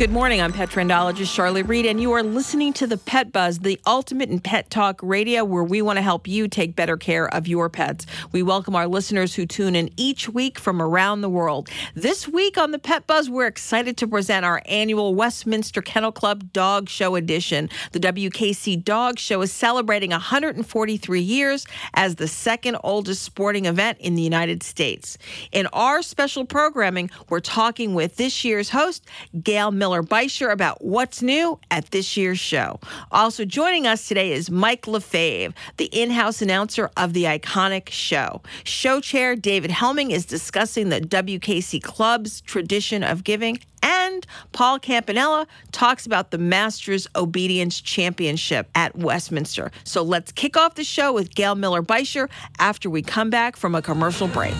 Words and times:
Good 0.00 0.12
morning. 0.12 0.40
I'm 0.40 0.54
pet 0.54 0.70
trendologist 0.70 1.30
Charlotte 1.30 1.66
Reed, 1.66 1.84
and 1.84 2.00
you 2.00 2.12
are 2.12 2.22
listening 2.22 2.72
to 2.72 2.86
the 2.86 2.96
Pet 2.96 3.32
Buzz, 3.32 3.58
the 3.58 3.78
ultimate 3.86 4.30
in 4.30 4.40
pet 4.40 4.70
talk 4.70 4.98
radio, 5.02 5.44
where 5.44 5.62
we 5.62 5.82
want 5.82 5.98
to 5.98 6.02
help 6.02 6.26
you 6.26 6.48
take 6.48 6.74
better 6.74 6.96
care 6.96 7.28
of 7.34 7.46
your 7.46 7.68
pets. 7.68 8.06
We 8.32 8.42
welcome 8.42 8.74
our 8.74 8.86
listeners 8.88 9.34
who 9.34 9.44
tune 9.44 9.76
in 9.76 9.90
each 9.98 10.26
week 10.26 10.58
from 10.58 10.80
around 10.80 11.20
the 11.20 11.28
world. 11.28 11.68
This 11.94 12.26
week 12.26 12.56
on 12.56 12.70
the 12.70 12.78
Pet 12.78 13.06
Buzz, 13.06 13.28
we're 13.28 13.46
excited 13.46 13.98
to 13.98 14.08
present 14.08 14.46
our 14.46 14.62
annual 14.64 15.14
Westminster 15.14 15.82
Kennel 15.82 16.12
Club 16.12 16.50
Dog 16.54 16.88
Show 16.88 17.14
edition. 17.14 17.68
The 17.92 18.00
WKC 18.00 18.82
Dog 18.82 19.18
Show 19.18 19.42
is 19.42 19.52
celebrating 19.52 20.12
143 20.12 21.20
years 21.20 21.66
as 21.92 22.14
the 22.14 22.26
second 22.26 22.78
oldest 22.82 23.22
sporting 23.22 23.66
event 23.66 23.98
in 23.98 24.14
the 24.14 24.22
United 24.22 24.62
States. 24.62 25.18
In 25.52 25.66
our 25.74 26.00
special 26.00 26.46
programming, 26.46 27.10
we're 27.28 27.40
talking 27.40 27.92
with 27.92 28.16
this 28.16 28.46
year's 28.46 28.70
host, 28.70 29.06
Gail 29.42 29.70
Miller. 29.70 29.89
Bisher 29.98 30.50
about 30.50 30.82
what's 30.82 31.20
new 31.22 31.58
at 31.70 31.90
this 31.90 32.16
year's 32.16 32.38
show. 32.38 32.78
Also 33.10 33.44
joining 33.44 33.86
us 33.86 34.08
today 34.08 34.32
is 34.32 34.50
Mike 34.50 34.82
LaFave, 34.82 35.52
the 35.76 35.86
in-house 35.86 36.40
announcer 36.40 36.90
of 36.96 37.12
the 37.12 37.24
iconic 37.24 37.90
show. 37.90 38.40
Show 38.64 39.00
chair 39.00 39.36
David 39.36 39.70
Hemming 39.70 40.12
is 40.12 40.24
discussing 40.24 40.88
the 40.88 41.00
WKC 41.00 41.82
Club's 41.82 42.40
tradition 42.40 43.02
of 43.02 43.24
giving 43.24 43.58
and 43.82 44.26
Paul 44.52 44.78
Campanella 44.78 45.46
talks 45.72 46.06
about 46.06 46.30
the 46.30 46.38
Masters 46.38 47.06
Obedience 47.16 47.80
Championship 47.80 48.68
at 48.74 48.96
Westminster. 48.96 49.70
So 49.84 50.02
let's 50.02 50.32
kick 50.32 50.56
off 50.56 50.74
the 50.74 50.84
show 50.84 51.12
with 51.12 51.34
Gail 51.34 51.54
Miller 51.54 51.82
Bisher 51.82 52.28
after 52.58 52.90
we 52.90 53.02
come 53.02 53.30
back 53.30 53.56
from 53.56 53.74
a 53.74 53.82
commercial 53.82 54.28
break. 54.28 54.54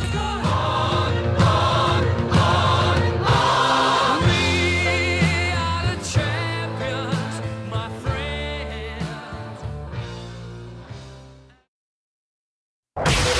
You 12.97 13.40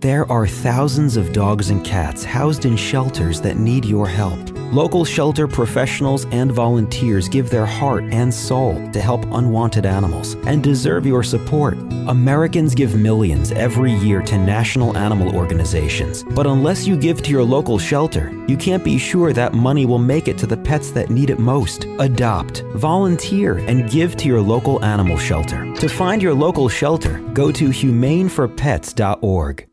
There 0.00 0.28
are 0.28 0.44
thousands 0.44 1.16
of 1.16 1.32
dogs 1.32 1.70
and 1.70 1.84
cats 1.84 2.24
housed 2.24 2.64
in 2.64 2.76
shelters 2.76 3.40
that 3.42 3.56
need 3.56 3.84
your 3.84 4.08
help. 4.08 4.53
Local 4.74 5.04
shelter 5.04 5.46
professionals 5.46 6.26
and 6.32 6.50
volunteers 6.50 7.28
give 7.28 7.48
their 7.48 7.64
heart 7.64 8.02
and 8.10 8.34
soul 8.34 8.74
to 8.90 9.00
help 9.00 9.24
unwanted 9.30 9.86
animals 9.86 10.34
and 10.48 10.64
deserve 10.64 11.06
your 11.06 11.22
support. 11.22 11.78
Americans 12.08 12.74
give 12.74 12.96
millions 12.96 13.52
every 13.52 13.92
year 13.92 14.20
to 14.22 14.36
national 14.36 14.98
animal 14.98 15.36
organizations, 15.36 16.24
but 16.24 16.48
unless 16.48 16.88
you 16.88 16.96
give 16.96 17.22
to 17.22 17.30
your 17.30 17.44
local 17.44 17.78
shelter, 17.78 18.32
you 18.48 18.56
can't 18.56 18.82
be 18.82 18.98
sure 18.98 19.32
that 19.32 19.54
money 19.54 19.86
will 19.86 20.00
make 20.00 20.26
it 20.26 20.36
to 20.38 20.46
the 20.48 20.56
pets 20.56 20.90
that 20.90 21.08
need 21.08 21.30
it 21.30 21.38
most. 21.38 21.84
Adopt, 22.00 22.62
volunteer, 22.74 23.58
and 23.68 23.88
give 23.88 24.16
to 24.16 24.26
your 24.26 24.40
local 24.40 24.84
animal 24.84 25.16
shelter. 25.16 25.72
To 25.76 25.88
find 25.88 26.20
your 26.20 26.34
local 26.34 26.68
shelter, 26.68 27.20
go 27.32 27.52
to 27.52 27.68
humaneforpets.org. 27.68 29.68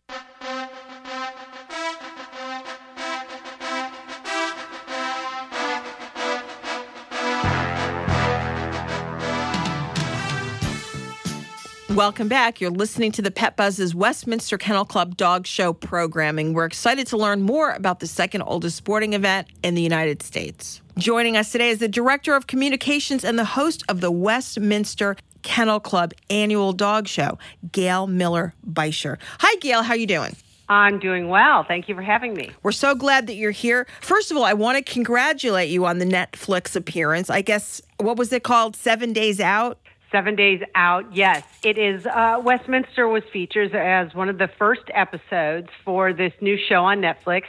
Welcome 11.95 12.29
back. 12.29 12.61
You're 12.61 12.71
listening 12.71 13.11
to 13.11 13.21
the 13.21 13.31
Pet 13.31 13.57
Buzz's 13.57 13.93
Westminster 13.93 14.57
Kennel 14.57 14.85
Club 14.85 15.17
Dog 15.17 15.45
Show 15.45 15.73
programming. 15.73 16.53
We're 16.53 16.63
excited 16.63 17.05
to 17.07 17.17
learn 17.17 17.41
more 17.41 17.71
about 17.71 17.99
the 17.99 18.07
second 18.07 18.43
oldest 18.43 18.77
sporting 18.77 19.11
event 19.11 19.49
in 19.61 19.75
the 19.75 19.81
United 19.81 20.23
States. 20.23 20.81
Joining 20.97 21.35
us 21.35 21.51
today 21.51 21.69
is 21.69 21.79
the 21.79 21.89
Director 21.89 22.33
of 22.33 22.47
Communications 22.47 23.25
and 23.25 23.37
the 23.37 23.43
host 23.43 23.83
of 23.89 23.99
the 23.99 24.09
Westminster 24.09 25.17
Kennel 25.41 25.81
Club 25.81 26.13
Annual 26.29 26.73
Dog 26.73 27.09
Show, 27.09 27.37
Gail 27.73 28.07
Miller 28.07 28.53
Bisher. 28.65 29.17
Hi, 29.39 29.57
Gail. 29.57 29.83
How 29.83 29.93
are 29.93 29.97
you 29.97 30.07
doing? 30.07 30.33
I'm 30.69 30.99
doing 30.99 31.27
well. 31.27 31.65
Thank 31.65 31.89
you 31.89 31.95
for 31.95 32.01
having 32.01 32.33
me. 32.33 32.51
We're 32.63 32.71
so 32.71 32.95
glad 32.95 33.27
that 33.27 33.33
you're 33.33 33.51
here. 33.51 33.85
First 33.99 34.31
of 34.31 34.37
all, 34.37 34.45
I 34.45 34.53
want 34.53 34.77
to 34.77 34.93
congratulate 34.93 35.69
you 35.69 35.85
on 35.85 35.97
the 35.97 36.05
Netflix 36.05 36.77
appearance. 36.77 37.29
I 37.29 37.41
guess, 37.41 37.81
what 37.97 38.15
was 38.15 38.31
it 38.31 38.43
called? 38.43 38.77
Seven 38.77 39.11
Days 39.11 39.41
Out? 39.41 39.80
Seven 40.11 40.35
days 40.35 40.61
out. 40.75 41.15
Yes, 41.15 41.45
it 41.63 41.77
is. 41.77 42.05
Uh, 42.05 42.41
Westminster 42.43 43.07
was 43.07 43.23
featured 43.31 43.73
as 43.73 44.13
one 44.13 44.27
of 44.27 44.37
the 44.37 44.49
first 44.59 44.83
episodes 44.93 45.69
for 45.85 46.11
this 46.11 46.33
new 46.41 46.57
show 46.57 46.83
on 46.83 46.99
Netflix. 46.99 47.43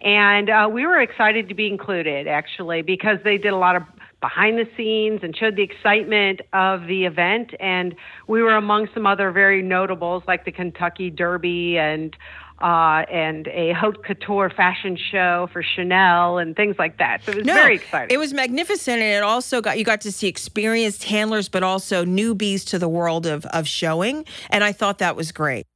And 0.00 0.50
uh, 0.50 0.68
we 0.72 0.86
were 0.86 1.00
excited 1.00 1.48
to 1.48 1.54
be 1.54 1.68
included, 1.68 2.26
actually, 2.26 2.82
because 2.82 3.18
they 3.22 3.38
did 3.38 3.52
a 3.52 3.56
lot 3.56 3.76
of 3.76 3.84
behind 4.20 4.58
the 4.58 4.68
scenes 4.76 5.20
and 5.22 5.36
showed 5.36 5.54
the 5.54 5.62
excitement 5.62 6.40
of 6.52 6.86
the 6.86 7.04
event. 7.04 7.54
And 7.60 7.94
we 8.26 8.42
were 8.42 8.56
among 8.56 8.88
some 8.92 9.06
other 9.06 9.30
very 9.30 9.62
notables 9.62 10.24
like 10.26 10.44
the 10.44 10.52
Kentucky 10.52 11.10
Derby 11.10 11.78
and 11.78 12.16
uh, 12.60 13.04
and 13.10 13.48
a 13.48 13.72
haute 13.72 14.04
couture 14.04 14.50
fashion 14.50 14.96
show 14.96 15.48
for 15.52 15.62
Chanel 15.62 16.38
and 16.38 16.54
things 16.54 16.76
like 16.78 16.98
that. 16.98 17.24
So 17.24 17.32
it 17.32 17.38
was 17.38 17.46
No, 17.46 17.54
very 17.54 17.76
exciting. 17.76 18.14
It 18.14 18.18
was 18.18 18.34
magnificent, 18.34 19.00
and 19.00 19.16
it 19.16 19.22
also 19.22 19.60
got 19.60 19.78
you 19.78 19.84
got 19.84 20.00
to 20.02 20.12
see 20.12 20.28
experienced 20.28 21.04
handlers, 21.04 21.48
but 21.48 21.62
also 21.62 22.04
newbies 22.04 22.64
to 22.66 22.78
the 22.78 22.88
world 22.88 23.26
of 23.26 23.46
of 23.46 23.66
showing, 23.66 24.24
and 24.50 24.62
I 24.62 24.72
thought 24.72 24.98
that 24.98 25.16
was 25.16 25.32
great. 25.32 25.66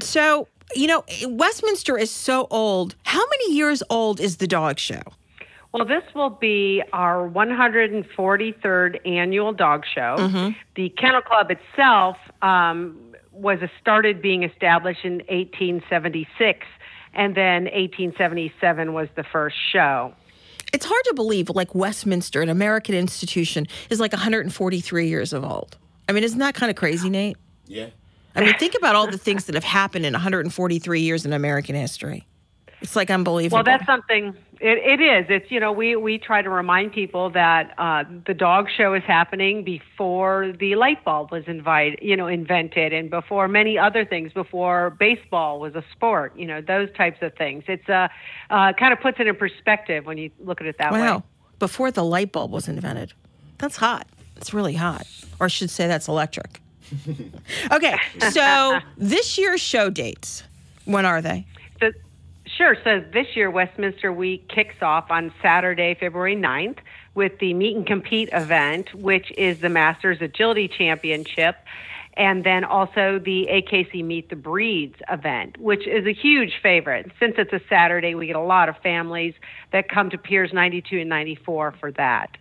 So 0.00 0.48
you 0.74 0.86
know, 0.86 1.04
Westminster 1.26 1.98
is 1.98 2.10
so 2.10 2.46
old. 2.50 2.94
How 3.04 3.20
many 3.20 3.54
years 3.54 3.82
old 3.90 4.20
is 4.20 4.38
the 4.38 4.46
dog 4.46 4.78
show? 4.78 5.02
Well, 5.72 5.86
this 5.86 6.02
will 6.14 6.30
be 6.30 6.82
our 6.92 7.28
143rd 7.28 9.06
annual 9.06 9.52
dog 9.52 9.84
show. 9.86 10.52
The 10.76 10.90
Kennel 10.90 11.22
Club 11.22 11.50
itself 11.50 12.16
um, 12.42 12.98
was 13.42 13.58
started 13.80 14.22
being 14.22 14.44
established 14.44 15.04
in 15.04 15.14
1876, 15.28 16.66
and 17.12 17.34
then 17.34 17.64
1877 17.64 18.92
was 18.94 19.08
the 19.16 19.24
first 19.24 19.56
show. 19.72 20.14
It's 20.72 20.86
hard 20.86 21.04
to 21.06 21.14
believe, 21.14 21.50
like 21.50 21.74
Westminster, 21.74 22.40
an 22.40 22.48
American 22.48 22.94
institution, 22.94 23.66
is 23.90 24.00
like 24.00 24.12
143 24.12 25.08
years 25.08 25.32
of 25.32 25.44
old. 25.44 25.76
I 26.08 26.12
mean, 26.12 26.24
isn't 26.24 26.38
that 26.38 26.54
kind 26.54 26.70
of 26.70 26.76
crazy, 26.76 27.10
Nate? 27.10 27.36
Yeah. 27.66 27.88
I 28.34 28.40
mean, 28.40 28.54
think 28.58 28.74
about 28.74 28.94
all 28.94 29.06
the 29.06 29.18
things 29.18 29.44
that 29.44 29.54
have 29.54 29.64
happened 29.64 30.06
in 30.06 30.14
143 30.14 31.00
years 31.00 31.26
in 31.26 31.34
American 31.34 31.74
history. 31.74 32.26
It's 32.82 32.96
like 32.96 33.10
unbelievable. 33.10 33.58
Well, 33.58 33.64
that's 33.64 33.86
something. 33.86 34.36
It, 34.60 35.00
it 35.00 35.00
is. 35.00 35.26
It's 35.28 35.50
you 35.50 35.60
know 35.60 35.70
we 35.72 35.94
we 35.94 36.18
try 36.18 36.42
to 36.42 36.50
remind 36.50 36.92
people 36.92 37.30
that 37.30 37.74
uh, 37.78 38.04
the 38.26 38.34
dog 38.34 38.68
show 38.76 38.92
is 38.94 39.04
happening 39.04 39.62
before 39.62 40.52
the 40.58 40.74
light 40.74 41.04
bulb 41.04 41.30
was 41.30 41.44
invite 41.46 42.02
you 42.02 42.16
know 42.16 42.26
invented 42.26 42.92
and 42.92 43.08
before 43.08 43.46
many 43.46 43.78
other 43.78 44.04
things 44.04 44.32
before 44.32 44.90
baseball 44.90 45.60
was 45.60 45.74
a 45.74 45.84
sport. 45.92 46.36
You 46.36 46.46
know 46.46 46.60
those 46.60 46.88
types 46.96 47.18
of 47.22 47.34
things. 47.36 47.64
It's 47.68 47.88
uh, 47.88 48.08
uh 48.50 48.72
kind 48.72 48.92
of 48.92 49.00
puts 49.00 49.20
it 49.20 49.28
in 49.28 49.36
perspective 49.36 50.04
when 50.04 50.18
you 50.18 50.30
look 50.40 50.60
at 50.60 50.66
it 50.66 50.76
that 50.78 50.92
wow. 50.92 51.16
way. 51.16 51.22
Before 51.60 51.90
the 51.92 52.04
light 52.04 52.32
bulb 52.32 52.50
was 52.50 52.66
invented. 52.66 53.12
That's 53.58 53.76
hot. 53.76 54.08
It's 54.36 54.52
really 54.52 54.74
hot. 54.74 55.06
Or 55.38 55.44
I 55.44 55.48
should 55.48 55.70
say 55.70 55.86
that's 55.86 56.08
electric. 56.08 56.60
okay, 57.72 57.96
so 58.32 58.80
this 58.98 59.38
year's 59.38 59.60
show 59.60 59.88
dates, 59.88 60.42
when 60.84 61.06
are 61.06 61.22
they? 61.22 61.46
Sure. 62.56 62.76
So 62.84 63.02
this 63.12 63.34
year, 63.34 63.50
Westminster 63.50 64.12
Week 64.12 64.46
kicks 64.48 64.82
off 64.82 65.10
on 65.10 65.32
Saturday, 65.40 65.96
February 65.98 66.36
9th, 66.36 66.78
with 67.14 67.38
the 67.38 67.54
Meet 67.54 67.76
and 67.76 67.86
Compete 67.86 68.28
event, 68.32 68.94
which 68.94 69.32
is 69.38 69.60
the 69.60 69.70
Masters 69.70 70.18
Agility 70.20 70.68
Championship, 70.68 71.56
and 72.14 72.44
then 72.44 72.64
also 72.64 73.18
the 73.18 73.48
AKC 73.50 74.04
Meet 74.04 74.28
the 74.28 74.36
Breeds 74.36 74.96
event, 75.10 75.58
which 75.58 75.86
is 75.86 76.06
a 76.06 76.12
huge 76.12 76.60
favorite. 76.62 77.10
Since 77.18 77.36
it's 77.38 77.54
a 77.54 77.60
Saturday, 77.70 78.14
we 78.14 78.26
get 78.26 78.36
a 78.36 78.40
lot 78.40 78.68
of 78.68 78.76
families 78.82 79.32
that 79.72 79.88
come 79.88 80.10
to 80.10 80.18
Piers 80.18 80.52
92 80.52 81.00
and 81.00 81.08
94 81.08 81.72
for 81.80 81.90
that. 81.92 82.36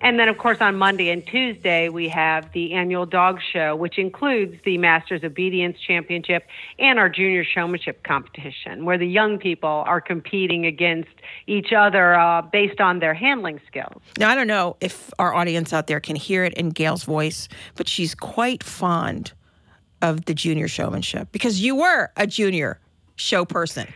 And 0.00 0.18
then, 0.18 0.28
of 0.28 0.38
course, 0.38 0.58
on 0.60 0.76
Monday 0.76 1.10
and 1.10 1.26
Tuesday, 1.26 1.88
we 1.88 2.08
have 2.08 2.52
the 2.52 2.74
annual 2.74 3.06
dog 3.06 3.40
show, 3.52 3.74
which 3.74 3.98
includes 3.98 4.56
the 4.64 4.78
Masters 4.78 5.22
Obedience 5.24 5.78
Championship 5.80 6.46
and 6.78 6.98
our 6.98 7.08
junior 7.08 7.44
showmanship 7.44 8.02
competition, 8.04 8.84
where 8.84 8.98
the 8.98 9.06
young 9.06 9.38
people 9.38 9.84
are 9.86 10.00
competing 10.00 10.66
against 10.66 11.10
each 11.46 11.72
other 11.72 12.14
uh, 12.14 12.42
based 12.42 12.80
on 12.80 12.98
their 12.98 13.14
handling 13.14 13.60
skills. 13.66 14.02
Now, 14.18 14.30
I 14.30 14.34
don't 14.34 14.46
know 14.46 14.76
if 14.80 15.10
our 15.18 15.34
audience 15.34 15.72
out 15.72 15.86
there 15.86 16.00
can 16.00 16.16
hear 16.16 16.44
it 16.44 16.54
in 16.54 16.70
Gail's 16.70 17.04
voice, 17.04 17.48
but 17.74 17.88
she's 17.88 18.14
quite 18.14 18.62
fond 18.62 19.32
of 20.02 20.26
the 20.26 20.34
junior 20.34 20.68
showmanship 20.68 21.28
because 21.32 21.60
you 21.60 21.76
were 21.76 22.10
a 22.16 22.26
junior 22.26 22.80
show 23.16 23.44
person. 23.44 23.86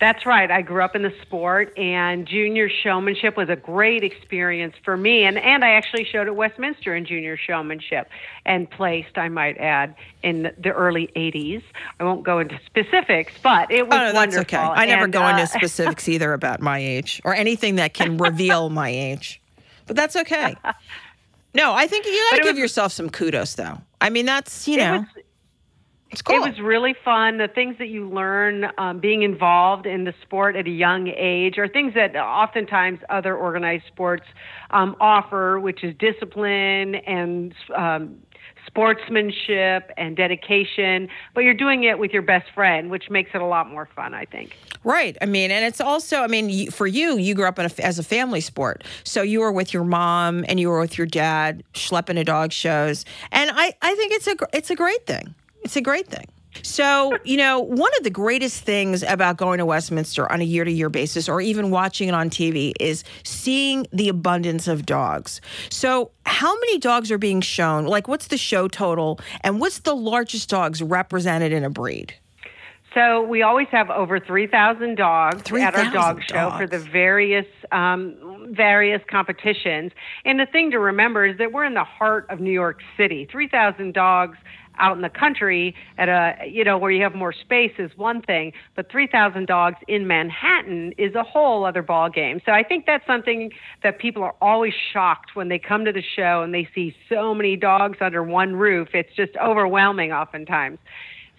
That's 0.00 0.26
right. 0.26 0.50
I 0.50 0.60
grew 0.60 0.82
up 0.82 0.96
in 0.96 1.02
the 1.02 1.12
sport, 1.22 1.72
and 1.78 2.26
junior 2.26 2.68
showmanship 2.68 3.36
was 3.36 3.48
a 3.48 3.56
great 3.56 4.02
experience 4.02 4.74
for 4.84 4.96
me. 4.96 5.22
And, 5.24 5.38
and 5.38 5.64
I 5.64 5.70
actually 5.70 6.04
showed 6.04 6.26
at 6.26 6.34
Westminster 6.34 6.94
in 6.96 7.06
junior 7.06 7.36
showmanship 7.36 8.08
and 8.44 8.68
placed, 8.68 9.16
I 9.16 9.28
might 9.28 9.56
add, 9.56 9.94
in 10.22 10.52
the 10.58 10.72
early 10.72 11.10
80s. 11.14 11.62
I 12.00 12.04
won't 12.04 12.24
go 12.24 12.40
into 12.40 12.58
specifics, 12.66 13.34
but 13.42 13.70
it 13.70 13.86
was 13.88 13.94
oh, 13.96 14.08
no, 14.08 14.12
wonderful. 14.14 14.40
okay. 14.42 14.56
I 14.58 14.84
never 14.86 15.04
And, 15.04 15.12
go 15.12 15.22
uh, 15.22 15.30
into 15.30 15.46
specifics 15.58 16.08
either 16.08 16.32
about 16.32 16.60
my 16.60 16.78
age 16.78 17.22
or 17.24 17.32
anything 17.34 17.76
that 17.76 17.94
can 17.94 18.18
reveal 18.18 18.70
my 18.70 18.88
age, 18.90 19.40
but 19.86 19.96
that's 19.96 20.16
okay. 20.16 20.56
No, 21.56 21.72
I 21.72 21.86
think 21.86 22.04
you 22.04 22.12
got 22.32 22.38
to 22.38 22.42
give 22.42 22.54
was- 22.54 22.58
yourself 22.58 22.90
some 22.92 23.08
kudos, 23.08 23.54
though. 23.54 23.78
I 24.00 24.10
mean, 24.10 24.26
that's 24.26 24.66
you 24.66 24.76
know, 24.76 24.98
was- 25.14 25.23
cool. 26.22 26.36
It 26.36 26.50
was 26.50 26.60
really 26.60 26.94
fun. 27.04 27.38
The 27.38 27.48
things 27.48 27.76
that 27.78 27.88
you 27.88 28.08
learn 28.08 28.66
um, 28.78 28.98
being 29.00 29.22
involved 29.22 29.86
in 29.86 30.04
the 30.04 30.14
sport 30.22 30.56
at 30.56 30.66
a 30.66 30.70
young 30.70 31.08
age 31.08 31.58
are 31.58 31.68
things 31.68 31.94
that 31.94 32.16
oftentimes 32.16 33.00
other 33.08 33.36
organized 33.36 33.84
sports 33.86 34.24
um, 34.70 34.96
offer, 35.00 35.60
which 35.60 35.84
is 35.84 35.94
discipline 35.98 36.96
and 36.96 37.54
um, 37.74 38.18
sportsmanship 38.66 39.90
and 39.96 40.16
dedication. 40.16 41.08
But 41.34 41.44
you're 41.44 41.54
doing 41.54 41.84
it 41.84 41.98
with 41.98 42.12
your 42.12 42.22
best 42.22 42.50
friend, 42.54 42.90
which 42.90 43.10
makes 43.10 43.30
it 43.34 43.40
a 43.40 43.46
lot 43.46 43.70
more 43.70 43.88
fun, 43.94 44.14
I 44.14 44.24
think. 44.24 44.56
Right. 44.82 45.16
I 45.20 45.26
mean, 45.26 45.50
and 45.50 45.64
it's 45.64 45.80
also, 45.80 46.22
I 46.22 46.26
mean, 46.26 46.70
for 46.70 46.86
you, 46.86 47.16
you 47.16 47.34
grew 47.34 47.46
up 47.46 47.58
in 47.58 47.66
a, 47.66 47.84
as 47.84 47.98
a 47.98 48.02
family 48.02 48.40
sport. 48.40 48.84
So 49.04 49.22
you 49.22 49.40
were 49.40 49.52
with 49.52 49.72
your 49.72 49.84
mom 49.84 50.44
and 50.48 50.58
you 50.58 50.68
were 50.68 50.80
with 50.80 50.98
your 50.98 51.06
dad 51.06 51.62
schlepping 51.74 52.14
to 52.14 52.24
dog 52.24 52.52
shows. 52.52 53.04
And 53.32 53.50
I, 53.52 53.74
I 53.80 53.94
think 53.94 54.12
it's 54.12 54.26
a, 54.26 54.36
it's 54.52 54.70
a 54.70 54.76
great 54.76 55.06
thing. 55.06 55.34
It's 55.64 55.76
a 55.76 55.80
great 55.80 56.06
thing. 56.06 56.26
So, 56.62 57.16
you 57.24 57.36
know, 57.36 57.58
one 57.58 57.90
of 57.98 58.04
the 58.04 58.10
greatest 58.10 58.62
things 58.62 59.02
about 59.02 59.36
going 59.36 59.58
to 59.58 59.66
Westminster 59.66 60.30
on 60.30 60.40
a 60.40 60.44
year 60.44 60.64
to 60.64 60.70
year 60.70 60.88
basis 60.88 61.28
or 61.28 61.40
even 61.40 61.70
watching 61.70 62.08
it 62.08 62.14
on 62.14 62.30
TV 62.30 62.72
is 62.78 63.02
seeing 63.24 63.86
the 63.92 64.08
abundance 64.08 64.68
of 64.68 64.86
dogs. 64.86 65.40
So, 65.68 66.12
how 66.26 66.54
many 66.54 66.78
dogs 66.78 67.10
are 67.10 67.18
being 67.18 67.40
shown? 67.40 67.86
Like, 67.86 68.06
what's 68.06 68.28
the 68.28 68.38
show 68.38 68.68
total? 68.68 69.18
And 69.40 69.60
what's 69.60 69.80
the 69.80 69.96
largest 69.96 70.48
dogs 70.48 70.80
represented 70.80 71.52
in 71.52 71.64
a 71.64 71.70
breed? 71.70 72.14
So 72.94 73.22
we 73.22 73.42
always 73.42 73.66
have 73.72 73.90
over 73.90 74.20
3,000 74.20 74.94
dogs 74.94 75.40
at 75.50 75.74
our 75.74 75.90
3,000 75.90 75.92
dog 75.92 76.22
show 76.22 76.52
for 76.56 76.68
the 76.68 76.78
various 76.78 77.46
um, 77.72 78.46
various 78.50 79.02
competitions. 79.10 79.90
And 80.24 80.38
the 80.38 80.46
thing 80.46 80.70
to 80.70 80.78
remember 80.78 81.26
is 81.26 81.36
that 81.38 81.52
we're 81.52 81.64
in 81.64 81.74
the 81.74 81.84
heart 81.84 82.26
of 82.30 82.38
New 82.38 82.52
York 82.52 82.80
City. 82.96 83.26
3,000 83.30 83.94
dogs 83.94 84.38
out 84.78 84.96
in 84.96 85.02
the 85.02 85.08
country 85.08 85.74
at 85.98 86.08
a 86.08 86.46
you 86.46 86.64
know 86.64 86.78
where 86.78 86.90
you 86.90 87.02
have 87.02 87.14
more 87.14 87.32
space 87.32 87.72
is 87.78 87.90
one 87.96 88.22
thing, 88.22 88.52
but 88.74 88.90
3,000 88.90 89.46
dogs 89.46 89.76
in 89.88 90.06
Manhattan 90.06 90.92
is 90.98 91.14
a 91.14 91.22
whole 91.22 91.64
other 91.64 91.82
ball 91.82 92.10
game. 92.10 92.40
So 92.44 92.52
I 92.52 92.62
think 92.62 92.86
that's 92.86 93.06
something 93.06 93.50
that 93.82 93.98
people 93.98 94.22
are 94.22 94.34
always 94.40 94.74
shocked 94.92 95.34
when 95.34 95.48
they 95.48 95.58
come 95.58 95.84
to 95.84 95.92
the 95.92 96.02
show 96.02 96.42
and 96.42 96.54
they 96.54 96.68
see 96.74 96.94
so 97.08 97.34
many 97.34 97.56
dogs 97.56 97.98
under 98.00 98.22
one 98.22 98.56
roof. 98.56 98.88
It's 98.94 99.14
just 99.14 99.32
overwhelming 99.36 100.12
oftentimes. 100.12 100.78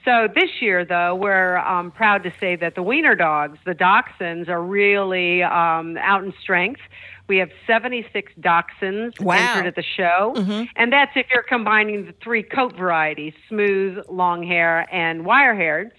So 0.06 0.28
this 0.34 0.62
year, 0.62 0.86
though, 0.86 1.16
we're 1.16 1.58
um, 1.58 1.90
proud 1.90 2.22
to 2.24 2.34
say 2.40 2.56
that 2.58 2.76
the 2.76 2.84
Wiener 2.84 3.16
dogs, 3.16 3.58
the 3.66 3.74
Dachshunds, 3.74 4.48
are 4.50 4.62
really 4.62 5.42
um, 5.42 5.98
out 5.98 6.24
in 6.24 6.32
strength. 6.40 6.80
We 7.28 7.38
have 7.38 7.50
76 7.66 8.32
Dachshunds 8.40 9.20
Wow. 9.20 9.36
entered 9.36 9.68
at 9.68 9.76
the 9.76 9.84
show, 9.98 10.34
and 10.76 10.92
that's 10.94 11.12
if 11.16 11.28
you're 11.34 11.44
combining 11.44 12.06
the 12.06 12.14
three 12.24 12.44
coat 12.44 12.76
varieties: 12.76 13.34
smooth, 13.50 13.98
long 14.10 14.44
hair, 14.44 14.88
and 14.94 15.26
wire 15.26 15.56
haired 15.56 15.92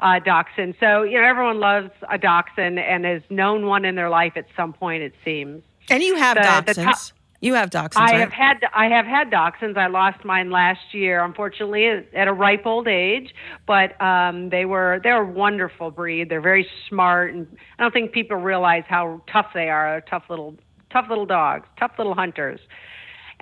uh, 0.00 0.18
Dachshund. 0.18 0.74
So 0.80 1.02
you 1.02 1.20
know 1.20 1.26
everyone 1.26 1.60
loves 1.60 1.90
a 2.10 2.18
Dachshund 2.18 2.78
and 2.78 3.04
has 3.04 3.22
known 3.30 3.66
one 3.66 3.84
in 3.84 3.94
their 3.94 4.10
life 4.10 4.32
at 4.36 4.46
some 4.56 4.72
point. 4.72 5.02
It 5.02 5.14
seems. 5.24 5.62
And 5.90 6.02
you 6.02 6.16
have 6.16 6.36
the 6.36 6.74
dachshunds. 6.74 7.12
you 7.40 7.54
have 7.54 7.70
dachshunds. 7.70 7.96
I 7.96 8.12
right? 8.12 8.20
have 8.20 8.32
had 8.32 8.56
I 8.74 8.86
have 8.86 9.06
had 9.06 9.30
dachshunds. 9.30 9.76
I 9.76 9.88
lost 9.88 10.24
mine 10.24 10.50
last 10.50 10.92
year, 10.92 11.24
unfortunately, 11.24 11.86
at 11.86 12.28
a 12.28 12.32
ripe 12.32 12.66
old 12.66 12.88
age. 12.88 13.34
But 13.66 14.00
um, 14.00 14.50
they 14.50 14.64
were 14.64 15.00
they're 15.02 15.22
a 15.22 15.26
wonderful 15.26 15.90
breed. 15.90 16.28
They're 16.28 16.40
very 16.40 16.66
smart, 16.88 17.34
and 17.34 17.46
I 17.78 17.82
don't 17.82 17.92
think 17.92 18.12
people 18.12 18.36
realize 18.36 18.84
how 18.88 19.22
tough 19.30 19.46
they 19.54 19.68
are. 19.68 19.90
They're 19.92 20.00
tough 20.08 20.24
little 20.30 20.56
tough 20.92 21.06
little 21.08 21.26
dogs, 21.26 21.66
tough 21.78 21.92
little 21.98 22.14
hunters. 22.14 22.60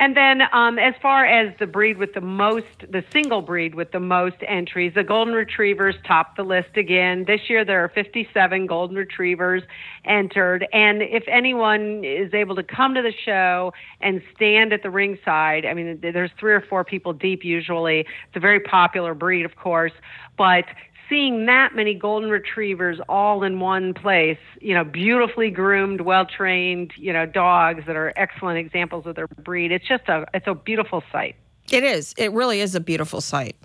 And 0.00 0.16
then, 0.16 0.40
um, 0.54 0.78
as 0.78 0.94
far 1.02 1.26
as 1.26 1.52
the 1.58 1.66
breed 1.66 1.98
with 1.98 2.14
the 2.14 2.22
most, 2.22 2.64
the 2.90 3.04
single 3.12 3.42
breed 3.42 3.74
with 3.74 3.92
the 3.92 4.00
most 4.00 4.36
entries, 4.48 4.94
the 4.94 5.04
Golden 5.04 5.34
Retrievers 5.34 5.94
top 6.06 6.36
the 6.36 6.42
list 6.42 6.78
again. 6.78 7.24
This 7.26 7.50
year 7.50 7.66
there 7.66 7.84
are 7.84 7.88
57 7.90 8.64
Golden 8.64 8.96
Retrievers 8.96 9.62
entered. 10.06 10.66
And 10.72 11.02
if 11.02 11.24
anyone 11.28 12.02
is 12.02 12.32
able 12.32 12.56
to 12.56 12.62
come 12.62 12.94
to 12.94 13.02
the 13.02 13.12
show 13.26 13.74
and 14.00 14.22
stand 14.34 14.72
at 14.72 14.82
the 14.82 14.88
ringside, 14.88 15.66
I 15.66 15.74
mean, 15.74 15.98
there's 16.00 16.30
three 16.40 16.54
or 16.54 16.62
four 16.62 16.82
people 16.82 17.12
deep 17.12 17.44
usually. 17.44 18.00
It's 18.00 18.36
a 18.36 18.40
very 18.40 18.60
popular 18.60 19.12
breed, 19.12 19.44
of 19.44 19.56
course, 19.56 19.92
but 20.38 20.64
seeing 21.10 21.46
that 21.46 21.74
many 21.74 21.92
golden 21.92 22.30
retrievers 22.30 22.98
all 23.08 23.42
in 23.42 23.60
one 23.60 23.92
place, 23.92 24.38
you 24.60 24.72
know, 24.72 24.84
beautifully 24.84 25.50
groomed, 25.50 26.00
well 26.02 26.24
trained, 26.24 26.92
you 26.96 27.12
know, 27.12 27.26
dogs 27.26 27.82
that 27.86 27.96
are 27.96 28.14
excellent 28.16 28.58
examples 28.58 29.04
of 29.04 29.16
their 29.16 29.26
breed. 29.26 29.72
It's 29.72 29.86
just 29.86 30.08
a 30.08 30.24
it's 30.32 30.46
a 30.46 30.54
beautiful 30.54 31.02
sight. 31.12 31.34
It 31.70 31.84
is. 31.84 32.14
It 32.18 32.32
really 32.32 32.60
is 32.60 32.74
a 32.74 32.80
beautiful 32.80 33.20
sight. 33.20 33.56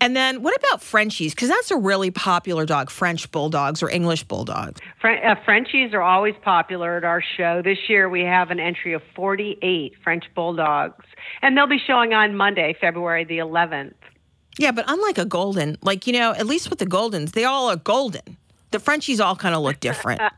And 0.00 0.14
then 0.14 0.42
what 0.42 0.54
about 0.56 0.82
Frenchies? 0.82 1.34
Because 1.34 1.48
that's 1.48 1.70
a 1.70 1.76
really 1.76 2.10
popular 2.10 2.66
dog, 2.66 2.90
French 2.90 3.30
bulldogs 3.30 3.82
or 3.82 3.88
English 3.88 4.24
bulldogs. 4.24 4.80
Fren- 5.00 5.24
uh, 5.24 5.34
Frenchies 5.44 5.94
are 5.94 6.02
always 6.02 6.34
popular 6.42 6.96
at 6.98 7.04
our 7.04 7.22
show. 7.22 7.62
This 7.62 7.78
year 7.88 8.08
we 8.08 8.20
have 8.20 8.50
an 8.50 8.60
entry 8.60 8.92
of 8.92 9.02
48 9.16 9.94
French 10.02 10.24
bulldogs, 10.34 11.06
and 11.40 11.56
they'll 11.56 11.66
be 11.66 11.78
showing 11.78 12.12
on 12.12 12.36
Monday, 12.36 12.76
February 12.78 13.24
the 13.24 13.38
11th. 13.38 13.94
Yeah, 14.58 14.72
but 14.72 14.84
unlike 14.88 15.18
a 15.18 15.24
golden, 15.24 15.76
like, 15.82 16.06
you 16.06 16.12
know, 16.12 16.32
at 16.32 16.46
least 16.46 16.70
with 16.70 16.78
the 16.78 16.86
goldens, 16.86 17.32
they 17.32 17.44
all 17.44 17.70
are 17.70 17.76
golden. 17.76 18.36
The 18.70 18.78
Frenchies 18.78 19.20
all 19.20 19.36
kind 19.36 19.54
of 19.54 19.62
look 19.62 19.80
different. 19.80 20.20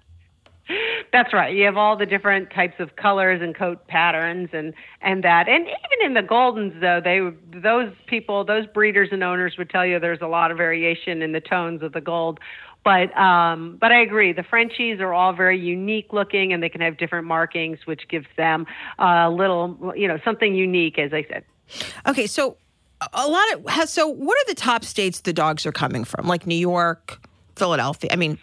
That's 1.12 1.32
right. 1.32 1.54
You 1.54 1.64
have 1.64 1.76
all 1.76 1.96
the 1.96 2.06
different 2.06 2.50
types 2.50 2.74
of 2.80 2.96
colors 2.96 3.40
and 3.40 3.54
coat 3.54 3.86
patterns 3.86 4.50
and 4.52 4.74
and 5.00 5.22
that. 5.24 5.48
And 5.48 5.64
even 5.64 6.04
in 6.04 6.14
the 6.14 6.22
Goldens 6.22 6.78
though, 6.80 7.00
they 7.00 7.20
those 7.58 7.92
people, 8.06 8.44
those 8.44 8.66
breeders 8.66 9.10
and 9.12 9.22
owners 9.22 9.54
would 9.56 9.70
tell 9.70 9.86
you 9.86 9.98
there's 10.00 10.20
a 10.20 10.26
lot 10.26 10.50
of 10.50 10.56
variation 10.56 11.22
in 11.22 11.32
the 11.32 11.40
tones 11.40 11.82
of 11.82 11.92
the 11.92 12.00
gold. 12.00 12.40
But 12.84 13.16
um 13.16 13.78
but 13.80 13.92
I 13.92 14.00
agree. 14.00 14.32
The 14.32 14.42
Frenchies 14.42 15.00
are 15.00 15.14
all 15.14 15.32
very 15.32 15.58
unique 15.58 16.12
looking 16.12 16.52
and 16.52 16.62
they 16.62 16.68
can 16.68 16.80
have 16.80 16.98
different 16.98 17.26
markings 17.26 17.78
which 17.84 18.08
gives 18.08 18.26
them 18.36 18.66
a 18.98 19.30
little, 19.30 19.94
you 19.96 20.08
know, 20.08 20.18
something 20.24 20.54
unique 20.54 20.98
as 20.98 21.12
I 21.12 21.24
said. 21.30 21.44
okay, 22.06 22.26
so 22.26 22.56
a 23.12 23.28
lot 23.28 23.52
of, 23.54 23.66
has- 23.68 23.90
so 23.90 24.06
what 24.06 24.36
are 24.36 24.46
the 24.46 24.54
top 24.54 24.84
states 24.84 25.20
the 25.20 25.32
dogs 25.32 25.66
are 25.66 25.72
coming 25.72 26.04
from? 26.04 26.26
Like 26.26 26.46
New 26.46 26.54
York, 26.54 27.20
Philadelphia, 27.56 28.10
I 28.12 28.16
mean, 28.16 28.38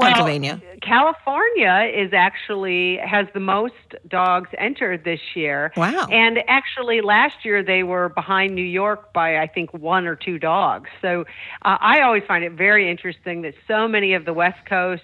Pennsylvania. 0.00 0.60
California 0.80 1.90
is 1.94 2.12
actually 2.12 2.96
has 2.98 3.26
the 3.34 3.40
most 3.40 3.74
dogs 4.08 4.48
entered 4.58 5.04
this 5.04 5.20
year. 5.34 5.72
Wow. 5.76 6.06
And 6.10 6.38
actually, 6.48 7.02
last 7.02 7.44
year 7.44 7.62
they 7.62 7.82
were 7.82 8.08
behind 8.08 8.54
New 8.54 8.64
York 8.64 9.12
by 9.12 9.38
I 9.38 9.46
think 9.46 9.72
one 9.74 10.06
or 10.06 10.16
two 10.16 10.38
dogs. 10.38 10.88
So 11.00 11.24
uh, 11.62 11.76
I 11.80 12.00
always 12.00 12.22
find 12.26 12.44
it 12.44 12.52
very 12.52 12.90
interesting 12.90 13.42
that 13.42 13.54
so 13.68 13.86
many 13.86 14.14
of 14.14 14.24
the 14.24 14.32
West 14.32 14.64
Coast. 14.66 15.02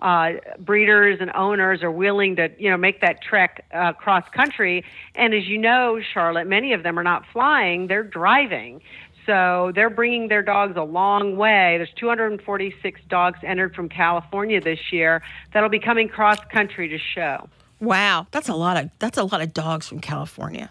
Uh, 0.00 0.32
breeders 0.58 1.18
and 1.20 1.30
owners 1.34 1.82
are 1.82 1.90
willing 1.90 2.36
to, 2.36 2.50
you 2.58 2.70
know, 2.70 2.76
make 2.76 3.02
that 3.02 3.20
trek 3.22 3.66
uh, 3.72 3.92
cross 3.92 4.26
country. 4.30 4.84
And 5.14 5.34
as 5.34 5.46
you 5.46 5.58
know, 5.58 6.00
Charlotte, 6.00 6.46
many 6.46 6.72
of 6.72 6.82
them 6.82 6.98
are 6.98 7.02
not 7.02 7.24
flying; 7.32 7.86
they're 7.86 8.02
driving. 8.02 8.80
So 9.26 9.72
they're 9.74 9.90
bringing 9.90 10.28
their 10.28 10.42
dogs 10.42 10.76
a 10.76 10.82
long 10.82 11.36
way. 11.36 11.76
There's 11.76 11.92
246 11.96 13.00
dogs 13.08 13.38
entered 13.42 13.74
from 13.74 13.88
California 13.88 14.60
this 14.60 14.92
year 14.92 15.22
that'll 15.52 15.68
be 15.68 15.78
coming 15.78 16.08
cross 16.08 16.38
country 16.50 16.88
to 16.88 16.98
show. 16.98 17.48
Wow, 17.80 18.26
that's 18.30 18.48
a 18.48 18.54
lot 18.54 18.76
of 18.76 18.90
that's 18.98 19.18
a 19.18 19.24
lot 19.24 19.40
of 19.40 19.54
dogs 19.54 19.86
from 19.86 20.00
California. 20.00 20.70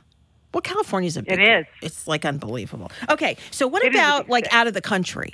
Well, 0.54 0.62
California's 0.62 1.18
a 1.18 1.24
big. 1.24 1.40
It 1.40 1.48
is. 1.48 1.66
It's 1.82 2.08
like 2.08 2.26
unbelievable. 2.26 2.92
Okay, 3.10 3.38
so 3.52 3.68
what 3.68 3.84
It 3.84 3.94
about 3.94 4.30
like 4.30 4.52
out 4.52 4.68
of 4.68 4.74
the 4.74 4.82
country? 4.82 5.34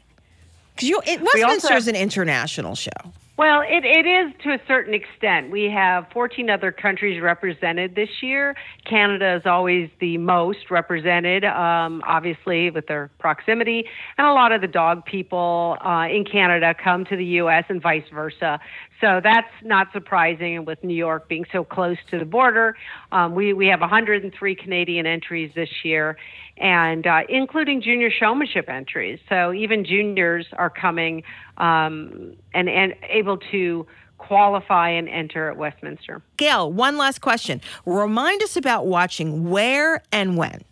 Because 0.75 0.89
you, 0.89 1.01
it, 1.05 1.21
Westminster 1.21 1.73
is 1.75 1.87
an 1.87 1.95
international 1.95 2.75
show. 2.75 2.91
Well, 3.37 3.63
it, 3.67 3.83
it 3.83 4.07
is 4.07 4.33
to 4.43 4.51
a 4.51 4.59
certain 4.65 4.93
extent. 4.93 5.51
We 5.51 5.65
have 5.65 6.05
14 6.13 6.49
other 6.49 6.71
countries 6.71 7.21
represented 7.21 7.93
this 7.93 8.07
year. 8.21 8.55
Canada 8.89 9.35
is 9.35 9.41
always 9.45 9.89
the 9.99 10.17
most 10.17 10.71
represented, 10.71 11.43
um, 11.43 12.01
obviously, 12.07 12.69
with 12.69 12.87
their 12.87 13.11
proximity. 13.19 13.83
And 14.17 14.25
a 14.25 14.31
lot 14.31 14.53
of 14.53 14.61
the 14.61 14.67
dog 14.67 15.03
people 15.03 15.75
uh, 15.85 16.07
in 16.07 16.23
Canada 16.23 16.73
come 16.81 17.03
to 17.05 17.17
the 17.17 17.25
U.S. 17.25 17.65
and 17.67 17.81
vice 17.81 18.05
versa. 18.13 18.57
So 19.01 19.19
that's 19.21 19.51
not 19.63 19.87
surprising. 19.91 20.55
And 20.55 20.65
with 20.65 20.81
New 20.81 20.95
York 20.95 21.27
being 21.27 21.45
so 21.51 21.65
close 21.65 21.97
to 22.11 22.19
the 22.19 22.25
border, 22.25 22.77
um, 23.11 23.35
we, 23.35 23.51
we 23.51 23.67
have 23.67 23.81
103 23.81 24.55
Canadian 24.55 25.05
entries 25.05 25.51
this 25.55 25.69
year, 25.83 26.15
and 26.57 27.05
uh, 27.05 27.21
including 27.27 27.81
junior 27.81 28.09
showmanship 28.09 28.69
entries. 28.69 29.19
So 29.27 29.53
even 29.53 29.85
juniors 29.85 30.47
are 30.53 30.69
coming 30.69 31.23
um, 31.57 32.35
and, 32.53 32.69
and 32.69 32.93
able 33.09 33.37
to 33.51 33.85
qualify 34.17 34.89
and 34.89 35.09
enter 35.09 35.49
at 35.49 35.57
Westminster. 35.57 36.21
Gail, 36.37 36.71
one 36.71 36.97
last 36.97 37.19
question. 37.19 37.61
Remind 37.85 38.41
us 38.41 38.55
about 38.55 38.87
watching 38.87 39.49
where 39.49 40.01
and 40.11 40.37
when. 40.37 40.63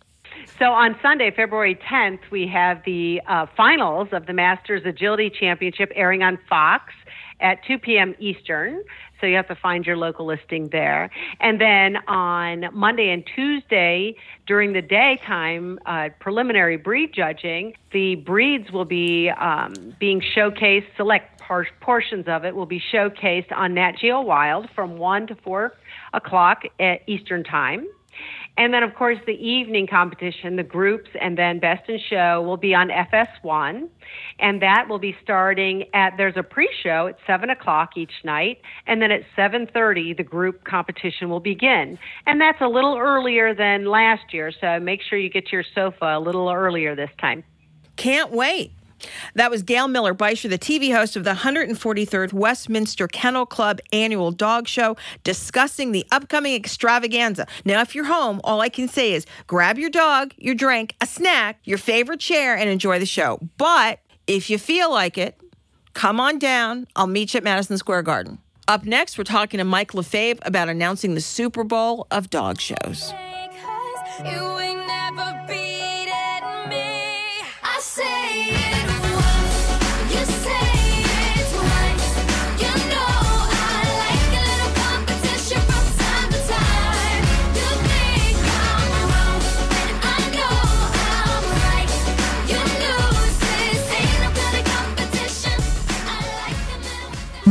So 0.58 0.66
on 0.66 0.96
Sunday, 1.02 1.30
February 1.30 1.78
10th, 1.90 2.20
we 2.30 2.46
have 2.48 2.82
the 2.84 3.20
uh, 3.26 3.46
finals 3.56 4.08
of 4.12 4.26
the 4.26 4.32
Masters 4.32 4.82
Agility 4.84 5.30
Championship 5.30 5.92
airing 5.94 6.22
on 6.22 6.38
Fox 6.48 6.92
at 7.40 7.58
2 7.66 7.78
p.m. 7.78 8.14
Eastern. 8.18 8.82
So 9.24 9.28
you 9.28 9.36
have 9.36 9.48
to 9.48 9.54
find 9.54 9.86
your 9.86 9.96
local 9.96 10.26
listing 10.26 10.68
there. 10.68 11.08
And 11.40 11.58
then 11.58 11.96
on 12.08 12.66
Monday 12.74 13.08
and 13.08 13.24
Tuesday, 13.34 14.16
during 14.46 14.74
the 14.74 14.82
daytime 14.82 15.78
uh, 15.86 16.10
preliminary 16.20 16.76
breed 16.76 17.14
judging, 17.14 17.72
the 17.90 18.16
breeds 18.16 18.70
will 18.70 18.84
be 18.84 19.30
um, 19.30 19.96
being 19.98 20.20
showcased, 20.20 20.84
select 20.98 21.40
par- 21.40 21.66
portions 21.80 22.28
of 22.28 22.44
it 22.44 22.54
will 22.54 22.66
be 22.66 22.82
showcased 22.92 23.50
on 23.50 23.72
Nat 23.72 23.92
Geo 23.98 24.20
Wild 24.20 24.68
from 24.74 24.98
1 24.98 25.28
to 25.28 25.36
4 25.36 25.72
o'clock 26.12 26.64
at 26.78 27.00
Eastern 27.06 27.44
Time. 27.44 27.86
And 28.56 28.72
then, 28.72 28.84
of 28.84 28.94
course, 28.94 29.18
the 29.26 29.32
evening 29.32 29.88
competition, 29.88 30.54
the 30.54 30.62
groups, 30.62 31.10
and 31.20 31.36
then 31.36 31.58
Best 31.58 31.88
in 31.88 31.98
Show 31.98 32.40
will 32.42 32.56
be 32.56 32.72
on 32.72 32.88
FS1. 32.88 33.88
And 34.38 34.62
that 34.62 34.88
will 34.88 35.00
be 35.00 35.16
starting 35.22 35.86
at, 35.92 36.16
there's 36.16 36.36
a 36.36 36.44
pre-show 36.44 37.08
at 37.08 37.18
7 37.26 37.50
o'clock 37.50 37.96
each 37.96 38.12
night. 38.22 38.60
And 38.86 39.02
then 39.02 39.10
at 39.10 39.22
7.30, 39.36 40.16
the 40.16 40.22
group 40.22 40.62
competition 40.64 41.30
will 41.30 41.40
begin. 41.40 41.98
And 42.26 42.40
that's 42.40 42.60
a 42.60 42.68
little 42.68 42.96
earlier 42.96 43.54
than 43.54 43.86
last 43.86 44.32
year. 44.32 44.52
So 44.60 44.78
make 44.78 45.02
sure 45.02 45.18
you 45.18 45.30
get 45.30 45.46
to 45.46 45.52
your 45.52 45.64
sofa 45.74 46.16
a 46.16 46.20
little 46.20 46.48
earlier 46.48 46.94
this 46.94 47.10
time. 47.20 47.42
Can't 47.96 48.30
wait. 48.30 48.70
That 49.34 49.50
was 49.50 49.62
Gail 49.62 49.88
Miller 49.88 50.14
Bisher, 50.14 50.48
the 50.48 50.58
TV 50.58 50.94
host 50.94 51.16
of 51.16 51.24
the 51.24 51.34
143rd 51.34 52.32
Westminster 52.32 53.08
Kennel 53.08 53.46
Club 53.46 53.80
annual 53.92 54.30
dog 54.30 54.68
show, 54.68 54.96
discussing 55.22 55.92
the 55.92 56.06
upcoming 56.10 56.54
extravaganza. 56.54 57.46
Now, 57.64 57.80
if 57.80 57.94
you're 57.94 58.04
home, 58.04 58.40
all 58.44 58.60
I 58.60 58.68
can 58.68 58.88
say 58.88 59.12
is 59.12 59.26
grab 59.46 59.78
your 59.78 59.90
dog, 59.90 60.34
your 60.36 60.54
drink, 60.54 60.94
a 61.00 61.06
snack, 61.06 61.58
your 61.64 61.78
favorite 61.78 62.20
chair, 62.20 62.56
and 62.56 62.68
enjoy 62.68 62.98
the 62.98 63.06
show. 63.06 63.38
But 63.56 64.00
if 64.26 64.50
you 64.50 64.58
feel 64.58 64.90
like 64.90 65.18
it, 65.18 65.40
come 65.92 66.20
on 66.20 66.38
down. 66.38 66.86
I'll 66.96 67.06
meet 67.06 67.34
you 67.34 67.38
at 67.38 67.44
Madison 67.44 67.78
Square 67.78 68.02
Garden. 68.02 68.38
Up 68.66 68.84
next, 68.84 69.18
we're 69.18 69.24
talking 69.24 69.58
to 69.58 69.64
Mike 69.64 69.92
LaFave 69.92 70.38
about 70.42 70.70
announcing 70.70 71.14
the 71.14 71.20
Super 71.20 71.64
Bowl 71.64 72.06
of 72.10 72.30
dog 72.30 72.60
shows. 72.60 73.12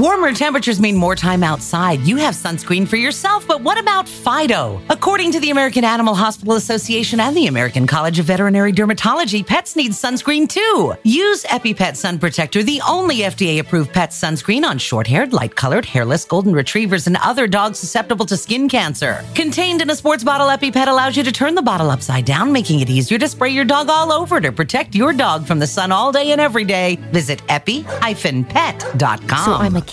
Warmer 0.04 0.34
temperatures 0.34 0.82
mean 0.82 0.98
more 0.98 1.16
time 1.16 1.44
outside. 1.44 2.02
You 2.02 2.18
have 2.18 2.34
sunscreen 2.34 2.86
for 2.86 2.98
yourself, 2.98 3.48
but 3.48 3.62
what 3.62 3.80
about 3.80 4.06
Fido? 4.06 4.82
According 4.90 5.32
to 5.32 5.40
the 5.40 5.50
American 5.50 5.86
Animal 5.86 6.14
Hospital 6.14 6.56
Association 6.56 7.22
and 7.22 7.38
the 7.38 7.48
American 7.48 7.88
College 7.88 8.20
of 8.20 8.26
Veterinary 8.26 8.74
Dermatology, 8.74 9.48
pets 9.48 9.78
need 9.78 9.92
sunscreen 9.92 10.50
too. 10.50 10.94
Use 11.04 11.46
EpiPet 11.46 11.96
Sun 11.96 12.20
Protector, 12.20 12.64
the 12.64 12.82
only 12.86 13.20
FDA 13.20 13.60
approved 13.60 13.94
pet 13.94 14.10
sunscreen 14.10 14.66
on 14.66 14.78
short 14.78 15.08
haired, 15.08 15.32
light 15.32 15.56
colored, 15.56 15.86
hairless 15.86 16.26
golden 16.26 16.52
retrievers 16.52 17.08
and 17.08 17.16
other 17.24 17.48
dogs 17.48 17.80
susceptible 17.80 18.26
to 18.26 18.36
skin 18.36 18.68
cancer. 18.68 19.24
Contained 19.36 19.82
in 19.82 19.90
a 19.90 19.96
sports 19.96 20.26
bottle, 20.26 20.48
EpiPet 20.48 20.88
allows 20.88 21.16
you 21.16 21.24
to 21.24 21.32
turn 21.32 21.56
the 21.56 21.62
bottle 21.62 21.90
upside 21.90 22.26
down, 22.26 22.52
making 22.52 22.82
it 22.82 22.90
easier 22.90 23.18
to 23.18 23.30
spray 23.30 23.52
your 23.52 23.64
dog 23.64 23.90
all 23.90 24.12
over 24.12 24.42
to 24.42 24.52
protect 24.52 24.96
your 24.96 25.14
dog 25.14 25.48
from 25.48 25.60
the 25.60 25.68
sun 25.68 25.94
all 25.94 26.12
day 26.12 26.34
and 26.34 26.42
every 26.42 26.66
day. 26.66 26.98
Visit 27.14 27.42
epi-pet.com. 27.48 29.46
So 29.46 29.54
I'm 29.54 29.78
a 29.78 29.93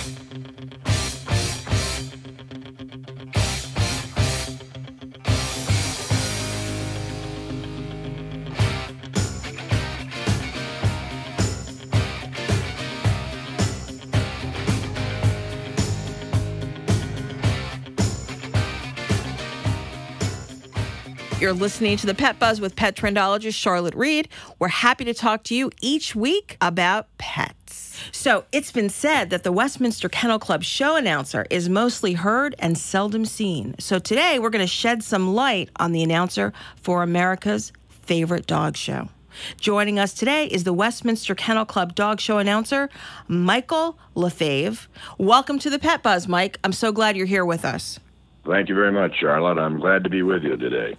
You're 21.41 21.53
listening 21.53 21.97
to 21.97 22.05
the 22.05 22.13
Pet 22.13 22.37
Buzz 22.37 22.61
with 22.61 22.75
pet 22.75 22.95
trendologist 22.95 23.55
Charlotte 23.55 23.95
Reed. 23.95 24.29
We're 24.59 24.67
happy 24.67 25.05
to 25.05 25.13
talk 25.15 25.41
to 25.45 25.55
you 25.55 25.71
each 25.81 26.15
week 26.15 26.55
about 26.61 27.07
pets. 27.17 27.99
So, 28.11 28.45
it's 28.51 28.71
been 28.71 28.89
said 28.89 29.31
that 29.31 29.41
the 29.41 29.51
Westminster 29.51 30.07
Kennel 30.07 30.37
Club 30.37 30.61
show 30.61 30.95
announcer 30.95 31.47
is 31.49 31.67
mostly 31.67 32.13
heard 32.13 32.53
and 32.59 32.77
seldom 32.77 33.25
seen. 33.25 33.73
So, 33.79 33.97
today 33.97 34.37
we're 34.37 34.51
going 34.51 34.63
to 34.63 34.67
shed 34.67 35.03
some 35.03 35.33
light 35.33 35.71
on 35.77 35.93
the 35.93 36.03
announcer 36.03 36.53
for 36.75 37.01
America's 37.01 37.73
favorite 37.89 38.45
dog 38.45 38.77
show. 38.77 39.09
Joining 39.57 39.97
us 39.97 40.13
today 40.13 40.45
is 40.45 40.63
the 40.63 40.73
Westminster 40.73 41.33
Kennel 41.33 41.65
Club 41.65 41.95
dog 41.95 42.19
show 42.19 42.37
announcer, 42.37 42.87
Michael 43.27 43.97
LaFave. 44.15 44.85
Welcome 45.17 45.57
to 45.57 45.71
the 45.71 45.79
Pet 45.79 46.03
Buzz, 46.03 46.27
Mike. 46.27 46.59
I'm 46.63 46.73
so 46.73 46.91
glad 46.91 47.17
you're 47.17 47.25
here 47.25 47.45
with 47.45 47.65
us. 47.65 47.99
Thank 48.45 48.69
you 48.69 48.75
very 48.75 48.91
much, 48.91 49.15
Charlotte. 49.19 49.57
I'm 49.57 49.79
glad 49.79 50.03
to 50.03 50.09
be 50.11 50.21
with 50.21 50.43
you 50.43 50.55
today. 50.55 50.97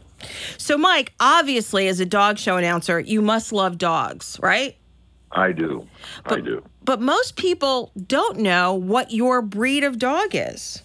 So, 0.58 0.76
Mike, 0.78 1.12
obviously, 1.20 1.88
as 1.88 2.00
a 2.00 2.06
dog 2.06 2.38
show 2.38 2.56
announcer, 2.56 3.00
you 3.00 3.22
must 3.22 3.52
love 3.52 3.78
dogs, 3.78 4.38
right? 4.42 4.76
I 5.32 5.52
do. 5.52 5.88
I 6.26 6.40
do. 6.40 6.62
But 6.84 7.00
most 7.00 7.36
people 7.36 7.90
don't 8.06 8.38
know 8.38 8.74
what 8.74 9.12
your 9.12 9.40
breed 9.40 9.84
of 9.84 9.98
dog 9.98 10.30
is. 10.32 10.82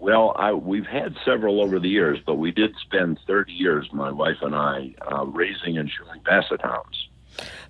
Well, 0.00 0.32
I, 0.36 0.52
we've 0.52 0.86
had 0.86 1.16
several 1.24 1.60
over 1.60 1.78
the 1.78 1.88
years, 1.88 2.18
but 2.24 2.36
we 2.36 2.52
did 2.52 2.74
spend 2.80 3.18
30 3.26 3.52
years, 3.52 3.88
my 3.92 4.10
wife 4.10 4.38
and 4.42 4.54
I, 4.54 4.94
uh, 5.10 5.26
raising 5.26 5.76
and 5.76 5.90
showing 5.90 6.20
basset 6.22 6.62
hounds. 6.62 7.08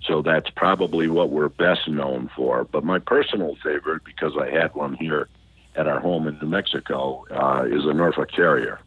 So 0.03 0.21
that's 0.21 0.49
probably 0.51 1.07
what 1.07 1.29
we're 1.31 1.49
best 1.49 1.87
known 1.87 2.29
for. 2.35 2.65
But 2.65 2.83
my 2.83 2.99
personal 2.99 3.55
favorite, 3.63 4.03
because 4.03 4.33
I 4.39 4.49
had 4.49 4.73
one 4.75 4.93
here 4.95 5.27
at 5.75 5.87
our 5.87 5.99
home 5.99 6.27
in 6.27 6.37
New 6.39 6.47
Mexico, 6.47 7.25
uh, 7.31 7.65
is 7.65 7.85
a 7.85 7.93
Norfolk 7.93 8.31
Terrier. 8.31 8.79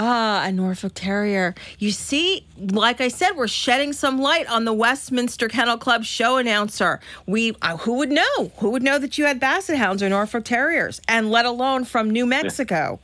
Ah, 0.00 0.44
a 0.44 0.52
Norfolk 0.52 0.92
Terrier. 0.94 1.56
You 1.80 1.90
see, 1.90 2.46
like 2.56 3.00
I 3.00 3.08
said, 3.08 3.32
we're 3.32 3.48
shedding 3.48 3.92
some 3.92 4.20
light 4.20 4.48
on 4.48 4.64
the 4.64 4.72
Westminster 4.72 5.48
Kennel 5.48 5.76
Club 5.76 6.04
show 6.04 6.36
announcer. 6.36 7.00
We, 7.26 7.56
uh, 7.62 7.76
who 7.78 7.94
would 7.94 8.10
know? 8.10 8.52
Who 8.58 8.70
would 8.70 8.84
know 8.84 9.00
that 9.00 9.18
you 9.18 9.24
had 9.24 9.40
Basset 9.40 9.76
Hounds 9.76 10.00
or 10.00 10.08
Norfolk 10.08 10.44
Terriers, 10.44 11.00
and 11.08 11.32
let 11.32 11.46
alone 11.46 11.84
from 11.84 12.10
New 12.10 12.26
Mexico? 12.26 13.00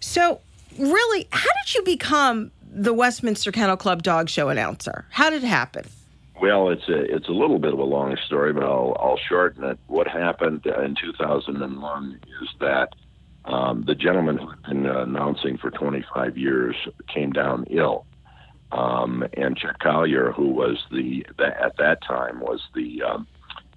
So, 0.00 0.40
really, 0.76 1.28
how 1.30 1.48
did 1.64 1.74
you 1.76 1.82
become 1.82 2.50
the 2.72 2.92
Westminster 2.92 3.52
Kennel 3.52 3.76
Club 3.76 4.02
dog 4.02 4.28
show 4.28 4.48
announcer? 4.48 5.06
How 5.10 5.30
did 5.30 5.44
it 5.44 5.46
happen? 5.46 5.86
Well, 6.40 6.68
it's 6.70 6.88
a 6.88 7.14
it's 7.14 7.28
a 7.28 7.32
little 7.32 7.58
bit 7.58 7.72
of 7.72 7.78
a 7.78 7.84
long 7.84 8.16
story, 8.26 8.52
but 8.52 8.64
I'll 8.64 8.96
I'll 9.00 9.18
shorten 9.28 9.64
it. 9.64 9.78
What 9.86 10.06
happened 10.06 10.66
in 10.66 10.96
2001 11.00 12.20
is 12.42 12.48
that 12.60 12.90
um, 13.46 13.84
the 13.86 13.94
gentleman 13.94 14.38
who 14.38 14.48
had 14.48 14.62
been 14.62 14.86
uh, 14.86 15.02
announcing 15.02 15.56
for 15.56 15.70
25 15.70 16.36
years 16.36 16.76
came 17.12 17.32
down 17.32 17.64
ill, 17.70 18.04
um, 18.72 19.24
and 19.34 19.56
Chet 19.56 19.78
Collier, 19.78 20.32
who 20.32 20.48
was 20.48 20.84
the, 20.90 21.24
the 21.38 21.46
at 21.62 21.76
that 21.78 22.02
time 22.02 22.40
was 22.40 22.60
the 22.74 23.02
um, 23.02 23.26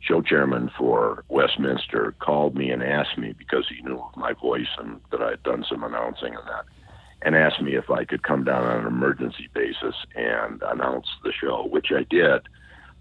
show 0.01 0.21
chairman 0.21 0.71
for 0.77 1.23
Westminster, 1.29 2.15
called 2.19 2.55
me 2.55 2.71
and 2.71 2.81
asked 2.81 3.17
me 3.17 3.33
because 3.37 3.65
he 3.69 3.81
knew 3.83 4.03
my 4.15 4.33
voice 4.33 4.67
and 4.79 4.99
that 5.11 5.21
I 5.21 5.31
had 5.31 5.43
done 5.43 5.63
some 5.69 5.83
announcing 5.83 6.33
and 6.33 6.47
that, 6.47 6.65
and 7.21 7.35
asked 7.35 7.61
me 7.61 7.75
if 7.75 7.91
I 7.91 8.05
could 8.05 8.23
come 8.23 8.43
down 8.43 8.63
on 8.63 8.79
an 8.79 8.87
emergency 8.87 9.49
basis 9.53 9.95
and 10.15 10.63
announce 10.65 11.07
the 11.23 11.31
show, 11.31 11.67
which 11.67 11.91
I 11.91 12.05
did. 12.09 12.41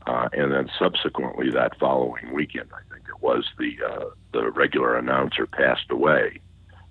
Uh, 0.07 0.29
and 0.33 0.53
then 0.53 0.71
subsequently 0.79 1.51
that 1.51 1.79
following 1.79 2.33
weekend, 2.33 2.71
I 2.73 2.81
think 2.93 3.07
it 3.09 3.23
was 3.23 3.45
the 3.59 3.77
uh, 3.85 4.05
the 4.33 4.51
regular 4.51 4.97
announcer 4.97 5.47
passed 5.47 5.91
away, 5.91 6.41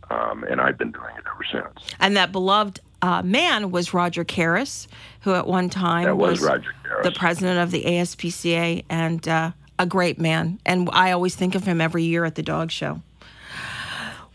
um, 0.10 0.44
and 0.44 0.62
I've 0.62 0.78
been 0.78 0.92
doing 0.92 1.16
it 1.18 1.24
ever 1.30 1.44
since. 1.52 1.90
And 2.00 2.16
that 2.18 2.32
beloved 2.32 2.80
uh, 3.02 3.22
man 3.24 3.72
was 3.72 3.94
Roger 3.94 4.24
Caras, 4.24 4.88
who 5.22 5.34
at 5.34 5.48
one 5.48 5.70
time 5.70 6.18
was 6.18 6.42
Roger 6.42 6.74
Caras. 6.84 7.04
the 7.04 7.12
president 7.12 7.60
of 7.60 7.72
the 7.72 7.84
ASPCA 7.84 8.86
and 8.90 9.28
uh, 9.28 9.52
a 9.80 9.86
great 9.86 10.20
man. 10.20 10.60
And 10.66 10.90
I 10.94 11.12
always 11.12 11.36
think 11.36 11.56
of 11.56 11.64
him 11.64 11.82
every 11.82 12.04
year 12.04 12.26
at 12.26 12.36
the 12.36 12.44
dog 12.44 12.72
show. 12.72 13.02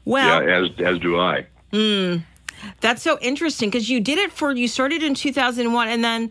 Well, 0.04 0.42
yeah, 0.42 0.62
as 0.62 0.68
as 0.84 0.98
do 0.98 1.18
I. 1.20 1.46
Mm, 1.72 2.24
that's 2.80 3.02
so 3.02 3.18
interesting 3.20 3.70
because 3.70 3.88
you 3.88 4.00
did 4.00 4.18
it 4.18 4.32
for 4.32 4.52
you 4.52 4.68
started 4.68 5.02
in 5.02 5.14
2001 5.14 5.88
and 5.88 6.04
then 6.04 6.30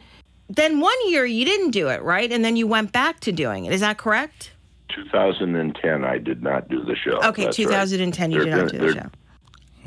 then 0.50 0.80
one 0.80 0.96
year 1.08 1.26
you 1.26 1.46
didn't 1.46 1.72
do 1.72 1.88
it 1.88 2.02
right 2.04 2.32
and 2.32 2.44
then 2.46 2.56
you 2.56 2.68
went 2.68 2.92
back 2.92 3.20
to 3.22 3.32
doing 3.32 3.66
it 3.66 3.74
is 3.74 3.80
that 3.82 3.98
correct 3.98 4.52
2010, 4.94 6.04
I 6.04 6.18
did 6.18 6.44
not 6.44 6.68
do 6.68 6.84
the 6.84 6.96
show. 6.96 7.18
okay 7.24 7.46
That's 7.46 7.58
right. 7.60 7.66
2010 7.68 8.32
you 8.32 8.44
There- 8.44 8.46
did 8.46 8.56
not 8.56 8.72
do 8.72 8.78
the 8.80 8.94
show 8.94 9.10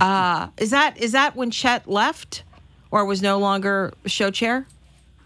uh 0.00 0.48
is 0.58 0.70
that 0.70 0.96
is 0.98 1.12
that 1.12 1.36
when 1.36 1.50
chet 1.50 1.88
left 1.88 2.42
or 2.90 3.04
was 3.04 3.22
no 3.22 3.38
longer 3.38 3.92
show 4.06 4.30
chair 4.30 4.66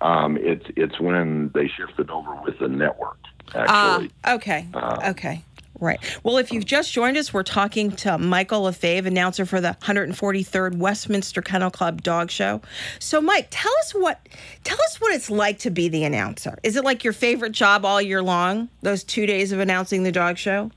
Um, 0.00 0.36
it's 0.38 0.64
it's 0.76 1.00
when 1.00 1.50
they 1.54 1.68
shifted 1.68 2.10
over 2.10 2.34
with 2.44 2.58
the 2.58 2.68
network. 2.68 3.18
Ah, 3.54 3.94
Actually, 3.96 4.10
okay. 4.26 4.66
okay. 5.10 5.44
Right. 5.80 6.00
Well, 6.24 6.38
if 6.38 6.50
you've 6.52 6.64
just 6.64 6.92
joined 6.92 7.16
us, 7.16 7.32
we're 7.32 7.44
talking 7.44 7.92
to 7.98 8.18
Michael 8.18 8.62
LaFave, 8.62 9.06
announcer 9.06 9.46
for 9.46 9.60
the 9.60 9.76
143rd 9.80 10.76
Westminster 10.76 11.40
Kennel 11.40 11.70
Club 11.70 12.02
Dog 12.02 12.32
Show. 12.32 12.60
So, 12.98 13.20
Mike, 13.20 13.46
tell 13.50 13.72
us 13.80 13.92
what 13.92 14.18
tell 14.64 14.78
us 14.88 15.00
what 15.00 15.14
it's 15.14 15.30
like 15.30 15.60
to 15.60 15.70
be 15.70 15.88
the 15.88 16.02
announcer. 16.02 16.58
Is 16.64 16.74
it 16.74 16.84
like 16.84 17.04
your 17.04 17.12
favorite 17.12 17.52
job 17.52 17.84
all 17.84 18.02
year 18.02 18.22
long? 18.22 18.68
Those 18.82 19.04
two 19.04 19.24
days 19.24 19.52
of 19.52 19.60
announcing 19.60 20.02
the 20.02 20.12
dog 20.12 20.36
show. 20.36 20.72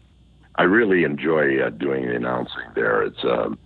I 0.55 0.63
really 0.63 1.03
enjoy 1.03 1.59
uh, 1.59 1.71
doing 1.71 2.05
the 2.07 2.15
announcing 2.15 2.61
there. 2.75 3.01
It's 3.01 3.23
um, 3.23 3.57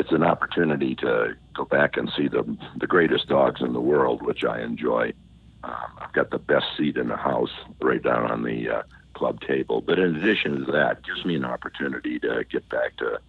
it's 0.00 0.12
an 0.12 0.22
opportunity 0.22 0.94
to 0.96 1.34
go 1.54 1.66
back 1.66 1.98
and 1.98 2.10
see 2.16 2.26
the 2.26 2.42
the 2.78 2.86
greatest 2.86 3.28
dogs 3.28 3.60
in 3.60 3.74
the 3.74 3.80
world, 3.80 4.22
which 4.22 4.44
I 4.44 4.62
enjoy. 4.62 5.12
Um, 5.62 5.98
I've 5.98 6.12
got 6.14 6.30
the 6.30 6.38
best 6.38 6.64
seat 6.78 6.96
in 6.96 7.08
the 7.08 7.18
house, 7.18 7.50
right 7.82 8.02
down 8.02 8.30
on 8.30 8.42
the 8.42 8.70
uh, 8.70 8.82
club 9.12 9.42
table. 9.42 9.82
But 9.82 9.98
in 9.98 10.16
addition 10.16 10.64
to 10.64 10.72
that, 10.72 10.98
it 10.98 11.04
gives 11.04 11.26
me 11.26 11.34
an 11.36 11.44
opportunity 11.44 12.18
to 12.20 12.44
get 12.50 12.66
back 12.70 12.96
to 12.96 13.20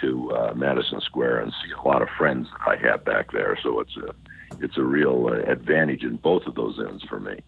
to 0.00 0.32
uh, 0.32 0.54
Madison 0.54 1.00
Square 1.02 1.40
and 1.40 1.52
see 1.62 1.72
a 1.72 1.82
lot 1.86 2.00
of 2.00 2.08
friends 2.16 2.48
that 2.50 2.66
I 2.66 2.76
have 2.88 3.04
back 3.04 3.32
there. 3.32 3.58
So 3.62 3.80
it's 3.80 3.96
a 3.98 4.14
it's 4.58 4.78
a 4.78 4.82
real 4.82 5.26
uh, 5.26 5.50
advantage 5.50 6.02
in 6.02 6.16
both 6.16 6.46
of 6.46 6.54
those 6.54 6.78
ends 6.80 7.04
for 7.04 7.20
me. 7.20 7.40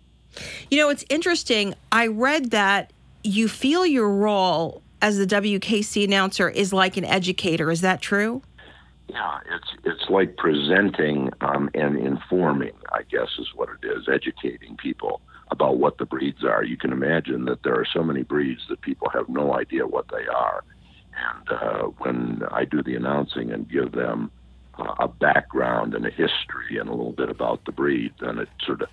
You 0.70 0.78
know, 0.78 0.90
it's 0.90 1.06
interesting. 1.08 1.74
I 1.90 2.08
read 2.08 2.50
that 2.50 2.92
you 3.24 3.48
feel 3.48 3.86
your 3.86 4.10
role 4.10 4.82
as 5.00 5.16
the 5.16 5.26
WKC 5.26 6.04
announcer 6.04 6.50
is 6.50 6.74
like 6.74 6.98
an 6.98 7.06
educator. 7.06 7.70
Is 7.70 7.80
that 7.80 8.02
true? 8.02 8.42
Yeah, 9.08 9.38
it's 9.50 9.68
it's 9.84 10.10
like 10.10 10.36
presenting 10.36 11.30
um, 11.40 11.70
and 11.74 11.98
informing. 11.98 12.74
I 12.92 13.02
guess 13.10 13.28
is 13.38 13.48
what 13.54 13.68
it 13.70 13.86
is, 13.86 14.08
educating 14.08 14.76
people 14.76 15.22
about 15.50 15.78
what 15.78 15.96
the 15.96 16.04
breeds 16.04 16.44
are. 16.44 16.62
You 16.62 16.76
can 16.76 16.92
imagine 16.92 17.46
that 17.46 17.62
there 17.62 17.74
are 17.74 17.86
so 17.90 18.02
many 18.02 18.22
breeds 18.22 18.60
that 18.68 18.82
people 18.82 19.08
have 19.10 19.28
no 19.28 19.54
idea 19.54 19.86
what 19.86 20.06
they 20.08 20.26
are, 20.26 20.62
and 21.16 21.48
uh, 21.50 21.82
when 21.98 22.42
I 22.50 22.64
do 22.64 22.82
the 22.82 22.96
announcing 22.96 23.50
and 23.50 23.68
give 23.68 23.92
them 23.92 24.30
uh, 24.78 24.94
a 25.00 25.08
background 25.08 25.94
and 25.94 26.06
a 26.06 26.10
history 26.10 26.78
and 26.78 26.88
a 26.88 26.92
little 26.92 27.12
bit 27.12 27.30
about 27.30 27.64
the 27.64 27.72
breed, 27.72 28.12
then 28.20 28.38
it 28.38 28.48
sort 28.64 28.82
of 28.82 28.88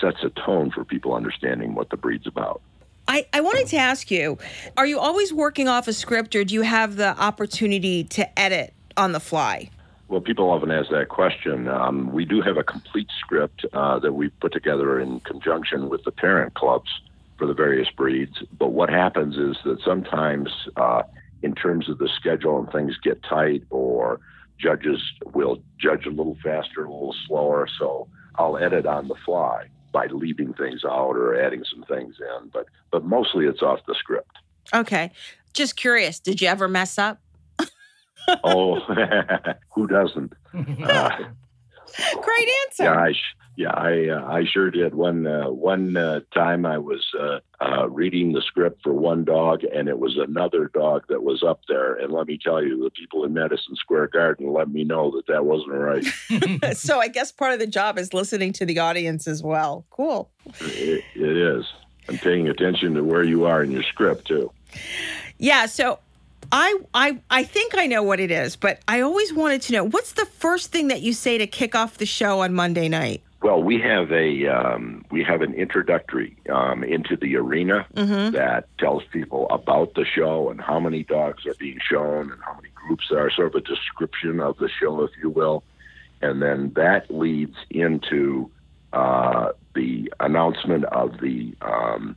sets 0.00 0.18
a 0.24 0.30
tone 0.30 0.72
for 0.72 0.84
people 0.84 1.14
understanding 1.14 1.74
what 1.74 1.90
the 1.90 1.96
breed's 1.96 2.26
about. 2.26 2.60
I, 3.06 3.26
I 3.32 3.40
wanted 3.40 3.66
to 3.68 3.76
ask 3.76 4.10
you 4.10 4.38
are 4.76 4.86
you 4.86 4.98
always 4.98 5.32
working 5.32 5.68
off 5.68 5.86
a 5.88 5.92
script 5.92 6.34
or 6.34 6.42
do 6.42 6.54
you 6.54 6.62
have 6.62 6.96
the 6.96 7.16
opportunity 7.20 8.04
to 8.04 8.38
edit 8.38 8.72
on 8.96 9.12
the 9.12 9.20
fly? 9.20 9.70
Well, 10.08 10.20
people 10.20 10.50
often 10.50 10.70
ask 10.70 10.90
that 10.90 11.08
question. 11.08 11.66
Um, 11.68 12.12
we 12.12 12.24
do 12.24 12.42
have 12.42 12.56
a 12.56 12.62
complete 12.62 13.08
script 13.18 13.64
uh, 13.72 13.98
that 14.00 14.12
we 14.12 14.28
put 14.28 14.52
together 14.52 15.00
in 15.00 15.20
conjunction 15.20 15.88
with 15.88 16.04
the 16.04 16.12
parent 16.12 16.54
clubs 16.54 16.90
for 17.38 17.46
the 17.46 17.54
various 17.54 17.88
breeds. 17.90 18.42
But 18.58 18.68
what 18.68 18.90
happens 18.90 19.36
is 19.36 19.56
that 19.64 19.80
sometimes, 19.82 20.50
uh, 20.76 21.02
in 21.42 21.54
terms 21.54 21.88
of 21.88 21.98
the 21.98 22.08
schedule 22.08 22.58
and 22.58 22.70
things 22.70 22.96
get 23.02 23.22
tight, 23.22 23.64
or 23.70 24.20
judges 24.58 25.00
will 25.32 25.62
judge 25.78 26.06
a 26.06 26.10
little 26.10 26.36
faster, 26.42 26.84
a 26.84 26.90
little 26.90 27.16
slower. 27.26 27.66
So 27.78 28.08
I'll 28.36 28.56
edit 28.56 28.86
on 28.86 29.08
the 29.08 29.16
fly 29.24 29.68
by 29.92 30.06
leaving 30.06 30.52
things 30.54 30.84
out 30.84 31.16
or 31.16 31.40
adding 31.40 31.64
some 31.64 31.84
things 31.84 32.16
in. 32.20 32.50
But 32.52 32.66
but 32.90 33.04
mostly 33.04 33.46
it's 33.46 33.62
off 33.62 33.80
the 33.86 33.94
script. 33.94 34.36
Okay. 34.74 35.10
Just 35.54 35.76
curious, 35.76 36.18
did 36.18 36.42
you 36.42 36.48
ever 36.48 36.66
mess 36.68 36.98
up? 36.98 37.20
Oh, 38.44 38.80
who 39.74 39.86
doesn't? 39.86 40.32
Uh, 41.96 42.14
Great 42.22 42.48
answer. 42.66 42.84
Yeah, 42.84 43.00
I 43.00 43.12
sh- 43.12 43.36
yeah, 43.56 43.70
I 43.70 44.08
uh, 44.08 44.24
I 44.26 44.44
sure 44.44 44.70
did. 44.70 44.94
One 44.94 45.26
uh, 45.26 45.48
one 45.48 45.96
uh, 45.96 46.20
time 46.32 46.66
I 46.66 46.78
was 46.78 47.06
uh, 47.18 47.38
uh, 47.60 47.88
reading 47.88 48.32
the 48.32 48.42
script 48.42 48.82
for 48.82 48.92
one 48.92 49.24
dog, 49.24 49.62
and 49.62 49.88
it 49.88 49.98
was 50.00 50.18
another 50.18 50.70
dog 50.74 51.04
that 51.08 51.22
was 51.22 51.44
up 51.44 51.60
there. 51.68 51.94
And 51.94 52.12
let 52.12 52.26
me 52.26 52.36
tell 52.36 52.64
you, 52.64 52.82
the 52.82 52.90
people 52.90 53.24
in 53.24 53.32
Madison 53.32 53.76
Square 53.76 54.08
Garden 54.08 54.52
let 54.52 54.70
me 54.70 54.82
know 54.82 55.12
that 55.12 55.28
that 55.28 55.44
wasn't 55.44 55.72
right. 55.72 56.76
so 56.76 56.98
I 56.98 57.06
guess 57.06 57.30
part 57.30 57.52
of 57.52 57.60
the 57.60 57.66
job 57.66 57.96
is 57.96 58.12
listening 58.12 58.52
to 58.54 58.66
the 58.66 58.80
audience 58.80 59.28
as 59.28 59.40
well. 59.42 59.86
Cool. 59.90 60.30
it, 60.60 61.04
it 61.14 61.36
is. 61.36 61.64
And 62.08 62.20
paying 62.20 62.48
attention 62.48 62.94
to 62.94 63.04
where 63.04 63.22
you 63.22 63.44
are 63.44 63.62
in 63.62 63.70
your 63.70 63.84
script 63.84 64.26
too. 64.26 64.50
Yeah, 65.38 65.66
so 65.66 66.00
I 66.54 66.78
I 66.94 67.18
I 67.30 67.42
think 67.42 67.76
I 67.76 67.88
know 67.88 68.04
what 68.04 68.20
it 68.20 68.30
is, 68.30 68.54
but 68.54 68.78
I 68.86 69.00
always 69.00 69.32
wanted 69.32 69.60
to 69.62 69.72
know 69.72 69.84
what's 69.84 70.12
the 70.12 70.24
first 70.24 70.70
thing 70.70 70.86
that 70.86 71.02
you 71.02 71.12
say 71.12 71.36
to 71.36 71.48
kick 71.48 71.74
off 71.74 71.98
the 71.98 72.06
show 72.06 72.42
on 72.42 72.54
Monday 72.54 72.88
night? 72.88 73.22
Well, 73.42 73.60
we 73.60 73.80
have 73.80 74.12
a 74.12 74.46
um, 74.46 75.04
we 75.10 75.24
have 75.24 75.42
an 75.42 75.52
introductory 75.54 76.36
um, 76.48 76.84
into 76.84 77.16
the 77.16 77.34
arena 77.36 77.86
that 77.94 78.68
tells 78.78 79.02
people 79.10 79.48
about 79.50 79.94
the 79.94 80.04
show 80.04 80.48
and 80.48 80.60
how 80.60 80.78
many 80.78 81.02
dogs 81.02 81.44
are 81.44 81.54
being 81.54 81.80
shown 81.90 82.30
and 82.30 82.40
how 82.44 82.54
many 82.54 82.68
groups 82.72 83.10
are, 83.10 83.32
sort 83.32 83.48
of 83.48 83.56
a 83.56 83.60
description 83.60 84.38
of 84.38 84.56
the 84.58 84.68
show, 84.68 85.02
if 85.02 85.10
you 85.20 85.30
will, 85.30 85.64
and 86.22 86.40
then 86.40 86.72
that 86.76 87.10
leads 87.10 87.56
into 87.68 88.48
uh, 88.92 89.48
the 89.74 90.12
announcement 90.20 90.84
of 90.84 91.18
the 91.20 91.52
um, 91.62 92.16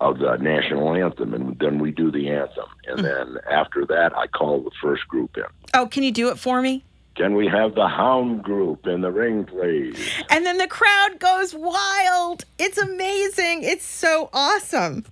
of 0.00 0.18
the 0.18 0.36
national 0.38 0.94
anthem, 0.94 1.34
and 1.34 1.58
then 1.58 1.78
we 1.78 1.90
do 1.90 2.10
the 2.10 2.30
anthem, 2.30 2.64
and 2.86 3.04
then 3.04 3.36
after 3.50 3.84
that, 3.86 4.16
I 4.16 4.26
call 4.26 4.60
the 4.62 4.70
first 4.82 5.06
group 5.08 5.36
in. 5.36 5.44
Oh, 5.74 5.86
can 5.86 6.02
you 6.02 6.10
do 6.12 6.28
it 6.30 6.38
for 6.38 6.62
me? 6.62 6.84
Can 7.16 7.34
we 7.34 7.46
have 7.48 7.74
the 7.74 7.86
hound 7.88 8.42
group 8.42 8.86
in 8.86 9.02
the 9.02 9.10
ring, 9.10 9.44
please? 9.44 9.98
And 10.30 10.46
then 10.46 10.56
the 10.58 10.66
crowd 10.68 11.18
goes 11.18 11.54
wild. 11.54 12.44
It's 12.58 12.78
amazing. 12.78 13.62
It's 13.62 13.84
so 13.84 14.30
awesome. 14.32 15.04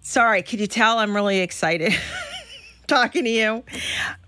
Sorry, 0.00 0.42
could 0.42 0.58
you 0.60 0.66
tell 0.66 0.98
I'm 0.98 1.14
really 1.14 1.38
excited 1.38 1.94
talking 2.88 3.24
to 3.24 3.30
you? 3.30 3.62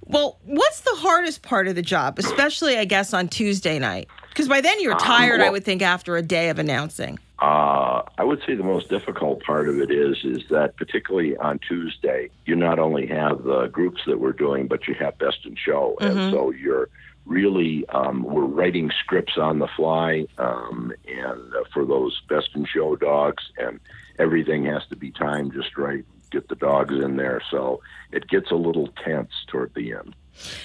Well, 0.07 0.39
what's 0.45 0.81
the 0.81 0.95
hardest 0.97 1.43
part 1.43 1.67
of 1.67 1.75
the 1.75 1.83
job, 1.83 2.19
especially, 2.19 2.77
I 2.79 2.85
guess, 2.85 3.13
on 3.15 3.27
Tuesday 3.29 3.79
night? 3.79 4.07
Because 4.29 4.47
by 4.49 4.61
then 4.61 4.81
you're 4.81 4.93
Um, 4.93 4.99
tired, 4.99 5.41
I 5.41 5.51
would 5.51 5.65
think, 5.65 5.83
after 5.83 6.17
a 6.17 6.23
day 6.23 6.51
of 6.51 6.59
announcing. 6.59 7.19
Uh, 7.45 8.03
I 8.17 8.25
would 8.25 8.41
say 8.47 8.55
the 8.55 8.65
most 8.65 8.89
difficult 8.89 9.43
part 9.43 9.69
of 9.69 9.79
it 9.79 9.91
is 9.91 10.17
is 10.25 10.49
that 10.49 10.79
particularly 10.79 11.37
on 11.37 11.59
Tuesday, 11.59 12.31
you 12.47 12.57
not 12.57 12.79
only 12.79 13.07
have 13.09 13.45
the 13.45 13.67
groups 13.67 14.01
that 14.07 14.19
we're 14.19 14.33
doing, 14.33 14.67
but 14.67 14.89
you 14.89 14.95
have 14.95 15.19
best 15.19 15.45
in 15.45 15.55
show, 15.55 15.95
and 16.01 16.33
so 16.33 16.51
you're 16.53 16.89
really 17.27 17.87
um, 17.91 18.23
we're 18.23 18.47
writing 18.47 18.91
scripts 18.99 19.37
on 19.37 19.59
the 19.59 19.69
fly, 19.77 20.27
um, 20.39 20.91
and 21.07 21.55
uh, 21.55 21.65
for 21.75 21.85
those 21.85 22.19
best 22.31 22.49
in 22.55 22.65
show 22.65 22.97
dogs, 22.97 23.45
and 23.59 23.79
everything 24.19 24.65
has 24.65 24.87
to 24.89 24.97
be 24.97 25.11
timed 25.11 25.53
just 25.53 25.77
right. 25.77 26.07
Get 26.31 26.49
the 26.49 26.57
dogs 26.57 26.95
in 26.95 27.17
there, 27.17 27.43
so 27.51 27.83
it 28.11 28.27
gets 28.27 28.53
a 28.53 28.57
little 28.57 28.89
tense 29.05 29.33
toward 29.49 29.75
the 29.75 29.93
end. 29.93 30.17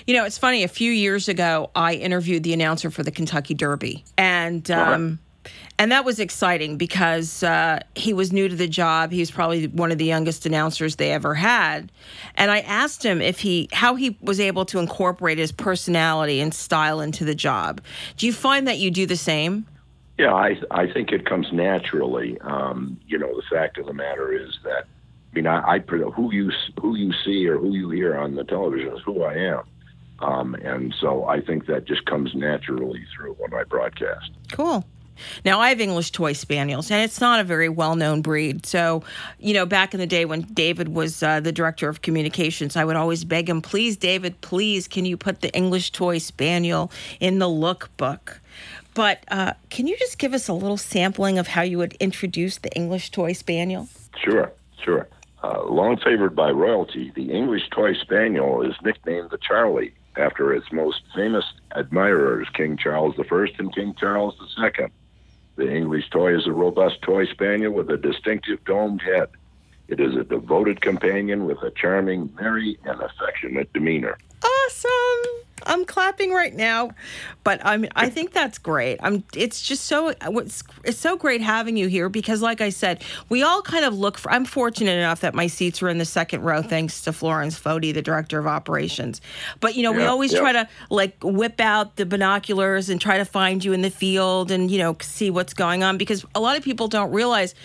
You 0.08 0.16
know, 0.16 0.24
it's 0.24 0.38
funny. 0.38 0.64
A 0.64 0.70
few 0.70 0.94
years 0.94 1.28
ago, 1.28 1.72
I 1.76 1.96
interviewed 1.96 2.44
the 2.44 2.54
announcer 2.54 2.90
for 2.90 3.04
the 3.04 3.12
Kentucky 3.12 3.54
Derby, 3.54 4.06
and 4.18 4.72
um, 4.72 5.20
and 5.80 5.94
that 5.94 6.04
was 6.04 6.20
exciting 6.20 6.76
because 6.76 7.42
uh, 7.42 7.80
he 7.96 8.12
was 8.12 8.34
new 8.34 8.50
to 8.50 8.56
the 8.56 8.68
job. 8.68 9.12
He 9.12 9.22
was 9.22 9.32
probably 9.32 9.68
one 9.68 9.92
of 9.92 9.98
the 9.98 10.06
youngest 10.06 10.46
announcers 10.46 10.98
they 10.98 11.12
ever 11.14 11.34
had, 11.34 11.90
and 12.36 12.52
I 12.52 12.60
asked 12.60 13.04
him 13.04 13.22
if 13.22 13.40
he 13.40 13.70
how 13.72 13.96
he 13.96 14.18
was 14.22 14.42
able 14.42 14.66
to 14.66 14.80
incorporate 14.80 15.38
his 15.38 15.54
personality 15.54 16.42
and 16.42 16.54
style 16.54 17.00
into 17.00 17.24
the 17.24 17.34
job. 17.34 17.82
Do 18.18 18.28
you 18.28 18.34
find 18.34 18.68
that 18.68 18.78
you 18.78 18.92
do 18.92 19.06
the 19.06 19.16
same? 19.16 19.66
Yeah, 20.18 20.34
I 20.34 20.60
I 20.70 20.92
think 20.92 21.14
it 21.14 21.26
comes 21.26 21.48
naturally. 21.54 22.38
Um, 22.42 23.00
you 23.08 23.18
know, 23.18 23.34
the 23.34 23.44
fact 23.50 23.78
of 23.78 23.86
the 23.86 23.94
matter 23.94 24.34
is 24.34 24.60
that 24.66 24.84
I 25.32 25.36
mean, 25.36 25.48
I, 25.48 25.76
I 25.76 25.80
who 25.80 26.34
you 26.34 26.52
who 26.82 26.96
you 26.96 27.14
see 27.24 27.48
or 27.48 27.58
who 27.58 27.74
you 27.74 27.90
hear 27.90 28.18
on 28.18 28.36
the 28.36 28.44
television 28.44 28.94
is 28.94 29.02
who 29.06 29.24
I 29.24 29.36
am, 29.36 29.62
um, 30.20 30.56
and 30.56 30.94
so 31.00 31.24
I 31.24 31.40
think 31.40 31.68
that 31.68 31.86
just 31.86 32.06
comes 32.06 32.36
naturally 32.36 33.06
through 33.16 33.36
when 33.36 33.54
I 33.54 33.64
broadcast. 33.64 34.32
Cool. 34.52 34.84
Now, 35.46 35.60
I 35.60 35.70
have 35.70 35.82
English 35.82 36.12
toy 36.12 36.34
spaniels, 36.34 36.92
and 36.92 37.04
it's 37.04 37.22
not 37.22 37.40
a 37.40 37.44
very 37.44 37.70
well 37.70 37.96
known 37.96 38.22
breed. 38.22 38.66
So, 38.66 39.04
you 39.40 39.54
know, 39.54 39.66
back 39.66 39.94
in 39.94 40.00
the 40.00 40.08
day 40.08 40.26
when 40.26 40.42
David 40.42 40.90
was 40.90 41.24
uh, 41.24 41.40
the 41.40 41.52
director 41.52 41.90
of 41.90 42.02
communications, 42.02 42.76
I 42.76 42.86
would 42.86 42.96
always 42.96 43.24
beg 43.24 43.50
him, 43.50 43.62
please, 43.62 43.98
David, 43.98 44.40
please, 44.42 44.88
can 44.88 45.06
you 45.06 45.18
put 45.18 45.42
the 45.42 45.54
English 45.54 45.92
toy 45.92 46.18
spaniel 46.18 46.92
in 47.20 47.40
the 47.40 47.48
lookbook? 47.48 48.40
But 48.94 49.24
uh, 49.30 49.54
can 49.70 49.88
you 49.88 49.98
just 49.98 50.18
give 50.18 50.34
us 50.34 50.48
a 50.48 50.54
little 50.54 50.78
sampling 50.78 51.38
of 51.38 51.48
how 51.48 51.62
you 51.62 51.78
would 51.78 51.94
introduce 52.00 52.58
the 52.58 52.72
English 52.72 53.12
toy 53.12 53.34
spaniel? 53.34 53.88
Sure, 54.24 54.52
sure. 54.84 55.08
Uh, 55.42 55.64
long 55.64 55.98
favored 55.98 56.36
by 56.36 56.50
royalty, 56.52 57.12
the 57.16 57.32
English 57.32 57.70
Toy 57.70 57.94
Spaniel 57.94 58.62
is 58.62 58.76
nicknamed 58.84 59.30
the 59.30 59.38
Charlie 59.38 59.94
after 60.18 60.54
its 60.54 60.66
most 60.72 61.02
famous 61.16 61.46
admirers, 61.72 62.48
King 62.54 62.78
Charles 62.78 63.16
I 63.18 63.46
and 63.58 63.74
King 63.74 63.96
Charles 63.98 64.36
II. 64.62 64.88
The 65.60 65.76
English 65.76 66.10
toy 66.10 66.38
is 66.38 66.48
a 66.48 66.54
robust 66.54 67.02
toy 67.02 67.26
spaniel 67.26 67.74
with 67.74 67.90
a 67.90 67.98
distinctive 67.98 68.64
domed 68.64 69.02
head. 69.02 69.28
It 69.90 70.00
is 70.00 70.16
a 70.16 70.24
devoted 70.24 70.80
companion 70.80 71.46
with 71.48 71.58
a 71.62 71.72
charming, 71.72 72.34
merry, 72.40 72.80
and 72.86 73.02
affectionate 73.02 73.74
demeanor. 73.74 74.18
Awesome. 74.42 75.49
I'm 75.66 75.86
clapping 75.86 76.32
right 76.32 76.54
now, 76.54 76.92
but 77.44 77.60
I'm. 77.66 77.86
I 77.96 78.10
think 78.10 78.32
that's 78.34 78.58
great. 78.58 79.00
I'm. 79.02 79.24
It's 79.36 79.62
just 79.62 79.86
so. 79.86 80.10
It's, 80.10 80.64
it's 80.84 80.98
so 80.98 81.18
great 81.18 81.42
having 81.42 81.78
you 81.78 81.88
here 81.88 82.10
because, 82.10 82.42
like 82.42 82.62
I 82.62 82.70
said, 82.70 83.04
we 83.30 83.44
all 83.44 83.62
kind 83.62 83.86
of 83.86 83.98
look 83.98 84.18
for. 84.18 84.32
I'm 84.32 84.46
fortunate 84.46 84.98
enough 84.98 85.22
that 85.22 85.34
my 85.34 85.48
seats 85.48 85.82
are 85.82 85.90
in 85.90 85.98
the 85.98 86.06
second 86.06 86.42
row, 86.42 86.62
thanks 86.62 87.02
to 87.02 87.14
Florence 87.14 87.60
Fody, 87.60 87.94
the 87.94 88.02
director 88.02 88.40
of 88.40 88.48
operations. 88.48 89.22
But 89.60 89.76
you 89.76 89.84
know, 89.84 89.92
we 89.92 90.04
always 90.04 90.34
yeah. 90.34 90.40
try 90.40 90.52
to 90.54 90.70
like 90.90 91.18
whip 91.24 91.60
out 91.60 91.96
the 91.96 92.06
binoculars 92.06 92.90
and 92.90 93.00
try 93.00 93.18
to 93.18 93.26
find 93.26 93.64
you 93.64 93.74
in 93.74 93.82
the 93.82 93.90
field 93.90 94.52
and 94.52 94.70
you 94.70 94.78
know 94.78 94.96
see 95.02 95.30
what's 95.30 95.54
going 95.54 95.84
on 95.84 95.98
because 95.98 96.26
a 96.36 96.40
lot 96.40 96.58
of 96.58 96.64
people 96.64 96.88
don't 96.88 97.12
realize 97.12 97.56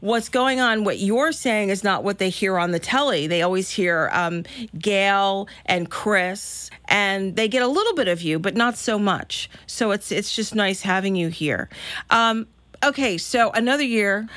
what's 0.00 0.28
going 0.28 0.60
on 0.60 0.84
what 0.84 0.98
you're 0.98 1.32
saying 1.32 1.70
is 1.70 1.82
not 1.82 2.04
what 2.04 2.18
they 2.18 2.30
hear 2.30 2.58
on 2.58 2.70
the 2.70 2.78
telly. 2.78 3.26
They 3.26 3.42
always 3.42 3.70
hear 3.70 4.10
um, 4.12 4.44
gail 4.78 5.48
and 5.64 5.90
chris 5.90 6.70
and 6.86 7.36
they 7.36 7.48
get 7.48 7.62
a 7.62 7.68
little 7.68 7.94
bit 7.94 8.08
of 8.08 8.22
you 8.22 8.38
but 8.38 8.54
not 8.54 8.76
so 8.76 8.98
much. 8.98 9.50
So 9.66 9.90
it's 9.90 10.12
it's 10.12 10.34
just 10.34 10.54
nice 10.54 10.82
having 10.82 11.16
you 11.16 11.28
here. 11.28 11.68
Um, 12.10 12.46
okay 12.84 13.18
so 13.18 13.50
another 13.52 13.84
year. 13.84 14.28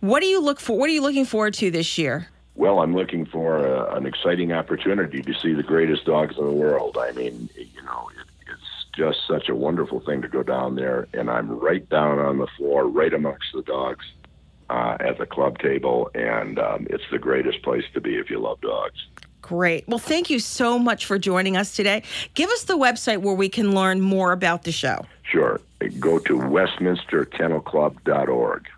What 0.00 0.20
do 0.20 0.26
you 0.26 0.40
look 0.40 0.60
for 0.60 0.76
what 0.78 0.88
are 0.88 0.92
you 0.92 1.02
looking 1.02 1.24
forward 1.24 1.54
to 1.54 1.70
this 1.70 1.98
year? 1.98 2.28
Well, 2.54 2.80
I'm 2.80 2.94
looking 2.94 3.26
for 3.26 3.58
a, 3.58 3.96
an 3.96 4.06
exciting 4.06 4.52
opportunity 4.52 5.20
to 5.22 5.34
see 5.34 5.52
the 5.52 5.62
greatest 5.62 6.06
dogs 6.06 6.36
in 6.38 6.44
the 6.44 6.52
world. 6.52 6.96
I 6.98 7.12
mean, 7.12 7.50
you 7.54 7.82
know, 7.82 8.08
it, 8.18 8.26
it's 8.50 8.86
just 8.96 9.18
such 9.28 9.50
a 9.50 9.54
wonderful 9.54 10.00
thing 10.00 10.22
to 10.22 10.28
go 10.28 10.42
down 10.42 10.74
there, 10.74 11.06
and 11.12 11.30
I'm 11.30 11.50
right 11.58 11.86
down 11.90 12.18
on 12.18 12.38
the 12.38 12.46
floor, 12.56 12.88
right 12.88 13.12
amongst 13.12 13.52
the 13.52 13.60
dogs 13.62 14.06
uh, 14.70 14.96
at 15.00 15.18
the 15.18 15.26
club 15.26 15.58
table, 15.58 16.10
and 16.14 16.58
um, 16.58 16.86
it's 16.90 17.04
the 17.10 17.18
greatest 17.18 17.62
place 17.62 17.84
to 17.94 18.00
be 18.00 18.16
if 18.16 18.30
you 18.30 18.38
love 18.38 18.60
dogs. 18.60 19.06
Great. 19.42 19.86
Well, 19.86 20.00
thank 20.00 20.28
you 20.28 20.40
so 20.40 20.76
much 20.78 21.06
for 21.06 21.18
joining 21.18 21.56
us 21.56 21.76
today. 21.76 22.02
Give 22.34 22.50
us 22.50 22.64
the 22.64 22.76
website 22.76 23.18
where 23.18 23.34
we 23.34 23.48
can 23.48 23.74
learn 23.74 24.00
more 24.00 24.32
about 24.32 24.64
the 24.64 24.72
show. 24.72 25.06
Sure, 25.22 25.60
go 26.00 26.18
to 26.18 26.38
westminsterkennelclub.org. 26.38 28.68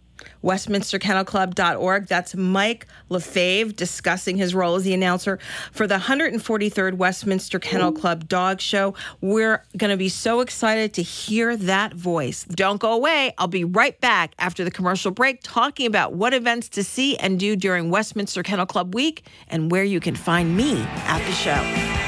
westminsterkennelclub.org. 0.43 2.07
That's 2.07 2.35
Mike 2.35 2.87
LaFave 3.11 3.77
discussing 3.77 4.37
his 4.37 4.55
role 4.55 4.77
as 4.77 4.85
the 4.85 4.95
announcer 4.95 5.39
for 5.73 5.87
the 5.87 5.99
143rd 5.99 6.95
Westminster 6.95 7.59
Kennel 7.59 7.93
Club 7.93 8.29
Dog 8.29 8.61
Show. 8.61 8.95
We're 9.21 9.65
going 9.77 9.91
to 9.91 9.97
be 9.97 10.09
so 10.09 10.41
excited 10.41 10.95
to 10.95 11.03
hear 11.03 11.57
that 11.57 11.95
voice. 11.95 12.45
Don't 12.45 12.81
go 12.81 12.93
away. 12.93 13.35
I'll 13.39 13.49
be 13.49 13.65
right 13.65 14.01
back 14.01 14.35
after 14.39 14.65
the 14.65 14.71
commercial 14.71 15.11
break 15.11 15.41
talking 15.43 15.87
about 15.87 16.15
what 16.15 16.35
events 16.35 16.69
to 16.71 16.85
see 16.85 17.17
and 17.17 17.39
do 17.39 17.57
during 17.57 17.91
Westminster 17.91 18.43
Kennel 18.43 18.67
Club 18.67 18.95
Week 18.95 19.25
and 19.49 19.71
where 19.71 19.85
you 19.85 20.01
can 20.01 20.15
find 20.15 20.57
me 20.57 20.81
at 20.81 21.25
the 21.27 21.33
show. 21.33 22.08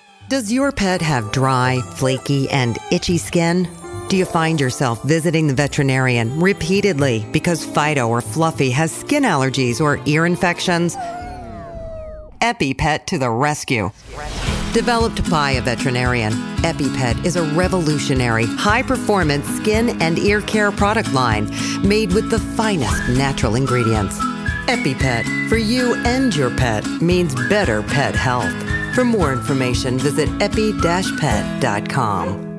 Does 0.31 0.49
your 0.49 0.71
pet 0.71 1.01
have 1.01 1.33
dry, 1.33 1.81
flaky, 1.95 2.49
and 2.51 2.77
itchy 2.89 3.17
skin? 3.17 3.67
Do 4.07 4.15
you 4.15 4.23
find 4.23 4.61
yourself 4.61 5.03
visiting 5.03 5.47
the 5.47 5.53
veterinarian 5.53 6.39
repeatedly 6.39 7.25
because 7.33 7.65
Fido 7.65 8.07
or 8.07 8.21
Fluffy 8.21 8.71
has 8.71 8.93
skin 8.93 9.23
allergies 9.23 9.81
or 9.81 9.99
ear 10.05 10.25
infections? 10.25 10.95
EpiPet 12.39 13.07
to 13.07 13.17
the 13.17 13.29
rescue. 13.29 13.91
Developed 14.71 15.29
by 15.29 15.51
a 15.51 15.61
veterinarian, 15.61 16.31
EpiPet 16.63 17.25
is 17.25 17.35
a 17.35 17.43
revolutionary, 17.53 18.45
high 18.45 18.83
performance 18.83 19.45
skin 19.57 20.01
and 20.01 20.17
ear 20.17 20.39
care 20.39 20.71
product 20.71 21.11
line 21.11 21.51
made 21.85 22.13
with 22.13 22.29
the 22.29 22.39
finest 22.39 23.09
natural 23.09 23.55
ingredients. 23.55 24.17
EpiPet, 24.69 25.49
for 25.49 25.57
you 25.57 25.93
and 26.05 26.33
your 26.33 26.55
pet, 26.55 26.87
means 27.01 27.35
better 27.49 27.83
pet 27.83 28.15
health. 28.15 28.80
For 28.93 29.05
more 29.05 29.31
information, 29.31 29.97
visit 29.97 30.29
epi-pet.com. 30.41 32.50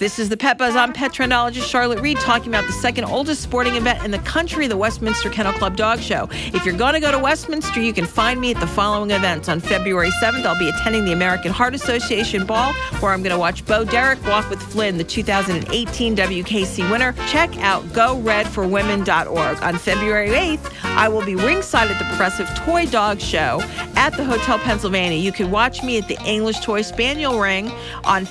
This 0.00 0.18
is 0.18 0.30
the 0.30 0.36
Pet 0.38 0.56
Buzz. 0.56 0.76
I'm 0.76 0.94
pet 0.94 1.12
trendologist 1.12 1.68
Charlotte 1.68 2.00
Reed 2.00 2.18
talking 2.20 2.48
about 2.48 2.66
the 2.66 2.72
second 2.72 3.04
oldest 3.04 3.42
sporting 3.42 3.76
event 3.76 4.02
in 4.02 4.10
the 4.10 4.18
country, 4.20 4.66
the 4.66 4.78
Westminster 4.78 5.28
Kennel 5.28 5.52
Club 5.52 5.76
Dog 5.76 6.00
Show. 6.00 6.26
If 6.32 6.64
you're 6.64 6.74
going 6.74 6.94
to 6.94 7.00
go 7.00 7.10
to 7.10 7.18
Westminster, 7.18 7.82
you 7.82 7.92
can 7.92 8.06
find 8.06 8.40
me 8.40 8.54
at 8.54 8.60
the 8.60 8.66
following 8.66 9.10
events. 9.10 9.50
On 9.50 9.60
February 9.60 10.08
7th, 10.22 10.46
I'll 10.46 10.58
be 10.58 10.70
attending 10.70 11.04
the 11.04 11.12
American 11.12 11.52
Heart 11.52 11.74
Association 11.74 12.46
Ball, 12.46 12.72
where 13.00 13.12
I'm 13.12 13.22
going 13.22 13.34
to 13.34 13.38
watch 13.38 13.66
Bo 13.66 13.84
Derek 13.84 14.24
walk 14.24 14.48
with 14.48 14.62
Flynn, 14.62 14.96
the 14.96 15.04
2018 15.04 16.16
WKC 16.16 16.90
winner. 16.90 17.12
Check 17.28 17.54
out 17.58 17.84
GoRedForWomen.org. 17.88 19.62
On 19.62 19.76
February 19.76 20.30
8th, 20.30 20.72
I 20.82 21.10
will 21.10 21.26
be 21.26 21.34
ringside 21.34 21.90
at 21.90 21.98
the 21.98 22.06
Progressive 22.06 22.48
Toy 22.54 22.86
Dog 22.86 23.20
Show 23.20 23.60
at 23.96 24.16
the 24.16 24.24
Hotel 24.24 24.58
Pennsylvania. 24.60 25.18
You 25.18 25.32
can 25.32 25.50
watch 25.50 25.82
me 25.82 25.98
at 25.98 26.08
the 26.08 26.18
English 26.24 26.60
Toy 26.60 26.80
Spaniel 26.80 27.38
Ring 27.38 27.70
on 28.04 28.24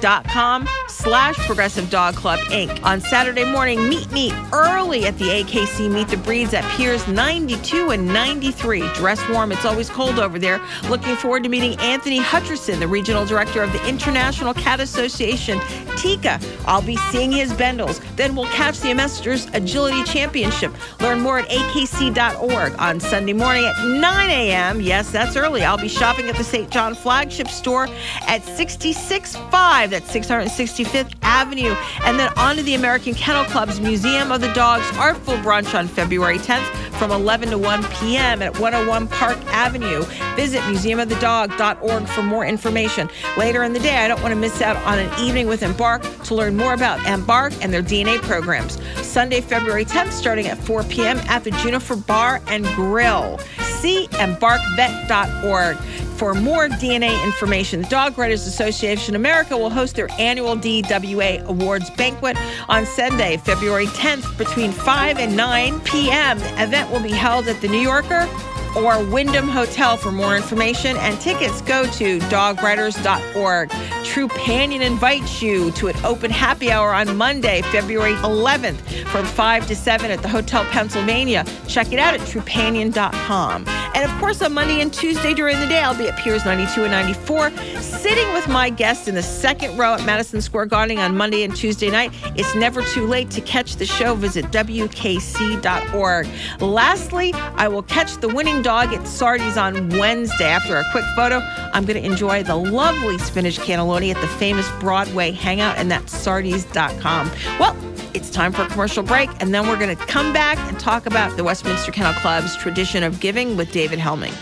Facebook.com 0.00 0.68
slash 0.88 1.36
Progressive 1.46 1.90
Dog 1.90 2.14
Club 2.14 2.38
Inc. 2.50 2.82
On 2.84 3.00
Saturday 3.00 3.44
morning, 3.44 3.88
meet 3.88 4.10
me 4.12 4.32
early 4.52 5.06
at 5.06 5.16
the 5.18 5.26
AKC 5.26 5.90
Meet 5.90 6.08
the 6.08 6.16
Breeds 6.18 6.54
at 6.54 6.64
Piers 6.76 7.06
92 7.08 7.90
and 7.90 8.06
93. 8.06 8.80
Dress 8.94 9.26
warm, 9.28 9.52
it's 9.52 9.64
always 9.64 9.88
cold 9.88 10.18
over 10.18 10.38
there. 10.38 10.60
Looking 10.88 11.16
forward 11.16 11.42
to 11.44 11.48
meeting 11.48 11.78
Anthony 11.80 12.20
Hutcherson, 12.20 12.78
the 12.78 12.88
regional 12.88 13.24
director 13.24 13.62
of 13.62 13.72
the 13.72 13.86
International 13.88 14.54
Cat 14.54 14.80
Association, 14.80 15.58
TICA. 15.96 16.40
I'll 16.66 16.82
be 16.82 16.96
seeing 16.96 17.32
his 17.32 17.52
Bengals. 17.52 18.00
Then 18.16 18.34
we'll 18.34 18.46
catch 18.46 18.80
the 18.80 18.90
Ambassadors 18.90 19.46
Agility 19.52 20.02
Championship. 20.04 20.72
Learn 21.00 21.20
more 21.20 21.38
at 21.38 21.48
akc.org 21.48 22.74
on 22.78 23.00
Sunday 23.00 23.32
morning 23.32 23.64
at 23.64 23.86
9 23.86 24.30
a.m. 24.30 24.80
Yes, 24.80 25.10
that's 25.10 25.36
early. 25.36 25.62
I'll 25.62 25.78
be 25.78 25.88
shopping 25.88 26.28
at 26.28 26.36
the 26.36 26.44
St. 26.44 26.70
John 26.70 26.94
flagship 26.94 27.48
store 27.48 27.88
at 28.26 28.44
665. 28.44 29.89
That's 29.90 30.10
665th 30.12 31.14
Avenue. 31.22 31.74
And 32.04 32.18
then 32.18 32.32
on 32.36 32.56
to 32.56 32.62
the 32.62 32.74
American 32.74 33.14
Kennel 33.14 33.44
Club's 33.44 33.80
Museum 33.80 34.32
of 34.32 34.40
the 34.40 34.52
Dogs 34.52 34.84
Artful 34.96 35.34
Brunch 35.38 35.76
on 35.78 35.88
February 35.88 36.38
10th 36.38 36.64
from 36.98 37.10
11 37.10 37.50
to 37.50 37.58
1 37.58 37.84
p.m. 37.84 38.42
at 38.42 38.58
101 38.58 39.08
Park 39.08 39.38
Avenue. 39.46 40.02
Visit 40.36 40.60
museumofthedog.org 40.62 42.06
for 42.08 42.22
more 42.22 42.44
information. 42.44 43.08
Later 43.36 43.62
in 43.62 43.72
the 43.72 43.80
day, 43.80 43.96
I 43.96 44.08
don't 44.08 44.22
want 44.22 44.32
to 44.32 44.40
miss 44.40 44.60
out 44.60 44.76
on 44.84 44.98
an 44.98 45.10
evening 45.20 45.46
with 45.46 45.62
Embark 45.62 46.02
to 46.24 46.34
learn 46.34 46.56
more 46.56 46.74
about 46.74 47.04
Embark 47.06 47.52
and 47.62 47.72
their 47.72 47.82
DNA 47.82 48.20
programs. 48.22 48.78
Sunday, 49.04 49.40
February 49.40 49.84
10th, 49.84 50.12
starting 50.12 50.46
at 50.46 50.58
4 50.58 50.84
p.m. 50.84 51.18
at 51.28 51.42
the 51.44 51.50
Juniper 51.52 51.96
Bar 51.96 52.40
and 52.46 52.64
Grill. 52.66 53.38
See 53.58 54.08
embarkvet.org 54.12 55.78
for 56.20 56.34
more 56.34 56.68
DNA 56.68 57.24
information. 57.24 57.80
The 57.80 57.88
Dog 57.88 58.18
Writers 58.18 58.46
Association 58.46 59.16
America 59.16 59.56
will 59.56 59.70
host 59.70 59.96
their 59.96 60.10
annual 60.18 60.54
DWA 60.54 61.42
Awards 61.46 61.88
banquet 61.88 62.36
on 62.68 62.84
Sunday, 62.84 63.38
February 63.38 63.86
10th, 63.86 64.36
between 64.36 64.70
5 64.70 65.16
and 65.18 65.34
9 65.34 65.80
p.m. 65.80 66.38
The 66.38 66.62
event 66.62 66.90
will 66.90 67.00
be 67.00 67.10
held 67.10 67.48
at 67.48 67.58
the 67.62 67.68
New 67.68 67.80
Yorker 67.80 68.28
or 68.76 69.02
Wyndham 69.04 69.48
Hotel 69.48 69.96
for 69.96 70.12
more 70.12 70.36
information 70.36 70.96
and 70.98 71.20
tickets 71.20 71.60
go 71.62 71.84
to 71.92 72.18
dogwriters.org. 72.20 73.70
Trupanion 73.70 74.80
invites 74.80 75.42
you 75.42 75.70
to 75.72 75.88
an 75.88 76.04
open 76.04 76.30
happy 76.30 76.70
hour 76.70 76.92
on 76.94 77.16
Monday, 77.16 77.62
February 77.62 78.14
11th 78.14 78.80
from 79.08 79.24
5 79.24 79.66
to 79.66 79.76
7 79.76 80.10
at 80.10 80.22
the 80.22 80.28
Hotel 80.28 80.64
Pennsylvania. 80.66 81.44
Check 81.68 81.92
it 81.92 81.98
out 81.98 82.14
at 82.14 82.20
trupanion.com. 82.20 83.64
And 83.68 84.10
of 84.10 84.18
course, 84.20 84.40
on 84.42 84.52
Monday 84.52 84.80
and 84.80 84.92
Tuesday 84.92 85.34
during 85.34 85.58
the 85.60 85.66
day, 85.66 85.80
I'll 85.80 85.96
be 85.96 86.08
at 86.08 86.18
Piers 86.18 86.44
92 86.44 86.82
and 86.82 86.92
94, 86.92 87.50
sitting 87.80 88.32
with 88.32 88.48
my 88.48 88.70
guests 88.70 89.08
in 89.08 89.14
the 89.14 89.22
second 89.22 89.76
row 89.76 89.94
at 89.94 90.04
Madison 90.06 90.40
Square 90.40 90.66
Garden 90.66 90.98
on 90.98 91.16
Monday 91.16 91.42
and 91.42 91.54
Tuesday 91.54 91.90
night. 91.90 92.12
It's 92.36 92.54
never 92.54 92.82
too 92.82 93.06
late 93.06 93.30
to 93.32 93.40
catch 93.40 93.76
the 93.76 93.86
show. 93.86 94.14
Visit 94.14 94.46
WKC.org. 94.46 96.28
Lastly, 96.60 97.32
I 97.34 97.68
will 97.68 97.82
catch 97.82 98.16
the 98.18 98.28
winning 98.28 98.59
dog 98.62 98.92
at 98.92 99.06
Sardi's 99.06 99.56
on 99.56 99.88
Wednesday. 99.90 100.46
After 100.46 100.76
a 100.76 100.84
quick 100.90 101.04
photo, 101.16 101.40
I'm 101.72 101.84
going 101.84 102.00
to 102.00 102.04
enjoy 102.04 102.42
the 102.42 102.56
lovely 102.56 103.18
spinach 103.18 103.58
cannelloni 103.58 104.14
at 104.14 104.20
the 104.20 104.28
famous 104.28 104.68
Broadway 104.80 105.30
hangout, 105.32 105.76
and 105.78 105.90
that's 105.90 106.16
sardis.com. 106.16 107.30
Well, 107.58 107.76
it's 108.14 108.30
time 108.30 108.52
for 108.52 108.62
a 108.62 108.66
commercial 108.66 109.02
break, 109.02 109.30
and 109.40 109.54
then 109.54 109.68
we're 109.68 109.78
going 109.78 109.96
to 109.96 110.06
come 110.06 110.32
back 110.32 110.58
and 110.68 110.78
talk 110.78 111.06
about 111.06 111.36
the 111.36 111.44
Westminster 111.44 111.92
Kennel 111.92 112.14
Club's 112.14 112.56
tradition 112.56 113.02
of 113.02 113.20
giving 113.20 113.56
with 113.56 113.72
David 113.72 113.98
Hemming. 113.98 114.32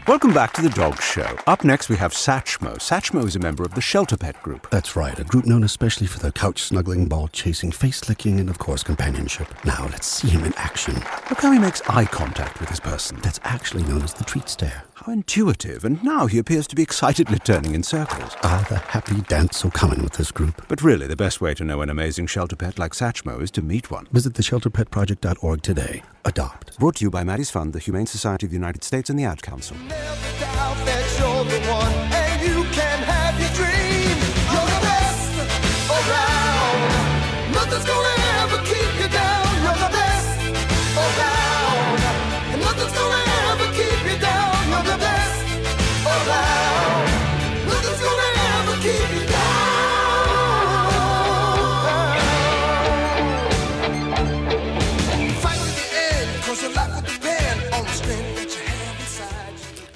Welcome 0.07 0.35
back 0.35 0.53
to 0.53 0.61
the 0.61 0.69
Dog 0.69 1.01
Show. 1.01 1.35
Up 1.47 1.63
next, 1.63 1.89
we 1.89 1.95
have 1.97 2.13
Satchmo. 2.13 2.75
Satchmo 2.75 3.25
is 3.25 3.35
a 3.35 3.39
member 3.39 3.63
of 3.63 3.73
the 3.73 3.81
Shelter 3.81 4.15
Pet 4.15 4.39
Group. 4.43 4.69
That's 4.69 4.95
right, 4.95 5.17
a 5.17 5.23
group 5.23 5.47
known 5.47 5.63
especially 5.63 6.05
for 6.05 6.19
their 6.19 6.31
couch 6.31 6.61
snuggling, 6.61 7.07
ball 7.07 7.27
chasing, 7.29 7.71
face 7.71 8.07
licking, 8.07 8.39
and 8.39 8.47
of 8.47 8.59
course, 8.59 8.83
companionship. 8.83 9.47
Now, 9.65 9.87
let's 9.89 10.05
see 10.05 10.27
him 10.27 10.43
in 10.43 10.53
action. 10.57 10.93
Look 11.31 11.41
how 11.41 11.51
he 11.51 11.57
makes 11.57 11.81
eye 11.89 12.05
contact 12.05 12.59
with 12.59 12.69
his 12.69 12.79
person. 12.79 13.17
That's 13.23 13.39
actually 13.43 13.81
known 13.81 14.03
as 14.03 14.13
the 14.13 14.25
treat 14.25 14.47
stare. 14.47 14.83
How 15.05 15.11
intuitive, 15.11 15.85
and 15.85 16.03
now 16.03 16.25
he 16.25 16.39
appears 16.39 16.65
to 16.65 16.75
be 16.75 16.81
excitedly 16.81 17.37
turning 17.37 17.75
in 17.75 17.83
circles. 17.83 18.35
Ah, 18.41 18.65
the 18.69 18.77
happy 18.77 19.21
dance 19.21 19.59
so 19.59 19.69
common 19.69 20.01
with 20.01 20.13
this 20.13 20.31
group. 20.31 20.65
But 20.67 20.81
really, 20.81 21.05
the 21.05 21.15
best 21.15 21.39
way 21.41 21.53
to 21.53 21.63
know 21.63 21.81
an 21.83 21.91
amazing 21.91 22.25
shelter 22.25 22.55
pet 22.55 22.79
like 22.79 22.93
Satchmo 22.93 23.39
is 23.39 23.51
to 23.51 23.61
meet 23.61 23.91
one. 23.91 24.07
Visit 24.11 24.33
theshelterpetproject.org 24.33 25.61
today. 25.61 26.01
Adopt. 26.25 26.79
Brought 26.79 26.95
to 26.95 27.05
you 27.05 27.11
by 27.11 27.23
Maddie's 27.23 27.51
Fund, 27.51 27.73
the 27.73 27.79
Humane 27.79 28.07
Society 28.07 28.47
of 28.47 28.49
the 28.49 28.57
United 28.57 28.83
States, 28.83 29.11
and 29.11 29.19
the 29.19 29.25
Ad 29.25 29.43
Council. 29.43 29.77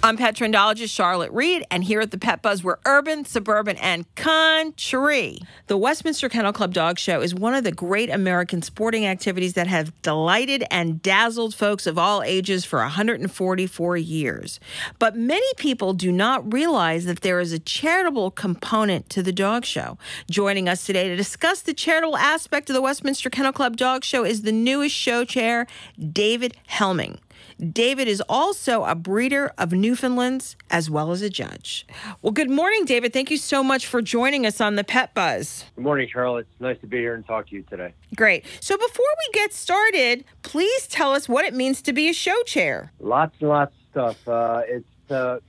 I'm 0.02 0.16
pet 0.16 0.36
trendologist 0.36 0.96
Charlotte 0.96 1.30
Reed, 1.34 1.66
and 1.70 1.84
here 1.84 2.00
at 2.00 2.12
the 2.12 2.18
Pet 2.18 2.42
Buzz, 2.42 2.64
we're 2.64 2.78
urban, 2.86 3.26
suburban, 3.26 3.76
and 3.78 4.06
country. 4.16 5.40
The 5.68 5.76
Westminster 5.76 6.30
Kennel 6.30 6.54
Club 6.54 6.74
Dog 6.74 6.98
Show 6.98 7.20
is 7.20 7.36
one 7.36 7.54
of 7.54 7.66
the 7.66 7.74
great 7.74 8.10
American 8.10 8.62
sporting 8.62 9.06
activities 9.06 9.56
that 9.56 9.68
have 9.68 10.02
delighted 10.02 10.64
and 10.72 11.02
dazzled 11.02 11.54
folks 11.54 11.86
of 11.86 11.98
all 11.98 12.24
ages 12.24 12.64
for 12.64 12.80
144 12.80 13.98
years. 13.98 14.62
But 15.00 15.18
many 15.18 15.54
people 15.58 15.92
do 15.92 16.14
not 16.14 16.54
realize 16.54 17.04
that 17.04 17.20
there 17.20 17.42
is 17.42 17.52
a 17.52 17.60
charitable 17.60 18.32
component 18.32 19.10
to 19.10 19.22
the 19.22 19.34
dog 19.34 19.66
show. 19.66 19.98
Joining 20.32 20.70
us 20.70 20.86
today 20.86 21.10
to 21.10 21.18
discuss 21.18 21.60
the 21.62 21.74
charitable 21.74 22.16
aspect 22.16 22.70
of 22.70 22.74
the 22.74 22.82
Westminster 22.82 23.30
Kennel 23.30 23.52
Club 23.52 23.76
Dog 23.76 24.06
Show 24.06 24.24
is 24.24 24.44
the 24.44 24.54
newest 24.54 24.96
show 24.96 25.26
chair, 25.26 25.68
David 26.00 26.56
Hemming. 26.68 27.20
David 27.60 28.08
is 28.08 28.24
also 28.30 28.86
a 28.86 28.95
breeder 28.95 29.52
of 29.58 29.74
Newfoundlands 29.74 30.56
as 30.69 30.89
well 30.89 31.12
as 31.12 31.22
a 31.22 31.30
judge. 31.30 31.86
Well, 32.22 32.32
good 32.32 32.50
morning, 32.50 32.86
David. 32.86 33.12
Thank 33.12 33.30
you 33.30 33.38
so 33.38 33.63
much 33.63 33.86
for 33.86 34.02
joining 34.02 34.45
us 34.45 34.62
on 34.62 34.76
the 34.76 34.84
Pet 34.86 35.13
Buzz. 35.13 35.65
Good 35.76 35.84
morning, 35.84 36.08
Charlotte. 36.10 36.48
It's 36.52 36.62
nice 36.62 36.80
to 36.80 36.88
be 36.88 37.00
here 37.00 37.15
and 37.15 37.26
talk 37.26 37.50
to 37.50 37.56
you 37.56 37.63
today. 37.63 37.93
Great. 38.15 38.45
So 38.62 38.78
before 38.78 39.06
we 39.17 39.34
get 39.34 39.52
started, 39.52 40.24
please 40.41 40.88
tell 40.88 41.12
us 41.12 41.28
what 41.28 41.43
it 41.43 41.54
means 41.54 41.82
to 41.82 41.91
be 41.91 42.08
a 42.08 42.13
show 42.13 42.41
chair. 42.43 42.93
Lots 43.00 43.36
and 43.41 43.50
lots 43.50 43.76
of 43.76 43.91
stuff. 43.91 44.28
Uh, 44.28 44.62
it's 44.65 45.12
uh, 45.12 45.39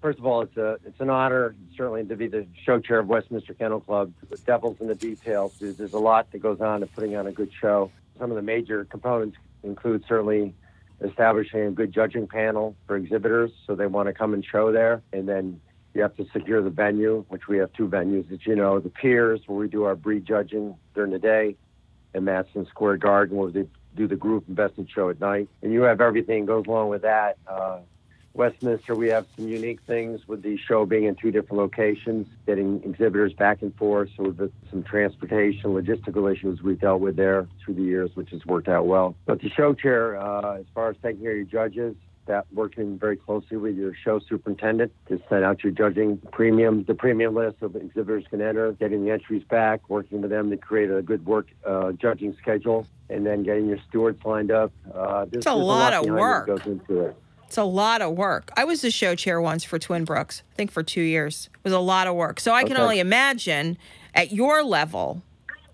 first 0.00 0.20
of 0.20 0.26
all, 0.26 0.42
it's 0.42 0.56
a 0.56 0.78
it's 0.84 1.00
an 1.00 1.10
honor 1.10 1.56
certainly 1.76 2.04
to 2.04 2.14
be 2.14 2.28
the 2.28 2.46
show 2.64 2.78
chair 2.78 3.00
of 3.00 3.08
Westminster 3.08 3.54
Kennel 3.54 3.80
Club. 3.80 4.12
The 4.30 4.36
devil's 4.36 4.80
in 4.80 4.86
the 4.86 4.94
details. 4.94 5.56
There's, 5.58 5.78
there's 5.78 5.94
a 5.94 5.98
lot 5.98 6.30
that 6.30 6.38
goes 6.38 6.60
on 6.60 6.80
to 6.80 6.86
putting 6.86 7.16
on 7.16 7.26
a 7.26 7.32
good 7.32 7.50
show. 7.60 7.90
Some 8.20 8.30
of 8.30 8.36
the 8.36 8.42
major 8.42 8.84
components 8.84 9.36
include 9.64 10.04
certainly 10.06 10.54
establishing 11.00 11.60
a 11.60 11.70
good 11.70 11.92
judging 11.92 12.26
panel 12.26 12.76
for 12.86 12.96
exhibitors, 12.96 13.50
so 13.66 13.74
they 13.74 13.86
want 13.86 14.08
to 14.08 14.12
come 14.12 14.34
and 14.34 14.44
show 14.44 14.72
there, 14.72 15.02
and 15.12 15.28
then 15.28 15.60
you 15.94 16.02
have 16.02 16.16
to 16.16 16.26
secure 16.32 16.62
the 16.62 16.70
venue, 16.70 17.24
which 17.28 17.46
we 17.48 17.58
have 17.58 17.72
two 17.72 17.88
venues, 17.88 18.30
as 18.32 18.44
you 18.46 18.56
know, 18.56 18.80
the 18.80 18.90
Piers, 18.90 19.40
where 19.46 19.58
we 19.58 19.68
do 19.68 19.84
our 19.84 19.94
breed 19.94 20.24
judging 20.26 20.74
during 20.94 21.12
the 21.12 21.18
day, 21.18 21.56
and 22.14 22.24
Madison 22.24 22.66
Square 22.66 22.98
Garden, 22.98 23.36
where 23.36 23.50
they 23.50 23.66
do 23.96 24.08
the 24.08 24.16
group 24.16 24.46
and 24.48 24.56
best 24.56 24.74
in 24.76 24.86
show 24.86 25.08
at 25.08 25.20
night. 25.20 25.48
And 25.62 25.72
you 25.72 25.82
have 25.82 26.00
everything 26.00 26.46
goes 26.46 26.64
along 26.66 26.88
with 26.88 27.02
that. 27.02 27.36
Uh, 27.46 27.78
Westminster, 28.34 28.96
we 28.96 29.08
have 29.08 29.26
some 29.36 29.48
unique 29.48 29.80
things 29.86 30.26
with 30.26 30.42
the 30.42 30.56
show 30.56 30.84
being 30.84 31.04
in 31.04 31.14
two 31.14 31.30
different 31.30 31.58
locations, 31.58 32.26
getting 32.46 32.82
exhibitors 32.82 33.32
back 33.32 33.62
and 33.62 33.74
forth. 33.76 34.10
So 34.16 34.24
with 34.30 34.52
some 34.70 34.82
transportation, 34.82 35.70
logistical 35.70 36.30
issues 36.32 36.60
we 36.60 36.74
dealt 36.74 37.00
with 37.00 37.14
there 37.16 37.46
through 37.64 37.74
the 37.74 37.82
years, 37.82 38.10
which 38.14 38.30
has 38.30 38.44
worked 38.44 38.68
out 38.68 38.86
well. 38.86 39.14
But 39.24 39.40
the 39.40 39.50
show 39.50 39.72
chair, 39.72 40.16
uh, 40.20 40.58
as 40.58 40.66
far 40.74 40.90
as 40.90 40.96
taking 41.00 41.22
care 41.22 41.30
of 41.30 41.36
your 41.36 41.46
judges, 41.46 41.94
that 42.26 42.46
working 42.52 42.98
very 42.98 43.16
closely 43.16 43.56
with 43.56 43.76
your 43.76 43.94
show 43.94 44.18
superintendent 44.18 44.90
to 45.08 45.20
send 45.28 45.44
out 45.44 45.62
your 45.62 45.72
judging 45.72 46.16
premium, 46.32 46.82
the 46.84 46.94
premium 46.94 47.34
list 47.34 47.56
of 47.60 47.76
exhibitors 47.76 48.24
can 48.30 48.40
enter, 48.40 48.72
getting 48.72 49.04
the 49.04 49.10
entries 49.10 49.44
back, 49.44 49.88
working 49.88 50.22
with 50.22 50.30
them 50.30 50.50
to 50.50 50.56
create 50.56 50.90
a 50.90 51.02
good 51.02 51.24
work 51.26 51.46
uh, 51.66 51.92
judging 51.92 52.34
schedule, 52.40 52.86
and 53.10 53.26
then 53.26 53.42
getting 53.42 53.66
your 53.66 53.78
stewards 53.88 54.24
lined 54.24 54.50
up. 54.50 54.72
Uh, 54.92 55.26
there's, 55.26 55.34
It's 55.34 55.46
a 55.46 55.50
there's 55.50 55.64
lot 55.64 55.92
of 55.92 56.06
work. 56.06 56.46
Goes 56.46 56.66
into 56.66 57.00
it. 57.00 57.16
It's 57.54 57.58
a 57.60 57.62
lot 57.62 58.02
of 58.02 58.16
work. 58.16 58.50
I 58.56 58.64
was 58.64 58.80
the 58.80 58.90
show 58.90 59.14
chair 59.14 59.40
once 59.40 59.62
for 59.62 59.78
Twin 59.78 60.04
Brooks, 60.04 60.42
I 60.52 60.56
think 60.56 60.72
for 60.72 60.82
two 60.82 61.02
years. 61.02 61.48
It 61.54 61.60
was 61.62 61.72
a 61.72 61.78
lot 61.78 62.08
of 62.08 62.16
work. 62.16 62.40
So 62.40 62.52
I 62.52 62.64
can 62.64 62.76
only 62.76 62.98
imagine 62.98 63.78
at 64.12 64.32
your 64.32 64.64
level, 64.64 65.22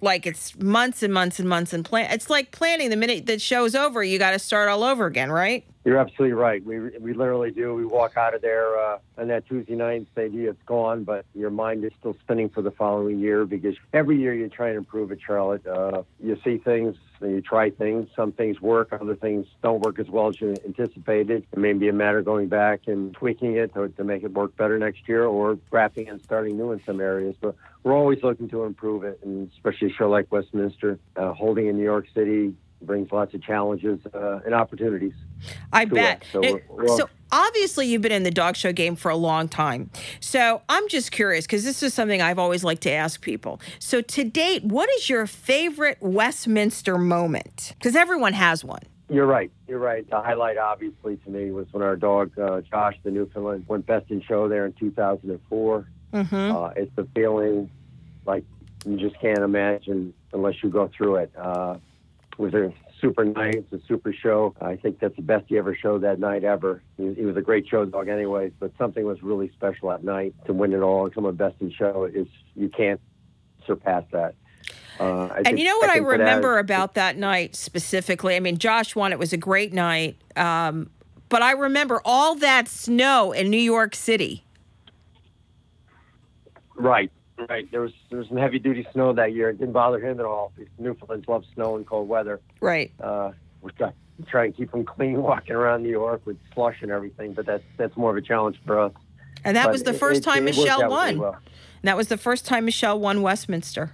like 0.02 0.26
it's 0.26 0.54
months 0.58 1.02
and 1.02 1.10
months 1.10 1.40
and 1.40 1.48
months 1.48 1.72
and 1.72 1.82
plan. 1.82 2.10
It's 2.10 2.28
like 2.28 2.50
planning. 2.50 2.90
The 2.90 2.96
minute 2.98 3.24
the 3.24 3.38
show's 3.38 3.74
over, 3.74 4.04
you 4.04 4.18
got 4.18 4.32
to 4.32 4.38
start 4.38 4.68
all 4.68 4.84
over 4.84 5.06
again, 5.06 5.32
right? 5.32 5.64
You're 5.82 5.96
absolutely 5.96 6.34
right. 6.34 6.62
We 6.62 6.78
we 6.98 7.14
literally 7.14 7.50
do. 7.50 7.74
We 7.74 7.86
walk 7.86 8.18
out 8.18 8.34
of 8.34 8.42
there 8.42 8.78
uh, 8.78 8.98
on 9.16 9.28
that 9.28 9.46
Tuesday 9.46 9.74
night 9.74 9.96
and 9.96 10.06
say, 10.14 10.28
"Gee, 10.28 10.44
it's 10.44 10.62
gone," 10.66 11.04
but 11.04 11.24
your 11.34 11.48
mind 11.48 11.84
is 11.84 11.92
still 11.98 12.14
spinning 12.20 12.50
for 12.50 12.60
the 12.60 12.70
following 12.70 13.18
year 13.18 13.46
because 13.46 13.76
every 13.94 14.18
year 14.18 14.34
you 14.34 14.50
try 14.50 14.68
and 14.68 14.76
improve 14.76 15.10
it, 15.10 15.20
Charlotte. 15.26 15.66
Uh, 15.66 16.02
you 16.22 16.38
see 16.44 16.58
things, 16.58 16.96
you 17.22 17.40
try 17.40 17.70
things. 17.70 18.10
Some 18.14 18.32
things 18.32 18.60
work, 18.60 18.92
other 18.92 19.16
things 19.16 19.46
don't 19.62 19.80
work 19.80 19.98
as 19.98 20.10
well 20.10 20.28
as 20.28 20.38
you 20.38 20.54
anticipated. 20.66 21.46
It 21.50 21.58
may 21.58 21.72
be 21.72 21.88
a 21.88 21.94
matter 21.94 22.18
of 22.18 22.26
going 22.26 22.48
back 22.48 22.80
and 22.86 23.14
tweaking 23.14 23.56
it 23.56 23.72
to, 23.72 23.88
to 23.88 24.04
make 24.04 24.22
it 24.22 24.34
work 24.34 24.54
better 24.58 24.78
next 24.78 25.08
year, 25.08 25.24
or 25.24 25.58
scrapping 25.68 26.10
and 26.10 26.22
starting 26.22 26.58
new 26.58 26.72
in 26.72 26.82
some 26.84 27.00
areas. 27.00 27.36
But 27.40 27.56
we're 27.84 27.96
always 27.96 28.22
looking 28.22 28.50
to 28.50 28.64
improve 28.64 29.04
it, 29.04 29.18
and 29.24 29.50
especially 29.56 29.88
a 29.88 29.94
show 29.94 30.10
like 30.10 30.30
Westminster, 30.30 30.98
uh, 31.16 31.32
holding 31.32 31.68
in 31.68 31.78
New 31.78 31.84
York 31.84 32.04
City 32.14 32.54
brings 32.82 33.10
lots 33.12 33.34
of 33.34 33.42
challenges 33.42 33.98
uh, 34.14 34.40
and 34.44 34.54
opportunities. 34.54 35.12
I 35.72 35.84
bet. 35.84 36.24
So, 36.32 36.40
we're- 36.40 36.62
we're- 36.68 36.88
so 36.88 37.08
obviously 37.32 37.86
you've 37.86 38.02
been 38.02 38.12
in 38.12 38.22
the 38.24 38.30
dog 38.30 38.56
show 38.56 38.72
game 38.72 38.96
for 38.96 39.10
a 39.10 39.16
long 39.16 39.48
time. 39.48 39.90
So 40.20 40.62
I'm 40.68 40.88
just 40.88 41.12
curious 41.12 41.46
because 41.46 41.64
this 41.64 41.82
is 41.82 41.94
something 41.94 42.20
I've 42.20 42.38
always 42.38 42.64
liked 42.64 42.82
to 42.82 42.90
ask 42.90 43.20
people. 43.20 43.60
So 43.78 44.00
to 44.00 44.24
date, 44.24 44.64
what 44.64 44.88
is 44.96 45.08
your 45.08 45.26
favorite 45.26 45.98
Westminster 46.00 46.98
moment? 46.98 47.74
Because 47.78 47.96
everyone 47.96 48.32
has 48.34 48.64
one. 48.64 48.82
You're 49.08 49.26
right. 49.26 49.50
You're 49.66 49.80
right. 49.80 50.08
The 50.08 50.20
highlight, 50.20 50.56
obviously, 50.56 51.16
to 51.16 51.30
me 51.30 51.50
was 51.50 51.66
when 51.72 51.82
our 51.82 51.96
dog 51.96 52.38
uh, 52.38 52.60
Josh, 52.60 52.94
the 53.02 53.10
Newfoundland, 53.10 53.64
went 53.66 53.84
best 53.86 54.08
in 54.10 54.22
show 54.22 54.48
there 54.48 54.66
in 54.66 54.72
2004. 54.74 55.88
Mm-hmm. 56.12 56.34
Uh, 56.56 56.68
it's 56.76 56.96
a 56.96 57.04
feeling 57.14 57.70
like 58.24 58.44
you 58.86 58.96
just 58.96 59.20
can't 59.20 59.40
imagine 59.40 60.14
unless 60.32 60.62
you 60.62 60.70
go 60.70 60.88
through 60.96 61.16
it. 61.16 61.32
Uh, 61.36 61.76
it 61.78 61.80
was 62.40 62.54
a 62.54 62.72
super 63.00 63.24
night. 63.24 63.54
It's 63.54 63.72
a 63.72 63.86
super 63.86 64.12
show. 64.12 64.54
I 64.60 64.76
think 64.76 64.98
that's 64.98 65.16
the 65.16 65.22
best 65.22 65.46
he 65.48 65.58
ever 65.58 65.74
showed 65.74 66.02
that 66.02 66.18
night 66.18 66.44
ever. 66.44 66.82
He, 66.96 67.14
he 67.14 67.24
was 67.24 67.36
a 67.36 67.42
great 67.42 67.68
show 67.68 67.84
dog, 67.84 68.08
anyways. 68.08 68.52
But 68.58 68.72
something 68.78 69.04
was 69.04 69.22
really 69.22 69.50
special 69.50 69.90
that 69.90 70.02
night 70.02 70.34
to 70.46 70.52
win 70.52 70.72
it 70.72 70.80
all 70.80 71.04
and 71.04 71.14
come 71.14 71.26
on 71.26 71.36
best 71.36 71.56
in 71.60 71.70
show. 71.70 72.04
Is 72.04 72.26
you 72.56 72.68
can't 72.68 73.00
surpass 73.66 74.04
that. 74.12 74.34
Uh, 74.98 75.28
And 75.44 75.58
you 75.58 75.64
know 75.64 75.78
what 75.78 75.90
I 75.90 75.98
to 75.98 76.02
that 76.02 76.10
remember 76.10 76.58
about 76.58 76.94
that 76.94 77.16
night 77.16 77.56
specifically? 77.56 78.36
I 78.36 78.40
mean, 78.40 78.58
Josh 78.58 78.94
won. 78.94 79.12
It 79.12 79.18
was 79.18 79.32
a 79.32 79.38
great 79.38 79.72
night. 79.72 80.16
Um, 80.36 80.90
but 81.28 81.42
I 81.42 81.52
remember 81.52 82.02
all 82.04 82.34
that 82.36 82.68
snow 82.68 83.32
in 83.32 83.50
New 83.50 83.56
York 83.56 83.94
City. 83.94 84.44
Right, 86.74 87.10
right. 87.48 87.70
There 87.70 87.80
was 87.80 87.92
there 88.10 88.18
was 88.18 88.28
some 88.28 88.36
heavy 88.36 88.58
duty 88.58 88.86
snow 88.92 89.12
that 89.12 89.32
year. 89.34 89.50
It 89.50 89.58
didn't 89.58 89.72
bother 89.72 89.98
him 89.98 90.18
at 90.20 90.26
all. 90.26 90.52
Newfoundlands 90.78 91.28
love 91.28 91.44
snow 91.54 91.76
and 91.76 91.86
cold 91.86 92.08
weather. 92.08 92.40
Right. 92.60 92.92
Uh, 93.00 93.32
we 93.62 93.70
try 93.72 93.92
try 94.26 94.44
and 94.46 94.56
keep 94.56 94.70
them 94.72 94.84
clean 94.84 95.22
walking 95.22 95.54
around 95.54 95.82
New 95.82 95.88
York 95.90 96.22
with 96.26 96.36
slush 96.54 96.76
and 96.82 96.90
everything, 96.90 97.32
but 97.32 97.46
that's 97.46 97.64
that's 97.76 97.96
more 97.96 98.10
of 98.10 98.16
a 98.16 98.22
challenge 98.22 98.60
for 98.66 98.78
us. 98.80 98.92
And 99.44 99.56
that 99.56 99.64
But 99.64 99.72
was 99.72 99.82
the 99.84 99.90
it- 99.90 99.98
first 99.98 100.20
it- 100.20 100.24
time 100.24 100.46
it 100.46 100.56
worked 100.56 100.58
Michelle 100.68 100.90
won. 100.90 101.18
well. 101.18 101.32
And 101.82 101.88
that 101.88 101.96
was 101.96 102.08
the 102.08 102.18
first 102.18 102.44
time 102.46 102.66
Michelle 102.66 103.00
won 103.00 103.22
Westminster. 103.22 103.92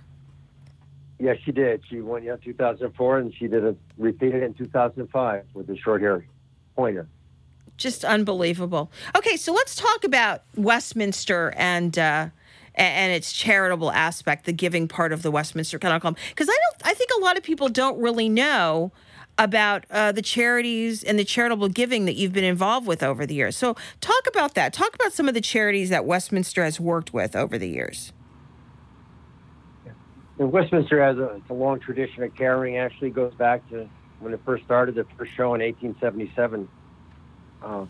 Yeah, 1.19 1.35
she 1.45 1.53
did. 1.53 1.83
She 1.89 2.01
won 2.01 2.25
yeah 2.25 2.37
2004, 2.37 3.19
and 3.19 3.33
she 3.35 3.47
did 3.47 3.65
a, 3.65 3.75
repeated 3.97 4.43
it 4.43 4.47
in 4.47 4.55
2005 4.55 5.45
with 5.55 5.67
the 5.67 5.77
short 5.77 6.03
hair 6.03 6.27
pointer. 6.77 7.07
just 7.79 8.05
unbelievable. 8.05 8.91
Okay, 9.17 9.37
so 9.37 9.53
let's 9.53 9.75
talk 9.77 10.05
about 10.05 10.43
Westminster 10.57 11.55
and 11.57 11.99
uh, 11.99 12.29
and 12.77 13.13
its 13.13 13.33
charitable 13.33 13.91
aspect, 13.91 14.45
the 14.45 14.53
giving 14.53 14.89
part 14.89 15.13
of 15.13 15.23
the 15.23 15.31
Westminster 15.31 15.79
Kennel 15.79 16.01
Club, 16.01 16.17
because 16.31 16.49
I 16.49 16.57
don't, 16.57 16.91
I 16.91 16.95
think 16.95 17.11
a 17.17 17.21
lot 17.21 17.37
of 17.37 17.43
people 17.43 17.69
don't 17.69 17.99
really 18.01 18.29
know 18.29 18.93
about 19.39 19.85
uh, 19.91 20.13
the 20.13 20.23
charities 20.23 21.03
and 21.03 21.19
the 21.19 21.25
charitable 21.25 21.69
giving 21.69 22.07
that 22.07 22.15
you've 22.15 22.33
been 22.33 22.45
involved 22.45 22.87
with 22.87 23.03
over 23.03 23.27
the 23.27 23.35
years. 23.35 23.57
So 23.57 23.77
talk 24.01 24.27
about 24.27 24.55
that. 24.55 24.73
Talk 24.73 24.95
about 24.95 25.13
some 25.13 25.29
of 25.29 25.35
the 25.35 25.41
charities 25.41 25.91
that 25.91 26.05
Westminster 26.05 26.65
has 26.65 26.81
worked 26.81 27.13
with 27.13 27.37
over 27.37 27.59
the 27.59 27.69
years. 27.69 28.13
And 30.39 30.53
Westminster 30.53 31.03
has 31.03 31.17
a, 31.19 31.41
a 31.49 31.55
long 31.55 31.81
tradition 31.81 32.23
of 32.23 32.35
caring. 32.35 32.77
Actually, 32.77 33.11
goes 33.11 33.35
back 33.35 33.69
to 33.71 33.89
when 34.21 34.33
it 34.33 34.41
first 34.45 34.65
started. 34.65 34.95
The 34.95 35.07
first 35.17 35.33
show 35.35 35.55
in 35.55 35.63
1877. 35.63 36.69
Uh, 37.63 37.87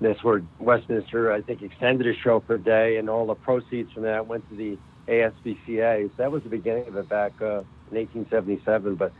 that's 0.00 0.22
where 0.22 0.42
Westminster, 0.60 1.32
I 1.32 1.40
think, 1.40 1.62
extended 1.62 2.06
a 2.06 2.18
show 2.20 2.42
a 2.48 2.58
day, 2.58 2.96
and 2.98 3.08
all 3.08 3.26
the 3.26 3.34
proceeds 3.34 3.92
from 3.92 4.02
that 4.02 4.26
went 4.26 4.48
to 4.50 4.56
the 4.56 4.78
ASPCA. 5.08 6.08
So 6.08 6.14
that 6.18 6.30
was 6.30 6.42
the 6.42 6.50
beginning 6.50 6.88
of 6.88 6.96
it 6.96 7.08
back 7.08 7.32
uh, 7.40 7.62
in 7.90 7.96
1877. 7.96 8.96
But 8.96 9.12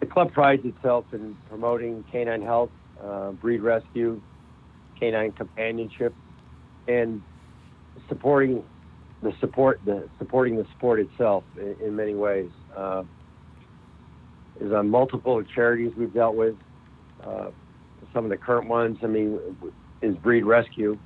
the 0.00 0.06
club 0.06 0.32
prides 0.32 0.64
itself 0.64 1.04
in 1.12 1.36
promoting 1.48 2.04
canine 2.10 2.42
health, 2.42 2.70
uh, 3.02 3.32
breed 3.32 3.60
rescue, 3.60 4.20
canine 4.98 5.32
companionship, 5.32 6.14
and 6.86 7.20
supporting 8.08 8.64
the 9.22 9.32
support, 9.40 9.80
the 9.84 10.08
supporting 10.18 10.56
the 10.56 10.66
sport 10.76 11.00
itself 11.00 11.44
in, 11.56 11.76
in 11.84 11.96
many 11.96 12.14
ways. 12.14 12.50
Uh, 12.74 13.02
is 14.60 14.72
on 14.72 14.88
multiple 14.88 15.42
charities 15.54 15.92
we've 15.96 16.12
dealt 16.12 16.34
with. 16.34 16.54
Uh, 17.24 17.50
some 18.12 18.24
of 18.24 18.30
the 18.30 18.36
current 18.36 18.68
ones, 18.68 18.98
I 19.02 19.06
mean, 19.06 19.38
is 20.02 20.16
Breed 20.16 20.44
Rescue. 20.44 20.98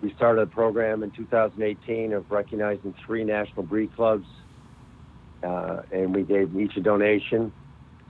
We 0.00 0.12
started 0.14 0.42
a 0.42 0.46
program 0.46 1.02
in 1.02 1.10
2018 1.10 2.12
of 2.12 2.30
recognizing 2.30 2.94
three 3.04 3.24
national 3.24 3.64
breed 3.64 3.94
clubs, 3.94 4.26
uh, 5.42 5.78
and 5.90 6.14
we 6.14 6.22
gave 6.22 6.54
each 6.56 6.76
a 6.76 6.80
donation. 6.80 7.52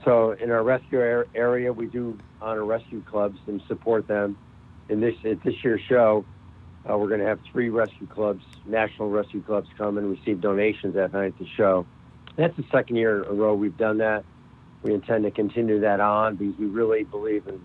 So 0.05 0.31
in 0.33 0.51
our 0.51 0.63
rescue 0.63 0.99
ar- 0.99 1.27
area, 1.33 1.71
we 1.71 1.87
do 1.87 2.17
honor 2.41 2.65
rescue 2.65 3.01
clubs 3.01 3.39
and 3.47 3.61
support 3.67 4.07
them. 4.07 4.37
In 4.89 5.01
this 5.01 5.15
at 5.25 5.43
this 5.43 5.55
year's 5.63 5.81
show, 5.89 6.25
uh, 6.89 6.97
we're 6.97 7.09
going 7.09 7.19
to 7.19 7.25
have 7.25 7.39
three 7.51 7.69
rescue 7.69 8.07
clubs, 8.07 8.43
national 8.65 9.09
rescue 9.09 9.41
clubs, 9.41 9.67
come 9.77 9.97
and 9.97 10.09
receive 10.09 10.39
donations 10.39 10.95
that 10.95 11.11
night 11.13 11.27
at 11.27 11.37
the 11.37 11.47
show. 11.57 11.85
That's 12.37 12.55
the 12.55 12.63
second 12.71 12.95
year 12.95 13.23
in 13.23 13.29
a 13.29 13.33
row 13.33 13.55
we've 13.55 13.75
done 13.75 13.97
that. 13.97 14.23
We 14.83 14.93
intend 14.93 15.23
to 15.25 15.31
continue 15.31 15.81
that 15.81 15.99
on 15.99 16.35
because 16.35 16.57
we 16.57 16.67
really 16.67 17.03
believe 17.03 17.47
in 17.47 17.59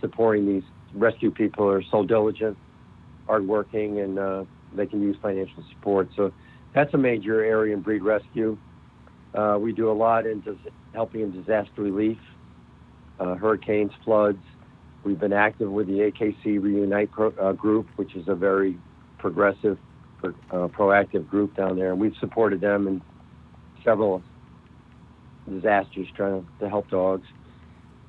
supporting 0.00 0.46
these 0.46 0.62
rescue 0.94 1.30
people 1.30 1.68
are 1.68 1.82
so 1.90 2.04
diligent, 2.04 2.56
hardworking, 3.26 4.00
and 4.00 4.18
uh, 4.18 4.44
they 4.74 4.86
can 4.86 5.02
use 5.02 5.16
financial 5.20 5.64
support. 5.74 6.08
So 6.16 6.32
that's 6.74 6.92
a 6.94 6.98
major 6.98 7.44
area 7.44 7.74
in 7.74 7.82
breed 7.82 8.02
rescue. 8.02 8.58
Uh, 9.34 9.58
we 9.60 9.72
do 9.72 9.90
a 9.90 9.92
lot 9.92 10.26
in 10.26 10.40
dis- 10.40 10.72
helping 10.94 11.22
in 11.22 11.32
disaster 11.32 11.82
relief, 11.82 12.18
uh, 13.20 13.34
hurricanes, 13.34 13.92
floods. 14.04 14.42
We've 15.04 15.18
been 15.18 15.32
active 15.32 15.70
with 15.70 15.86
the 15.86 16.10
AKC 16.10 16.60
Reunite 16.60 17.10
pro- 17.12 17.34
uh, 17.40 17.52
group, 17.52 17.86
which 17.96 18.14
is 18.16 18.28
a 18.28 18.34
very 18.34 18.78
progressive, 19.18 19.78
pro- 20.18 20.34
uh, 20.50 20.68
proactive 20.68 21.28
group 21.28 21.54
down 21.56 21.76
there, 21.76 21.92
and 21.92 22.00
we've 22.00 22.16
supported 22.18 22.60
them 22.60 22.88
in 22.88 23.02
several 23.84 24.22
disasters 25.48 26.08
trying 26.16 26.42
to, 26.42 26.64
to 26.64 26.68
help 26.68 26.88
dogs. 26.90 27.26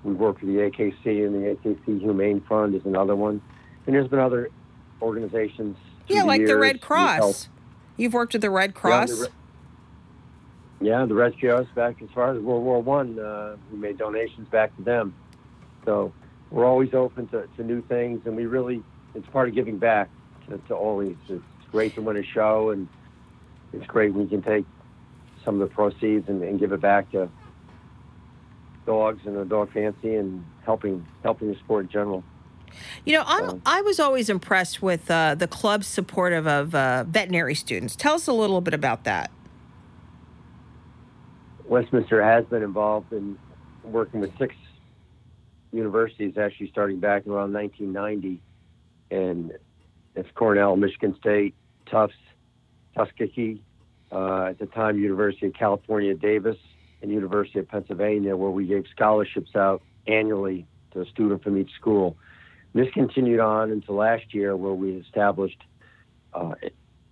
We 0.08 0.14
work 0.14 0.40
with 0.40 0.48
the 0.50 0.62
AKC, 0.62 1.26
and 1.26 1.36
the 1.36 1.58
AKC 1.58 2.00
Humane 2.00 2.40
Fund 2.48 2.74
is 2.74 2.86
another 2.86 3.14
one. 3.14 3.42
And 3.86 3.94
there's 3.94 4.08
been 4.08 4.20
other 4.20 4.50
organizations. 5.02 5.76
Yeah, 6.08 6.24
like 6.24 6.46
the. 6.46 6.56
Red 6.56 6.80
Cross. 6.80 7.50
You've 7.98 8.14
worked 8.14 8.32
with 8.32 8.42
the 8.42 8.50
Red 8.50 8.70
Yeah, 8.70 8.74
the 8.74 8.80
Cross. 8.80 9.12
Re- 9.20 9.28
Yeah, 10.80 11.06
the 11.06 11.14
back 11.76 12.02
as 12.02 12.10
far 12.16 12.34
as 12.34 12.40
World 12.42 12.64
War 12.64 12.82
One. 12.82 13.20
Uh, 13.20 13.58
we 13.70 13.78
made 13.78 13.98
donations 13.98 14.48
back 14.48 14.74
to 14.78 14.82
them. 14.82 15.14
So 15.84 16.14
we're 16.52 16.66
always 16.66 16.94
open 16.94 17.28
to, 17.30 17.46
to 17.58 17.64
new 17.64 17.82
things, 17.82 18.22
and 18.26 18.38
we 18.38 18.46
really 18.46 18.82
it's 19.14 19.28
part 19.28 19.50
of 19.50 19.56
giving 19.56 19.78
back 19.78 20.10
to, 20.50 20.58
to 20.70 20.74
always. 20.74 21.18
It's 21.28 21.44
great 21.70 21.96
to 21.96 22.02
win 22.02 22.16
a 22.16 22.24
show, 22.24 22.70
and 22.70 22.88
it's 23.74 23.86
great 23.88 24.14
we 24.14 24.26
can 24.26 24.42
take 24.42 24.66
some 25.44 25.60
of 25.62 25.68
the 25.68 25.76
proceeds 25.76 26.30
and, 26.30 26.42
and 26.44 26.58
give 26.58 26.72
it 26.72 26.80
back 26.80 27.12
to 27.12 27.30
dogs 28.88 29.22
and 29.26 29.36
the 29.36 29.46
dog 29.46 29.72
fancy 29.72 30.16
and 30.16 30.44
helping 30.66 31.06
helping 31.22 31.50
the 31.52 31.60
sport 31.60 31.86
in 31.86 31.92
general. 31.92 32.24
You 33.06 33.18
know, 33.18 33.24
I'm, 33.26 33.62
I 33.66 33.82
was 33.82 34.00
always 34.00 34.30
impressed 34.30 34.82
with 34.82 35.10
uh, 35.10 35.36
the 35.36 35.48
club's 35.48 35.88
supportive 35.88 36.48
of 36.48 36.74
uh, 36.74 37.06
veterinary 37.08 37.56
students. 37.56 37.96
Tell 37.96 38.16
us 38.16 38.28
a 38.28 38.34
little 38.34 38.62
bit 38.62 38.74
about 38.74 39.04
that. 39.04 39.32
Westminster 41.66 42.24
has 42.24 42.46
been 42.46 42.64
involved 42.64 43.14
in 43.14 43.38
working 43.84 44.20
with 44.20 44.32
six 44.38 44.56
universities, 45.72 46.38
actually 46.38 46.70
starting 46.70 47.00
back 47.00 47.28
around 47.28 47.54
1990, 47.54 48.42
and 49.12 49.54
it's 50.16 50.30
Cornell, 50.34 50.76
Michigan 50.76 51.16
State, 51.20 51.56
Tufts, 51.90 52.16
Tuskegee, 52.96 53.62
uh, 54.12 54.46
at 54.46 54.60
the 54.60 54.66
time 54.68 54.98
University 54.98 55.48
of 55.48 55.54
California, 55.54 56.14
Davis, 56.16 56.58
and 57.02 57.12
University 57.12 57.60
of 57.60 57.68
Pennsylvania, 57.68 58.36
where 58.36 58.50
we 58.50 58.66
gave 58.66 58.86
scholarships 58.94 59.56
out 59.56 59.82
annually 60.08 60.66
to 60.92 61.02
a 61.02 61.06
student 61.06 61.44
from 61.44 61.58
each 61.58 61.72
school. 61.80 62.18
This 62.74 62.88
continued 62.94 63.40
on 63.40 63.72
into 63.72 63.94
last 63.94 64.34
year, 64.34 64.56
where 64.56 64.74
we 64.74 64.92
established 64.92 65.62
uh, 66.34 66.54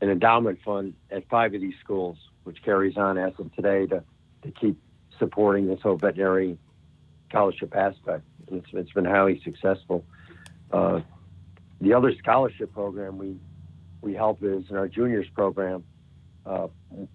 an 0.02 0.10
endowment 0.10 0.60
fund 0.64 0.94
at 1.12 1.28
five 1.30 1.54
of 1.54 1.62
these 1.62 1.76
schools, 1.84 2.18
which 2.44 2.62
carries 2.64 2.98
on 2.98 3.18
as 3.18 3.34
of 3.40 3.54
today 3.56 3.86
to, 3.88 4.04
to 4.44 4.52
keep 4.52 4.80
supporting 5.18 5.68
this 5.68 5.80
whole 5.82 5.98
veterinary 5.98 6.58
scholarship 7.30 7.76
aspect. 7.76 8.24
It's, 8.52 8.68
it's 8.74 8.92
been 8.92 9.06
highly 9.06 9.42
successful. 9.44 10.06
Uh, 10.72 11.02
the 11.82 11.94
other 11.94 12.14
scholarship 12.20 12.74
program 12.74 13.18
we 13.18 13.38
we 14.02 14.14
help 14.14 14.44
is 14.44 14.64
in 14.70 14.76
our 14.76 14.88
juniors 14.88 15.28
program. 15.34 15.84
Uh, 16.46 16.68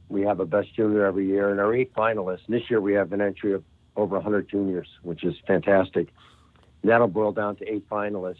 we 0.09 0.23
have 0.23 0.41
a 0.41 0.47
best 0.47 0.75
junior 0.75 1.05
every 1.05 1.27
year, 1.27 1.51
and 1.51 1.61
our 1.61 1.75
eight 1.75 1.95
finalists. 1.95 2.41
And 2.47 2.57
this 2.57 2.69
year 2.69 2.81
we 2.81 2.95
have 2.95 3.13
an 3.13 3.21
entry 3.21 3.55
of 3.55 3.63
over 3.97 4.17
100 4.17 4.49
juniors, 4.49 4.89
which 5.03 5.25
is 5.25 5.35
fantastic. 5.47 6.09
And 6.83 6.91
that'll 6.91 7.09
boil 7.09 7.33
down 7.33 7.57
to 7.57 7.69
eight 7.69 7.89
finalists. 7.89 8.39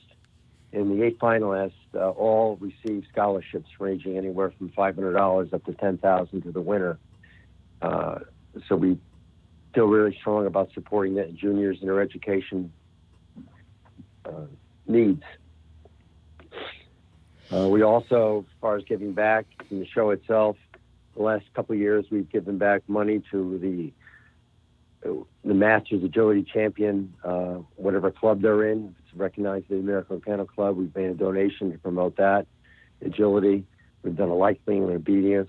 And 0.73 0.91
the 0.91 1.05
eight 1.05 1.19
finalists 1.19 1.73
uh, 1.95 2.11
all 2.11 2.57
receive 2.57 3.05
scholarships 3.13 3.69
ranging 3.79 4.17
anywhere 4.17 4.53
from 4.57 4.71
$500 4.71 5.53
up 5.53 5.65
to 5.65 5.73
10000 5.73 6.43
to 6.43 6.53
the 6.53 6.61
winner. 6.61 6.99
Uh, 7.83 8.21
so 8.69 8.77
we 8.77 8.99
feel 9.75 9.87
really 9.87 10.17
strong 10.21 10.47
about 10.47 10.73
supporting 10.73 11.15
the 11.15 11.25
juniors 11.27 11.79
in 11.81 11.87
their 11.87 12.01
education 12.01 12.73
uh, 14.25 14.47
needs. 14.87 15.23
Uh, 17.53 17.69
we 17.69 17.83
also, 17.83 18.45
as 18.49 18.61
far 18.61 18.77
as 18.77 18.85
giving 18.85 19.13
back 19.13 19.47
in 19.71 19.81
the 19.81 19.87
show 19.87 20.11
itself, 20.11 20.57
the 21.21 21.27
last 21.27 21.45
couple 21.55 21.75
years 21.75 22.07
we've 22.11 22.31
given 22.31 22.57
back 22.57 22.83
money 22.89 23.23
to 23.31 23.59
the 23.59 23.93
the 25.03 25.55
Masters 25.55 26.03
Agility 26.03 26.43
Champion, 26.43 27.15
uh, 27.25 27.57
whatever 27.77 28.11
club 28.11 28.43
they're 28.43 28.69
in. 28.69 28.95
It's 28.99 29.17
recognized 29.17 29.69
the 29.69 29.77
American 29.77 30.21
Kennel 30.21 30.47
Club. 30.47 30.77
We've 30.77 30.95
made 30.95 31.11
a 31.11 31.15
donation 31.15 31.73
to 31.73 31.79
promote 31.79 32.17
that 32.17 32.47
agility. 33.05 33.65
We've 34.03 34.17
done 34.17 34.29
a 34.29 34.35
likening 34.35 34.85
and 34.85 34.93
obedience 34.93 35.49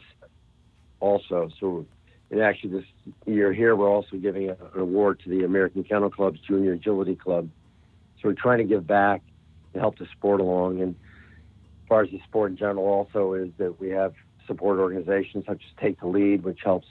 also. 1.01 1.49
So, 1.59 1.85
and 2.29 2.41
actually 2.41 2.79
this 2.79 2.85
year 3.25 3.51
here, 3.51 3.75
we're 3.75 3.89
also 3.89 4.17
giving 4.17 4.49
a, 4.49 4.53
an 4.73 4.79
award 4.79 5.21
to 5.23 5.29
the 5.29 5.43
American 5.43 5.83
Kennel 5.83 6.09
Club's 6.09 6.39
Junior 6.41 6.73
Agility 6.73 7.15
Club. 7.15 7.49
So 8.21 8.29
we're 8.29 8.35
trying 8.35 8.59
to 8.59 8.65
give 8.65 8.87
back 8.87 9.21
and 9.73 9.81
help 9.81 9.97
the 9.97 10.07
sport 10.17 10.39
along. 10.39 10.81
And 10.81 10.95
as 10.95 11.87
far 11.87 12.03
as 12.03 12.09
the 12.09 12.21
sport 12.27 12.51
in 12.51 12.57
general, 12.57 12.85
also 12.85 13.33
is 13.33 13.49
that 13.57 13.79
we 13.79 13.89
have 13.89 14.13
support 14.51 14.79
organizations 14.79 15.45
such 15.47 15.61
as 15.65 15.81
Take 15.81 15.99
the 16.01 16.07
Lead, 16.07 16.43
which 16.43 16.59
helps 16.61 16.87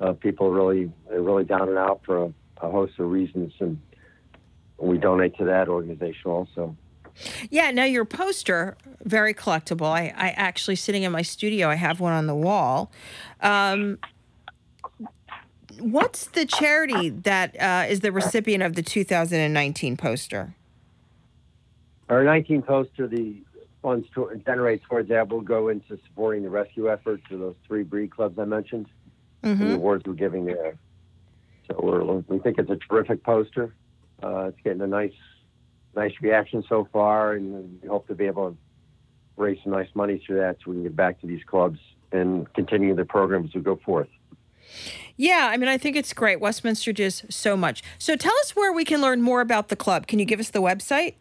uh, 0.00 0.12
people 0.12 0.50
really 0.50 0.90
really 1.08 1.44
down 1.44 1.68
and 1.68 1.78
out 1.78 2.00
for 2.04 2.24
a, 2.24 2.32
a 2.62 2.70
host 2.70 2.98
of 2.98 3.08
reasons, 3.08 3.52
and 3.60 3.80
we 4.76 4.98
donate 4.98 5.36
to 5.38 5.44
that 5.44 5.68
organization 5.68 6.30
also. 6.30 6.76
Yeah, 7.48 7.70
now 7.70 7.84
your 7.84 8.04
poster, 8.04 8.76
very 9.04 9.34
collectible. 9.34 9.86
I, 9.86 10.12
I 10.16 10.30
actually 10.30 10.76
sitting 10.76 11.04
in 11.04 11.12
my 11.12 11.22
studio, 11.22 11.68
I 11.68 11.74
have 11.76 12.00
one 12.00 12.12
on 12.12 12.26
the 12.26 12.34
wall. 12.34 12.90
Um, 13.40 13.98
what's 15.78 16.26
the 16.26 16.46
charity 16.46 17.10
that 17.10 17.60
uh, 17.60 17.86
is 17.88 18.00
the 18.00 18.10
recipient 18.10 18.62
of 18.62 18.74
the 18.74 18.82
2019 18.82 19.96
poster? 19.96 20.54
Our 22.08 22.24
19 22.24 22.62
poster, 22.62 23.06
the 23.06 23.36
funds 23.82 24.06
to, 24.14 24.30
generated 24.44 24.84
towards 24.88 25.08
that 25.08 25.28
will 25.28 25.40
go 25.40 25.68
into 25.68 25.98
supporting 26.06 26.42
the 26.42 26.50
rescue 26.50 26.90
efforts 26.90 27.22
of 27.30 27.38
those 27.40 27.54
three 27.66 27.82
breed 27.82 28.10
clubs 28.10 28.38
I 28.38 28.44
mentioned. 28.44 28.86
and 29.42 29.58
the 29.58 29.64
Mhm. 29.64 29.74
awards 29.76 30.04
we're 30.06 30.12
giving 30.12 30.44
there. 30.44 30.76
So 31.66 31.80
we're, 31.82 32.04
we 32.04 32.38
think 32.40 32.58
it's 32.58 32.68
a 32.68 32.76
terrific 32.76 33.22
poster. 33.22 33.72
Uh, 34.22 34.48
it's 34.50 34.58
getting 34.62 34.82
a 34.82 34.86
nice, 34.86 35.14
nice 35.96 36.12
reaction 36.20 36.62
so 36.68 36.86
far, 36.92 37.32
and 37.32 37.80
we 37.80 37.88
hope 37.88 38.06
to 38.08 38.14
be 38.14 38.26
able 38.26 38.50
to 38.50 38.56
raise 39.38 39.56
some 39.62 39.72
nice 39.72 39.88
money 39.94 40.18
through 40.26 40.36
that 40.40 40.58
so 40.62 40.72
we 40.72 40.76
can 40.76 40.82
get 40.82 40.94
back 40.96 41.18
to 41.22 41.26
these 41.26 41.42
clubs 41.44 41.78
and 42.12 42.52
continue 42.52 42.94
the 42.94 43.06
program 43.06 43.44
as 43.46 43.54
we 43.54 43.62
go 43.62 43.76
forth. 43.76 44.08
Yeah, 45.16 45.48
I 45.50 45.56
mean, 45.56 45.68
I 45.70 45.78
think 45.78 45.96
it's 45.96 46.12
great. 46.12 46.38
Westminster 46.38 46.92
does 46.92 47.24
so 47.30 47.56
much. 47.56 47.82
So 47.98 48.16
tell 48.16 48.34
us 48.40 48.54
where 48.54 48.72
we 48.72 48.84
can 48.84 49.00
learn 49.00 49.22
more 49.22 49.40
about 49.40 49.68
the 49.68 49.76
club. 49.76 50.06
Can 50.06 50.18
you 50.18 50.26
give 50.26 50.38
us 50.40 50.50
the 50.50 50.60
website? 50.60 51.14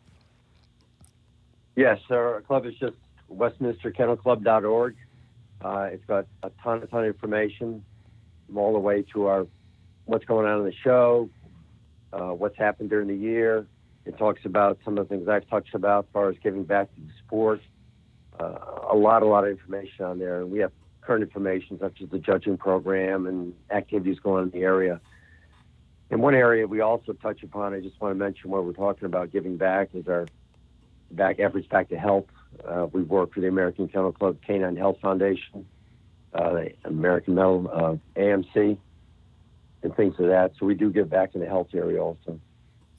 Yes, 1.79 2.01
our 2.09 2.41
club 2.41 2.65
is 2.65 2.75
just 2.75 2.97
westminsterkennelclub.org. 3.33 4.97
Uh, 5.61 5.89
it's 5.93 6.03
got 6.03 6.27
a 6.43 6.51
ton, 6.61 6.83
a 6.83 6.87
ton 6.87 7.05
of 7.05 7.05
information, 7.05 7.85
from 8.45 8.57
all 8.57 8.73
the 8.73 8.79
way 8.79 9.03
to 9.13 9.27
our 9.27 9.47
what's 10.03 10.25
going 10.25 10.45
on 10.45 10.59
in 10.59 10.65
the 10.65 10.73
show, 10.83 11.29
uh, 12.11 12.31
what's 12.31 12.57
happened 12.57 12.89
during 12.89 13.07
the 13.07 13.15
year. 13.15 13.65
It 14.03 14.17
talks 14.17 14.41
about 14.43 14.79
some 14.83 14.97
of 14.97 15.07
the 15.07 15.15
things 15.15 15.29
I've 15.29 15.47
touched 15.47 15.73
about 15.73 16.03
as 16.03 16.11
far 16.11 16.29
as 16.29 16.35
giving 16.43 16.65
back 16.65 16.93
to 16.95 16.99
the 16.99 17.13
sport. 17.25 17.61
Uh, 18.37 18.57
a 18.89 18.95
lot, 18.97 19.23
a 19.23 19.25
lot 19.25 19.45
of 19.45 19.51
information 19.51 20.03
on 20.03 20.19
there. 20.19 20.41
And 20.41 20.51
we 20.51 20.59
have 20.59 20.73
current 20.99 21.23
information 21.23 21.79
such 21.79 22.01
as 22.01 22.09
the 22.09 22.19
judging 22.19 22.57
program 22.57 23.25
and 23.25 23.53
activities 23.71 24.19
going 24.19 24.41
on 24.41 24.51
in 24.51 24.59
the 24.59 24.65
area. 24.65 24.99
And 26.11 26.21
one 26.21 26.35
area 26.35 26.67
we 26.67 26.81
also 26.81 27.13
touch 27.13 27.41
upon, 27.41 27.73
I 27.73 27.79
just 27.79 28.01
want 28.01 28.11
to 28.11 28.19
mention 28.19 28.49
what 28.49 28.65
we're 28.65 28.73
talking 28.73 29.05
about 29.05 29.31
giving 29.31 29.55
back 29.55 29.91
is 29.93 30.09
our 30.09 30.25
back 31.11 31.39
efforts 31.39 31.67
back 31.67 31.89
to 31.89 31.97
health. 31.97 32.25
Uh, 32.67 32.87
we 32.91 33.03
work 33.03 33.33
for 33.33 33.41
the 33.41 33.47
American 33.47 33.87
Kennel 33.87 34.11
Club 34.11 34.37
Canine 34.45 34.75
Health 34.75 34.97
Foundation, 35.01 35.65
uh, 36.33 36.53
the 36.53 36.73
American 36.85 37.35
Mental 37.35 37.69
uh, 37.71 38.19
AMC, 38.19 38.77
and 39.83 39.95
things 39.95 40.15
of 40.19 40.27
that. 40.27 40.51
So 40.59 40.65
we 40.65 40.75
do 40.75 40.91
give 40.91 41.09
back 41.09 41.35
in 41.35 41.41
the 41.41 41.47
health 41.47 41.69
area 41.73 42.01
also. 42.01 42.39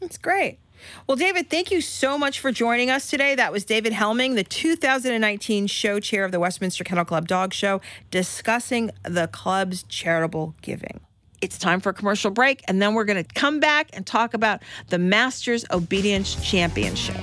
That's 0.00 0.16
great. 0.16 0.58
Well, 1.06 1.16
David, 1.16 1.50
thank 1.50 1.70
you 1.70 1.82
so 1.82 2.16
much 2.16 2.40
for 2.40 2.52
joining 2.52 2.90
us 2.90 3.10
today. 3.10 3.34
That 3.34 3.52
was 3.52 3.64
David 3.64 3.92
Hemming, 3.92 4.34
the 4.34 4.44
2019 4.44 5.66
show 5.66 6.00
chair 6.00 6.24
of 6.24 6.32
the 6.32 6.40
Westminster 6.40 6.84
Kennel 6.84 7.04
Club 7.04 7.28
Dog 7.28 7.52
Show, 7.52 7.82
discussing 8.10 8.90
the 9.02 9.28
club's 9.28 9.82
charitable 9.84 10.54
giving. 10.62 11.00
It's 11.42 11.58
time 11.58 11.80
for 11.80 11.90
a 11.90 11.94
commercial 11.94 12.30
break, 12.30 12.62
and 12.68 12.80
then 12.80 12.94
we're 12.94 13.04
going 13.04 13.22
to 13.22 13.34
come 13.34 13.60
back 13.60 13.90
and 13.92 14.06
talk 14.06 14.34
about 14.34 14.62
the 14.88 14.98
Masters 14.98 15.64
Obedience 15.70 16.36
Championship. 16.42 17.16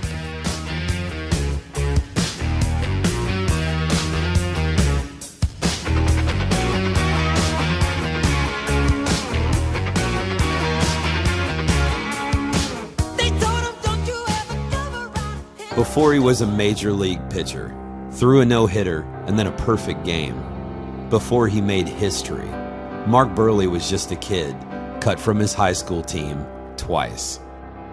Before 15.78 16.12
he 16.12 16.18
was 16.18 16.42
a 16.42 16.48
major 16.48 16.92
league 16.92 17.30
pitcher, 17.30 17.72
threw 18.14 18.42
a 18.42 18.46
no 18.46 18.66
hitter, 18.66 19.02
and 19.28 19.38
then 19.38 19.46
a 19.46 19.58
perfect 19.58 20.04
game. 20.04 20.44
Before 21.12 21.48
he 21.48 21.62
made 21.62 21.88
history, 21.88 22.50
Mark 23.06 23.30
Buehrle 23.36 23.70
was 23.70 23.88
just 23.88 24.12
a 24.12 24.16
kid, 24.16 24.56
cut 25.02 25.20
from 25.20 25.38
his 25.38 25.54
high 25.54 25.74
school 25.74 26.02
team 26.02 26.44
twice. 26.78 27.40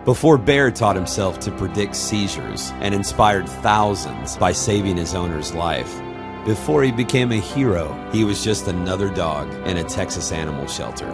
Before 0.06 0.38
Bear 0.38 0.70
taught 0.70 0.96
himself 0.96 1.38
to 1.40 1.50
predict 1.50 1.94
seizures 1.94 2.70
and 2.80 2.94
inspired 2.94 3.46
thousands 3.46 4.38
by 4.38 4.52
saving 4.52 4.96
his 4.96 5.14
owner's 5.14 5.52
life. 5.52 6.00
Before 6.46 6.82
he 6.82 6.90
became 6.90 7.32
a 7.32 7.36
hero, 7.36 7.92
he 8.10 8.24
was 8.24 8.42
just 8.42 8.66
another 8.66 9.10
dog 9.10 9.52
in 9.68 9.76
a 9.76 9.84
Texas 9.84 10.32
animal 10.32 10.66
shelter. 10.68 11.10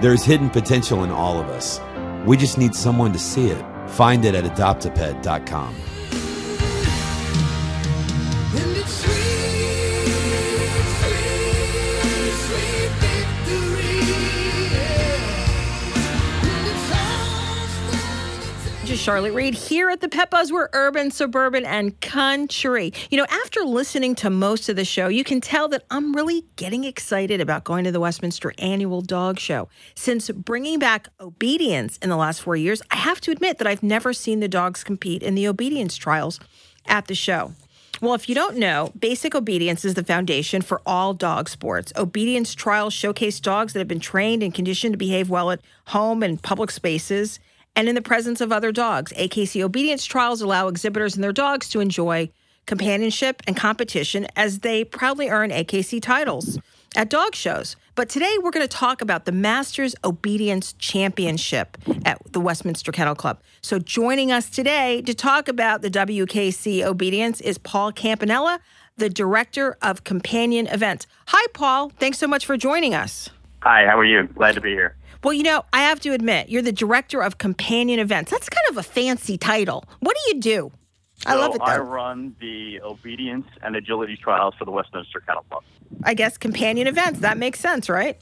There's 0.00 0.24
hidden 0.24 0.48
potential 0.48 1.04
in 1.04 1.10
all 1.10 1.38
of 1.38 1.48
us. 1.50 1.78
We 2.24 2.38
just 2.38 2.56
need 2.56 2.74
someone 2.74 3.12
to 3.12 3.18
see 3.18 3.48
it. 3.48 3.62
Find 3.90 4.24
it 4.24 4.34
at 4.34 4.44
adoptapet.com. 4.44 5.76
Just 18.86 19.02
Charlotte 19.02 19.32
Reed 19.32 19.54
here 19.54 19.90
at 19.90 20.00
the 20.00 20.26
Buzz. 20.30 20.52
We're 20.52 20.68
urban, 20.72 21.10
suburban, 21.10 21.64
and 21.64 22.00
country. 22.00 22.92
You 23.10 23.18
know, 23.18 23.26
after 23.28 23.62
listening 23.62 24.14
to 24.14 24.30
most 24.30 24.68
of 24.68 24.76
the 24.76 24.84
show, 24.84 25.08
you 25.08 25.24
can 25.24 25.40
tell 25.40 25.66
that 25.68 25.82
I'm 25.90 26.14
really 26.14 26.44
getting 26.54 26.84
excited 26.84 27.40
about 27.40 27.64
going 27.64 27.82
to 27.82 27.90
the 27.90 27.98
Westminster 27.98 28.54
Annual 28.58 29.00
Dog 29.00 29.40
Show. 29.40 29.68
Since 29.96 30.30
bringing 30.30 30.78
back 30.78 31.08
obedience 31.18 31.98
in 31.98 32.10
the 32.10 32.16
last 32.16 32.42
four 32.42 32.54
years, 32.54 32.80
I 32.92 32.96
have 32.96 33.20
to 33.22 33.32
admit 33.32 33.58
that 33.58 33.66
I've 33.66 33.82
never 33.82 34.12
seen 34.12 34.38
the 34.38 34.46
dogs 34.46 34.84
compete 34.84 35.20
in 35.20 35.34
the 35.34 35.48
obedience 35.48 35.96
trials 35.96 36.38
at 36.86 37.08
the 37.08 37.16
show. 37.16 37.54
Well, 38.02 38.12
if 38.12 38.28
you 38.28 38.34
don't 38.34 38.58
know, 38.58 38.92
basic 38.98 39.34
obedience 39.34 39.82
is 39.82 39.94
the 39.94 40.04
foundation 40.04 40.60
for 40.60 40.82
all 40.84 41.14
dog 41.14 41.48
sports. 41.48 41.94
Obedience 41.96 42.54
trials 42.54 42.92
showcase 42.92 43.40
dogs 43.40 43.72
that 43.72 43.78
have 43.78 43.88
been 43.88 44.00
trained 44.00 44.42
and 44.42 44.52
conditioned 44.52 44.92
to 44.92 44.98
behave 44.98 45.30
well 45.30 45.50
at 45.50 45.62
home 45.86 46.22
and 46.22 46.42
public 46.42 46.70
spaces 46.70 47.40
and 47.74 47.88
in 47.88 47.94
the 47.94 48.02
presence 48.02 48.42
of 48.42 48.52
other 48.52 48.70
dogs. 48.70 49.14
AKC 49.14 49.62
obedience 49.62 50.04
trials 50.04 50.42
allow 50.42 50.68
exhibitors 50.68 51.14
and 51.14 51.24
their 51.24 51.32
dogs 51.32 51.70
to 51.70 51.80
enjoy 51.80 52.30
companionship 52.66 53.42
and 53.46 53.56
competition 53.56 54.26
as 54.36 54.58
they 54.58 54.84
proudly 54.84 55.30
earn 55.30 55.50
AKC 55.50 56.02
titles 56.02 56.58
at 56.96 57.10
dog 57.10 57.34
shows. 57.34 57.76
But 57.94 58.08
today 58.08 58.36
we're 58.42 58.50
going 58.50 58.66
to 58.66 58.76
talk 58.76 59.00
about 59.00 59.24
the 59.24 59.32
Masters 59.32 59.94
Obedience 60.04 60.72
Championship 60.74 61.76
at 62.04 62.20
the 62.32 62.40
Westminster 62.40 62.90
Kennel 62.90 63.14
Club. 63.14 63.40
So 63.60 63.78
joining 63.78 64.32
us 64.32 64.50
today 64.50 65.02
to 65.02 65.14
talk 65.14 65.48
about 65.48 65.82
the 65.82 65.90
WKC 65.90 66.82
Obedience 66.82 67.40
is 67.40 67.58
Paul 67.58 67.92
Campanella, 67.92 68.60
the 68.96 69.08
Director 69.08 69.76
of 69.82 70.04
Companion 70.04 70.66
Events. 70.66 71.06
Hi, 71.28 71.46
Paul. 71.52 71.90
Thanks 71.98 72.18
so 72.18 72.26
much 72.26 72.44
for 72.46 72.56
joining 72.56 72.94
us. 72.94 73.30
Hi, 73.62 73.86
how 73.86 73.98
are 73.98 74.04
you? 74.04 74.24
Glad 74.34 74.54
to 74.54 74.60
be 74.60 74.70
here. 74.70 74.96
Well, 75.24 75.32
you 75.32 75.42
know, 75.42 75.64
I 75.72 75.82
have 75.82 76.00
to 76.00 76.12
admit, 76.12 76.48
you're 76.48 76.62
the 76.62 76.72
Director 76.72 77.22
of 77.22 77.38
Companion 77.38 77.98
Events. 77.98 78.30
That's 78.30 78.48
kind 78.48 78.64
of 78.70 78.76
a 78.76 78.82
fancy 78.82 79.36
title. 79.36 79.84
What 80.00 80.16
do 80.16 80.36
you 80.36 80.40
do? 80.40 80.72
I 81.24 81.32
So 81.32 81.38
love 81.40 81.54
it, 81.54 81.58
Though. 81.58 81.64
I 81.64 81.78
run 81.78 82.36
the 82.40 82.80
obedience 82.82 83.46
and 83.62 83.74
agility 83.76 84.16
trials 84.16 84.54
for 84.58 84.64
the 84.64 84.70
Westminster 84.70 85.20
Kennel 85.20 85.44
Club. 85.48 85.62
I 86.04 86.14
guess 86.14 86.36
companion 86.36 86.86
events. 86.86 87.20
That 87.20 87.38
makes 87.38 87.58
sense, 87.60 87.88
right? 87.88 88.18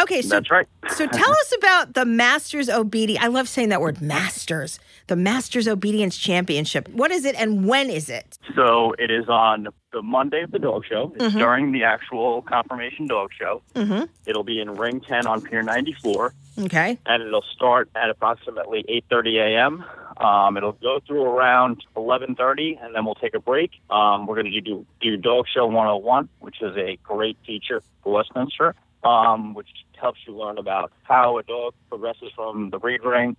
Okay, 0.00 0.22
so 0.22 0.28
That's 0.36 0.50
right. 0.50 0.66
so 0.96 1.06
tell 1.12 1.30
us 1.30 1.52
about 1.58 1.94
the 1.94 2.04
Masters 2.04 2.68
Obedience. 2.70 3.22
I 3.24 3.28
love 3.28 3.48
saying 3.48 3.70
that 3.70 3.80
word, 3.80 4.00
Masters. 4.00 4.78
The 5.08 5.16
Masters 5.16 5.66
Obedience 5.66 6.16
Championship. 6.16 6.88
What 6.90 7.10
is 7.10 7.24
it, 7.24 7.34
and 7.34 7.66
when 7.66 7.90
is 7.90 8.08
it? 8.08 8.38
So 8.54 8.94
it 8.98 9.10
is 9.10 9.28
on 9.28 9.66
the 9.92 10.00
Monday 10.02 10.42
of 10.42 10.52
the 10.52 10.60
dog 10.60 10.84
show. 10.88 11.12
It's 11.16 11.34
Mhm. 11.34 11.38
during 11.38 11.72
the 11.72 11.82
actual 11.82 12.42
conformation 12.42 13.08
dog 13.08 13.30
show. 13.36 13.60
Mm-hmm. 13.74 14.04
It'll 14.24 14.44
be 14.44 14.60
in 14.60 14.76
Ring 14.76 15.00
10 15.00 15.26
on 15.26 15.40
Pier 15.42 15.62
94, 15.62 16.32
Okay. 16.60 16.96
and 17.06 17.22
it'll 17.24 17.42
start 17.54 17.90
at 17.96 18.08
approximately 18.08 18.84
8:30 18.88 19.38
a.m. 19.40 19.84
Um, 20.20 20.58
it'll 20.58 20.72
go 20.72 21.00
through 21.06 21.22
around 21.22 21.82
11:30, 21.96 22.78
and 22.82 22.94
then 22.94 23.04
we'll 23.06 23.14
take 23.14 23.34
a 23.34 23.40
break. 23.40 23.70
Um, 23.88 24.26
we're 24.26 24.34
going 24.34 24.52
to 24.52 24.60
do 24.60 24.86
do 25.00 25.16
Dog 25.16 25.46
Show 25.52 25.66
101, 25.66 26.28
which 26.40 26.60
is 26.60 26.76
a 26.76 26.96
great 27.02 27.38
feature 27.46 27.82
for 28.02 28.12
Westminster, 28.12 28.74
um, 29.02 29.54
which 29.54 29.68
helps 29.96 30.20
you 30.26 30.36
learn 30.36 30.58
about 30.58 30.92
how 31.04 31.38
a 31.38 31.42
dog 31.42 31.74
progresses 31.88 32.30
from 32.34 32.70
the 32.70 32.78
breed 32.78 33.02
ring 33.02 33.36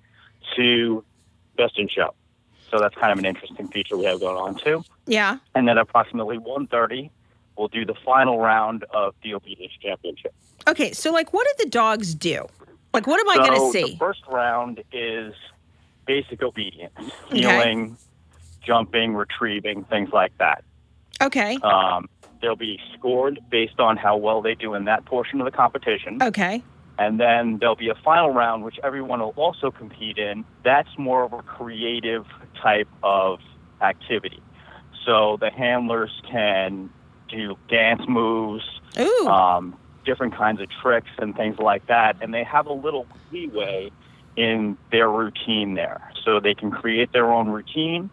to 0.56 1.04
best 1.56 1.78
in 1.78 1.88
show. 1.88 2.14
So 2.72 2.80
that's 2.80 2.96
kind 2.96 3.12
of 3.12 3.20
an 3.20 3.26
interesting 3.26 3.68
feature 3.68 3.96
we 3.98 4.06
have 4.06 4.20
going 4.20 4.38
on 4.38 4.56
too. 4.56 4.84
Yeah. 5.06 5.38
And 5.54 5.68
then 5.68 5.78
approximately 5.78 6.40
1:30, 6.40 7.12
we'll 7.58 7.68
do 7.68 7.86
the 7.86 7.96
final 8.04 8.40
round 8.40 8.86
of 8.92 9.14
the 9.22 9.36
obedience 9.36 9.74
championship. 9.80 10.34
Okay, 10.68 10.94
so 10.94 11.12
like, 11.12 11.32
what 11.32 11.46
did 11.46 11.68
the 11.68 11.70
dogs 11.70 12.16
do? 12.16 12.48
Like, 12.94 13.08
what 13.08 13.20
am 13.20 13.30
I 13.30 13.38
going 13.38 13.54
to 13.54 13.60
So 13.60 13.72
see? 13.72 13.92
The 13.92 13.98
first 13.98 14.26
round 14.28 14.84
is 14.92 15.34
basic 16.06 16.42
obedience, 16.44 16.94
Okay. 17.00 17.40
heeling, 17.42 17.98
jumping, 18.62 19.14
retrieving, 19.16 19.84
things 19.86 20.10
like 20.12 20.38
that. 20.38 20.64
Okay. 21.22 21.58
Um, 21.58 22.10
they'll 22.42 22.56
be 22.56 22.80
scored 22.98 23.40
based 23.50 23.80
on 23.80 23.98
how 23.98 24.18
well 24.18 24.42
they 24.42 24.56
do 24.56 24.74
in 24.74 24.86
that 24.86 25.06
portion 25.06 25.40
of 25.42 25.46
the 25.46 25.52
competition. 25.52 26.22
Okay. 26.22 26.64
And 26.98 27.20
then 27.20 27.58
there'll 27.60 27.76
be 27.76 27.90
a 27.90 27.96
final 27.96 28.32
round, 28.32 28.64
which 28.64 28.80
everyone 28.84 29.20
will 29.22 29.34
also 29.36 29.72
compete 29.72 30.18
in. 30.18 30.46
That's 30.64 30.90
more 30.98 31.24
of 31.24 31.34
a 31.34 31.42
creative 31.42 32.26
type 32.62 32.88
of 33.02 33.40
activity. 33.82 34.42
So 35.06 35.38
the 35.40 35.50
handlers 35.50 36.22
can 36.30 36.90
do 37.28 37.58
dance 37.70 38.02
moves, 38.08 38.64
Ooh. 39.00 39.28
um, 39.28 39.76
different 40.06 40.36
kinds 40.36 40.62
of 40.62 40.68
tricks 40.82 41.10
and 41.18 41.36
things 41.36 41.58
like 41.58 41.88
that. 41.88 42.18
And 42.22 42.34
they 42.34 42.44
have 42.44 42.68
a 42.68 42.74
little 42.74 43.08
leeway 43.32 43.92
in 44.36 44.78
their 44.92 45.10
routine 45.10 45.74
there. 45.74 46.12
So 46.24 46.40
they 46.40 46.54
can 46.54 46.72
create 46.72 47.12
their 47.12 47.32
own 47.32 47.50
routine 47.50 48.10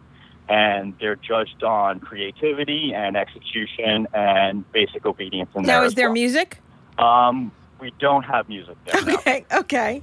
and 0.47 0.95
they're 0.99 1.15
judged 1.15 1.63
on 1.63 1.99
creativity 1.99 2.91
and 2.93 3.15
execution 3.15 4.07
and 4.13 4.69
basic 4.71 5.05
obedience 5.05 5.49
in 5.55 5.63
Now, 5.63 5.79
there. 5.79 5.85
is 5.85 5.93
there 5.95 6.07
well. 6.07 6.13
music? 6.13 6.57
Um, 6.97 7.51
we 7.79 7.91
don't 7.99 8.23
have 8.23 8.49
music 8.49 8.75
there. 8.85 9.01
no. 9.05 9.13
Okay, 9.15 9.45
okay. 9.53 10.01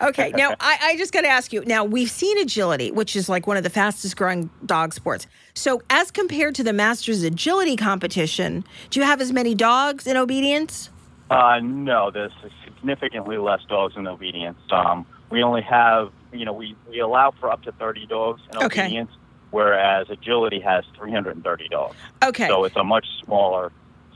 Okay. 0.00 0.32
Now, 0.36 0.54
I, 0.58 0.78
I 0.82 0.96
just 0.96 1.12
got 1.12 1.20
to 1.22 1.28
ask 1.28 1.52
you. 1.52 1.62
Now, 1.64 1.84
we've 1.84 2.10
seen 2.10 2.38
agility, 2.38 2.90
which 2.90 3.14
is 3.14 3.28
like 3.28 3.46
one 3.46 3.56
of 3.56 3.62
the 3.62 3.70
fastest 3.70 4.16
growing 4.16 4.48
dog 4.64 4.94
sports. 4.94 5.26
So, 5.54 5.82
as 5.90 6.10
compared 6.10 6.54
to 6.56 6.64
the 6.64 6.72
Masters 6.72 7.22
Agility 7.22 7.76
competition, 7.76 8.64
do 8.90 9.00
you 9.00 9.06
have 9.06 9.20
as 9.20 9.32
many 9.32 9.54
dogs 9.54 10.06
in 10.06 10.16
obedience? 10.16 10.88
Uh, 11.30 11.60
no, 11.62 12.10
there's 12.10 12.32
significantly 12.64 13.36
less 13.38 13.60
dogs 13.68 13.94
in 13.96 14.06
obedience. 14.08 14.58
Um, 14.70 15.04
we 15.30 15.42
only 15.42 15.62
have, 15.62 16.10
you 16.32 16.44
know, 16.44 16.52
we, 16.52 16.76
we 16.88 17.00
allow 17.00 17.30
for 17.38 17.50
up 17.50 17.62
to 17.62 17.72
30 17.72 18.06
dogs 18.06 18.42
in 18.50 18.58
Okay. 18.58 18.82
obedience, 18.82 19.10
whereas 19.50 20.08
agility 20.10 20.60
has 20.60 20.84
330 20.96 21.68
dogs. 21.68 21.96
Okay. 22.24 22.48
So 22.48 22.64
it's 22.64 22.76
a 22.76 22.84
much 22.84 23.06
smaller, 23.24 23.72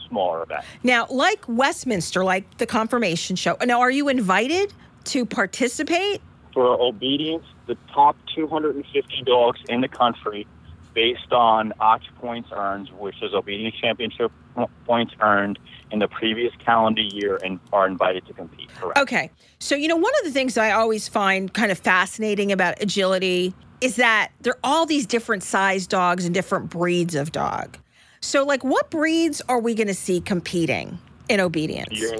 smaller 0.09 0.43
event. 0.43 0.65
Now, 0.83 1.07
like 1.11 1.45
Westminster, 1.49 2.25
like 2.25 2.59
the 2.59 2.67
conformation 2.67 3.37
show, 3.37 3.57
now 3.65 3.81
are 3.81 3.91
you 3.91 4.09
invited 4.09 4.73
to 5.05 5.25
participate? 5.25 6.21
For 6.53 6.81
obedience, 6.81 7.45
the 7.67 7.77
top 7.93 8.17
250 8.35 9.23
dogs 9.25 9.61
in 9.69 9.81
the 9.81 9.89
country, 9.89 10.47
based 10.95 11.33
on 11.33 11.73
OTCH 11.81 12.15
points 12.21 12.51
earned, 12.53 12.89
which 12.99 13.23
is 13.23 13.35
obedience 13.35 13.75
championship 13.81 14.31
points 14.87 15.13
earned 15.21 15.59
in 15.91 15.99
the 15.99 16.09
previous 16.09 16.53
calendar 16.65 17.03
year, 17.03 17.39
and 17.45 17.59
are 17.73 17.87
invited 17.87 18.27
to 18.27 18.33
compete. 18.33 18.69
Correct. 18.75 18.99
Okay. 18.99 19.31
So, 19.59 19.75
you 19.75 19.89
know, 19.89 19.97
one 19.97 20.13
of 20.21 20.25
the 20.25 20.31
things 20.31 20.57
I 20.57 20.71
always 20.71 21.09
find 21.09 21.53
kind 21.53 21.71
of 21.71 21.79
fascinating 21.79 22.53
about 22.53 22.81
agility 22.81 23.55
is 23.81 23.97
that 23.97 24.31
there 24.41 24.55
are 24.55 24.59
all 24.65 24.87
these 24.87 25.07
different 25.07 25.43
size 25.43 25.87
dogs 25.87 26.25
and 26.25 26.33
different 26.33 26.71
breeds 26.71 27.15
of 27.15 27.33
dog. 27.33 27.77
So, 28.21 28.45
like, 28.45 28.65
what 28.65 28.91
breeds 28.91 29.43
are 29.49 29.61
we 29.61 29.75
going 29.75 29.89
to 29.89 29.95
see 29.95 30.21
competing 30.21 30.99
in 31.29 31.41
obedience? 31.41 31.89
You're 31.93 32.17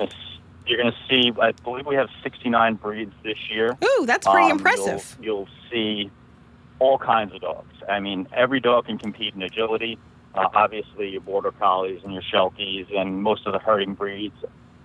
you're 0.67 0.79
gonna 0.79 0.97
see. 1.09 1.31
I 1.41 1.53
believe 1.53 1.87
we 1.87 1.95
have 1.95 2.09
69 2.23 2.75
breeds 2.77 3.13
this 3.23 3.37
year. 3.51 3.77
Ooh, 3.85 4.07
that's 4.07 4.27
pretty 4.27 4.51
Um, 4.51 4.59
impressive. 4.59 5.17
You'll, 5.21 5.47
you'll 5.47 5.49
see 5.71 6.11
all 6.85 6.99
kinds 6.99 7.35
of 7.35 7.41
dogs. 7.41 7.75
I 7.89 7.99
mean, 8.01 8.29
every 8.37 8.61
dog 8.61 8.87
can 8.87 8.99
compete 8.99 9.35
in 9.35 9.43
agility. 9.43 9.99
Uh, 10.35 10.49
obviously, 10.55 11.09
your 11.09 11.21
border 11.23 11.53
collies 11.53 12.01
and 12.05 12.13
your 12.13 12.23
shelties 12.23 12.87
and 12.95 13.23
most 13.23 13.47
of 13.47 13.53
the 13.53 13.59
herding 13.59 13.95
breeds 13.95 14.37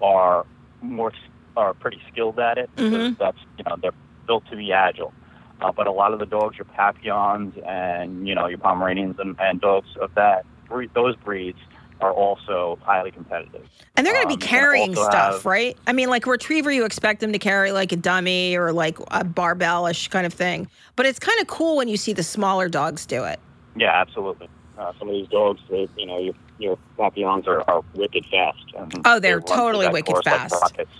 are 0.01 0.45
more 0.81 1.11
are 1.57 1.73
pretty 1.73 2.01
skilled 2.11 2.39
at 2.39 2.57
it. 2.57 2.69
because 2.75 2.93
Mhm. 2.93 3.17
That's 3.17 3.37
you 3.57 3.63
know 3.67 3.75
they're 3.81 3.99
built 4.27 4.43
to 4.51 4.55
be 4.55 4.71
agile. 4.71 5.13
Uh, 5.61 5.73
but 5.73 5.87
a 5.87 5.91
lot 5.91 6.13
of 6.13 6.19
the 6.19 6.25
dogs, 6.25 6.57
your 6.57 6.65
Papillons 6.65 7.53
and 7.65 8.25
you 8.27 8.33
know 8.33 8.47
your 8.47 8.59
Pomeranians 8.59 9.17
and, 9.19 9.35
and 9.39 9.59
dogs 9.59 9.89
of 9.99 10.13
that 10.15 10.45
breed, 10.69 10.91
those 10.93 11.15
breeds 11.17 11.59
are 12.01 12.11
also 12.13 12.77
highly 12.81 13.11
competitive. 13.11 13.67
And 13.97 14.05
they're 14.05 14.13
going 14.13 14.27
to 14.27 14.33
Um, 14.33 14.39
be 14.39 14.45
you're 14.45 14.49
carrying 14.49 14.95
stuff, 14.95 15.13
have- 15.35 15.45
right? 15.45 15.77
I 15.87 15.93
mean, 15.93 16.09
like 16.09 16.25
retriever, 16.25 16.71
you 16.71 16.85
expect 16.85 17.19
them 17.19 17.33
to 17.33 17.39
carry 17.39 17.71
like 17.71 17.91
a 17.91 17.97
dummy 17.97 18.55
or 18.55 18.71
like 18.71 18.97
a 19.11 19.25
barbellish 19.25 20.09
kind 20.09 20.25
of 20.25 20.33
thing. 20.33 20.67
But 20.95 21.05
it's 21.05 21.19
kind 21.19 21.39
of 21.41 21.47
cool 21.47 21.75
when 21.75 21.87
you 21.87 21.97
see 21.97 22.13
the 22.13 22.23
smaller 22.23 22.69
dogs 22.69 23.05
do 23.05 23.23
it. 23.25 23.39
Yeah, 23.75 23.91
absolutely. 23.93 24.49
Uh, 24.77 24.93
some 24.97 25.09
of 25.09 25.13
these 25.13 25.27
dogs, 25.27 25.59
they, 25.69 25.87
you 25.97 26.05
know, 26.05 26.19
your 26.19 26.33
your 26.57 26.77
Papillons 26.97 27.47
are, 27.47 27.61
are 27.69 27.81
wicked 27.95 28.25
fast. 28.29 28.57
Oh, 29.05 29.17
they're 29.19 29.39
they 29.39 29.45
totally 29.45 29.87
wicked 29.87 30.13
like 30.13 30.23
fast. 30.25 30.53
rockets. 30.61 30.91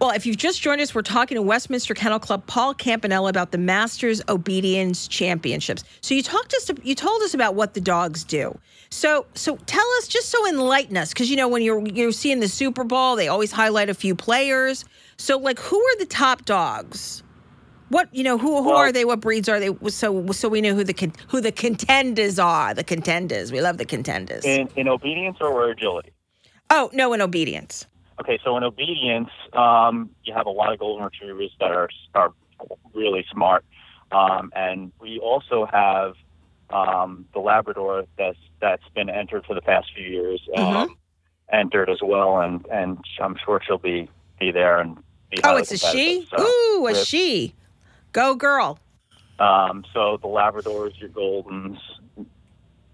Well, 0.00 0.10
if 0.10 0.26
you've 0.26 0.36
just 0.36 0.62
joined 0.62 0.80
us, 0.80 0.94
we're 0.94 1.02
talking 1.02 1.36
to 1.36 1.42
Westminster 1.42 1.94
Kennel 1.94 2.18
Club 2.18 2.46
Paul 2.46 2.74
Campanella 2.74 3.28
about 3.30 3.52
the 3.52 3.58
Masters 3.58 4.22
Obedience 4.28 5.08
Championships. 5.08 5.84
So 6.00 6.14
you 6.14 6.22
talked 6.22 6.54
us, 6.54 6.70
you 6.82 6.94
told 6.94 7.22
us 7.22 7.34
about 7.34 7.54
what 7.54 7.74
the 7.74 7.80
dogs 7.80 8.24
do. 8.24 8.58
So, 8.90 9.26
so 9.34 9.56
tell 9.66 9.86
us, 9.98 10.08
just 10.08 10.30
so 10.30 10.48
enlighten 10.48 10.96
us, 10.96 11.12
because 11.12 11.30
you 11.30 11.36
know 11.36 11.48
when 11.48 11.62
you're 11.62 11.86
you're 11.88 12.12
seeing 12.12 12.40
the 12.40 12.48
Super 12.48 12.84
Bowl, 12.84 13.16
they 13.16 13.28
always 13.28 13.52
highlight 13.52 13.90
a 13.90 13.94
few 13.94 14.14
players. 14.14 14.84
So, 15.18 15.36
like, 15.36 15.58
who 15.58 15.78
are 15.78 15.98
the 15.98 16.06
top 16.06 16.44
dogs? 16.46 17.22
What 17.90 18.08
you 18.14 18.22
know? 18.24 18.38
Who 18.38 18.62
who 18.62 18.68
Well- 18.70 18.76
are 18.76 18.92
they? 18.92 19.04
What 19.04 19.20
breeds 19.20 19.48
are 19.48 19.60
they? 19.60 19.74
So 19.90 20.26
so 20.32 20.48
we 20.48 20.60
know 20.60 20.74
who 20.74 20.84
the 20.84 21.12
who 21.28 21.40
the 21.40 21.52
contenders 21.52 22.38
are. 22.38 22.72
The 22.74 22.84
contenders. 22.84 23.52
We 23.52 23.60
love 23.60 23.76
the 23.78 23.84
contenders. 23.84 24.44
In, 24.44 24.68
in 24.76 24.88
obedience 24.88 25.36
or 25.40 25.68
agility? 25.70 26.12
oh 26.70 26.90
no, 26.92 27.12
in 27.12 27.20
obedience. 27.20 27.86
Okay, 28.20 28.38
so 28.44 28.56
in 28.56 28.64
obedience, 28.64 29.30
um, 29.52 30.10
you 30.24 30.34
have 30.34 30.46
a 30.46 30.50
lot 30.50 30.72
of 30.72 30.78
golden 30.78 31.04
retrievers 31.04 31.52
that 31.60 31.70
are 31.70 31.88
are 32.14 32.32
really 32.92 33.24
smart, 33.30 33.64
um, 34.10 34.52
and 34.56 34.92
we 35.00 35.20
also 35.20 35.66
have 35.70 36.14
um, 36.70 37.26
the 37.32 37.38
Labrador 37.38 38.04
that's 38.16 38.38
that's 38.60 38.82
been 38.94 39.08
entered 39.08 39.44
for 39.46 39.54
the 39.54 39.62
past 39.62 39.88
few 39.94 40.04
years, 40.04 40.40
um, 40.56 40.96
entered 41.52 41.88
as 41.88 41.98
well, 42.02 42.40
and 42.40 42.66
and 42.72 42.98
I'm 43.20 43.36
sure 43.44 43.60
she'll 43.64 43.78
be 43.78 44.08
be 44.40 44.50
there 44.50 44.80
and 44.80 44.96
be 45.30 45.38
Oh, 45.44 45.56
it's 45.56 45.70
a 45.70 45.78
she. 45.78 46.26
So, 46.30 46.42
Ooh, 46.42 46.86
a 46.88 47.04
she. 47.04 47.54
Go 48.12 48.34
girl. 48.34 48.78
Um, 49.38 49.84
so 49.92 50.18
the 50.20 50.26
Labradors, 50.28 50.98
your 50.98 51.10
Goldens, 51.10 51.78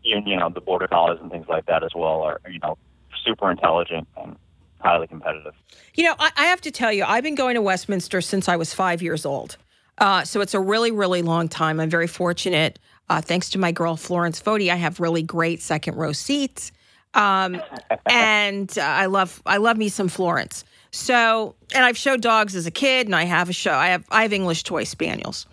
you, 0.03 0.23
you 0.27 0.37
know, 0.37 0.51
the 0.51 0.61
Border 0.61 0.87
Collies 0.87 1.19
and 1.23 1.31
things 1.31 1.47
like 1.49 1.67
that 1.67 1.83
as 1.83 1.93
well 1.95 2.21
are, 2.23 2.41
you 2.51 2.59
know, 2.59 2.77
super 3.25 3.51
intelligent 3.51 4.07
and 4.17 4.37
highly 4.85 5.07
competitive. 5.07 5.55
You 5.95 6.05
know, 6.05 6.15
I, 6.19 6.31
I 6.37 6.45
have 6.47 6.61
to 6.63 6.71
tell 6.71 6.93
you, 6.93 7.05
I've 7.05 7.25
been 7.25 7.35
going 7.35 7.55
to 7.55 7.63
Westminster 7.63 8.21
since 8.21 8.49
I 8.49 8.57
was 8.57 8.75
five 8.75 9.03
years 9.03 9.25
old. 9.25 9.57
Uh, 9.99 10.25
so 10.25 10.41
it's 10.41 10.55
a 10.55 10.61
really, 10.61 10.91
really 10.91 11.23
long 11.23 11.49
time. 11.49 11.81
I'm 11.81 11.91
very 11.91 12.07
fortunate. 12.07 12.79
Uh, 13.09 13.21
thanks 13.21 13.51
to 13.51 13.59
my 13.59 13.71
girl 13.73 13.97
Florence 13.97 14.41
Foti, 14.41 14.71
I 14.71 14.77
have 14.77 14.99
really 14.99 15.23
great 15.23 15.61
second 15.61 15.97
row 15.97 16.13
seats, 16.13 16.73
um, 17.13 17.61
and 18.07 18.77
uh, 18.79 18.83
I 18.83 19.07
love 19.07 19.43
I 19.45 19.59
love 19.59 19.77
me 19.77 19.89
some 19.89 20.09
Florence. 20.09 20.65
So, 20.91 21.55
and 21.75 21.85
I've 21.85 21.99
showed 21.99 22.23
dogs 22.23 22.57
as 22.57 22.67
a 22.67 22.71
kid, 22.71 23.07
and 23.07 23.15
I 23.15 23.25
have 23.25 23.51
a 23.51 23.53
show. 23.53 23.75
I 23.75 23.89
have 23.89 24.05
I 24.11 24.23
have 24.23 24.33
English 24.33 24.63
toy 24.63 24.85
spaniels. 24.85 25.47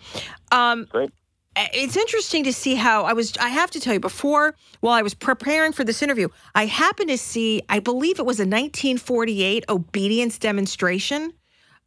Um, 0.50 0.86
Great. 0.90 1.10
It's 1.56 1.96
interesting 1.96 2.44
to 2.44 2.52
see 2.52 2.74
how 2.76 3.04
I 3.04 3.12
was. 3.12 3.36
I 3.38 3.48
have 3.48 3.70
to 3.72 3.80
tell 3.80 3.92
you, 3.92 4.00
before 4.00 4.54
while 4.80 4.94
I 4.94 5.02
was 5.02 5.12
preparing 5.14 5.72
for 5.72 5.84
this 5.84 6.02
interview, 6.02 6.28
I 6.54 6.66
happened 6.66 7.10
to 7.10 7.18
see. 7.18 7.62
I 7.68 7.78
believe 7.78 8.18
it 8.18 8.24
was 8.26 8.38
a 8.40 8.44
1948 8.48 9.64
obedience 9.68 10.38
demonstration. 10.38 11.32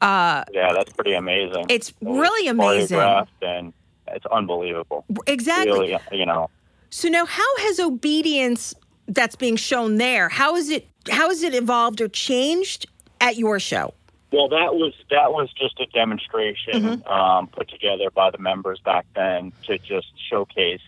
Uh, 0.02 0.44
Yeah, 0.54 0.72
that's 0.74 0.94
pretty 0.94 1.14
amazing. 1.14 1.66
It's 1.70 1.94
really 2.02 2.48
amazing. 2.48 3.00
And 3.42 3.74
it's 4.08 4.26
unbelievable. 4.28 5.04
Exactly. 5.26 5.72
Really, 5.72 5.98
you 6.12 6.26
know, 6.26 6.50
So 6.92 7.08
now, 7.10 7.26
how 7.26 7.58
has 7.60 7.80
obedience 7.80 8.76
that's 9.08 9.36
being 9.36 9.56
shown 9.56 9.98
there? 9.98 10.30
How 10.30 10.56
is 10.56 10.70
it? 10.70 10.88
How 11.10 11.30
has 11.30 11.42
it 11.44 11.56
evolved 11.56 12.02
or 12.02 12.08
changed 12.08 12.86
at 13.20 13.38
your 13.38 13.60
show? 13.60 13.94
Well, 14.32 14.50
that 14.50 14.76
was 14.76 14.94
that 15.10 15.32
was 15.32 15.52
just 15.54 15.80
a 15.80 15.86
demonstration 15.88 16.84
Mm-hmm. 16.84 17.08
um, 17.12 17.48
put 17.48 17.70
together 17.70 18.10
by 18.14 18.32
the 18.32 18.38
members 18.38 18.80
back 18.80 19.06
then 19.16 19.54
to 19.64 19.78
just 19.78 20.08
showcase, 20.30 20.82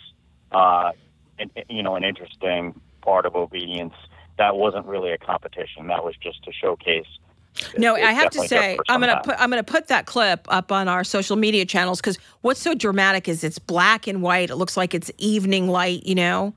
uh, 0.51 0.91
an, 1.39 1.51
you 1.69 1.83
know, 1.83 1.95
an 1.95 2.03
interesting 2.03 2.79
part 3.01 3.25
of 3.25 3.35
obedience. 3.35 3.93
That 4.37 4.55
wasn't 4.55 4.85
really 4.85 5.11
a 5.11 5.17
competition. 5.17 5.87
That 5.87 6.03
was 6.03 6.15
just 6.17 6.43
to 6.43 6.51
showcase. 6.51 7.07
No, 7.77 7.95
It's 7.95 8.05
I 8.05 8.11
have 8.11 8.29
to 8.31 8.47
say, 8.47 8.77
I'm 8.87 8.99
gonna 8.99 9.21
put 9.23 9.35
I'm 9.39 9.49
gonna 9.49 9.63
put 9.63 9.87
that 9.87 10.05
clip 10.05 10.45
up 10.49 10.71
on 10.71 10.87
our 10.87 11.03
social 11.03 11.35
media 11.35 11.65
channels 11.65 11.99
because 11.99 12.17
what's 12.41 12.61
so 12.61 12.73
dramatic 12.75 13.27
is 13.27 13.43
it's 13.43 13.59
black 13.59 14.07
and 14.07 14.21
white. 14.21 14.49
It 14.49 14.55
looks 14.57 14.77
like 14.77 14.93
it's 14.93 15.09
evening 15.17 15.67
light, 15.67 16.05
you 16.05 16.15
know. 16.15 16.53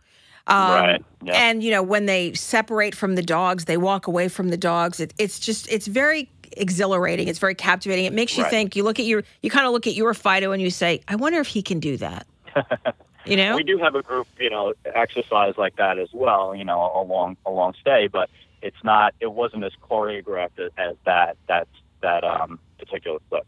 Um, 0.47 0.71
Right, 0.73 1.05
yeah. 1.23 1.33
And 1.35 1.63
you 1.63 1.71
know 1.71 1.83
when 1.83 2.07
they 2.07 2.33
separate 2.35 2.95
from 2.95 3.15
the 3.15 3.23
dogs, 3.23 3.65
they 3.67 3.77
walk 3.77 4.07
away 4.07 4.29
from 4.29 4.49
the 4.49 4.57
dogs. 4.57 5.01
It, 5.01 5.15
it's 5.19 5.39
just 5.39 5.71
it's 5.73 5.87
very 5.87 6.29
exhilarating. 6.57 7.29
It's 7.29 7.39
very 7.39 7.55
captivating. 7.55 8.05
It 8.05 8.13
makes 8.13 8.37
you 8.37 8.45
Right. 8.45 8.51
think. 8.51 8.77
You 8.77 8.83
look 8.83 8.99
at 8.99 9.07
your 9.07 9.23
you 9.43 9.51
kind 9.51 9.67
of 9.67 9.73
look 9.73 9.87
at 9.87 9.95
your 9.95 10.15
Fido 10.15 10.53
and 10.53 10.63
you 10.63 10.71
say, 10.71 11.01
I 11.09 11.17
wonder 11.17 11.41
if 11.41 11.47
he 11.49 11.63
can 11.63 11.81
do 11.81 11.97
that. 11.99 12.27
you 13.25 13.37
know. 13.37 13.57
We 13.57 13.63
do 13.63 13.79
have 13.79 13.95
a 13.95 14.03
group, 14.03 14.27
you 14.39 14.51
know, 14.51 14.75
exercise 14.85 15.55
like 15.57 15.77
that 15.77 15.99
as 15.99 16.09
well. 16.13 16.55
You 16.55 16.65
know, 16.65 16.91
a 16.95 17.03
long 17.03 17.37
a 17.47 17.51
long 17.51 17.75
stay, 17.81 18.09
but 18.09 18.31
it's 18.63 18.83
not. 18.85 19.15
It 19.21 19.33
wasn't 19.33 19.65
as 19.65 19.73
choreographed 19.89 20.59
as, 20.59 20.71
as 20.77 20.97
that 21.07 21.37
that 21.49 21.69
that 22.03 22.25
um, 22.25 22.59
particular 22.79 23.19
clip, 23.29 23.47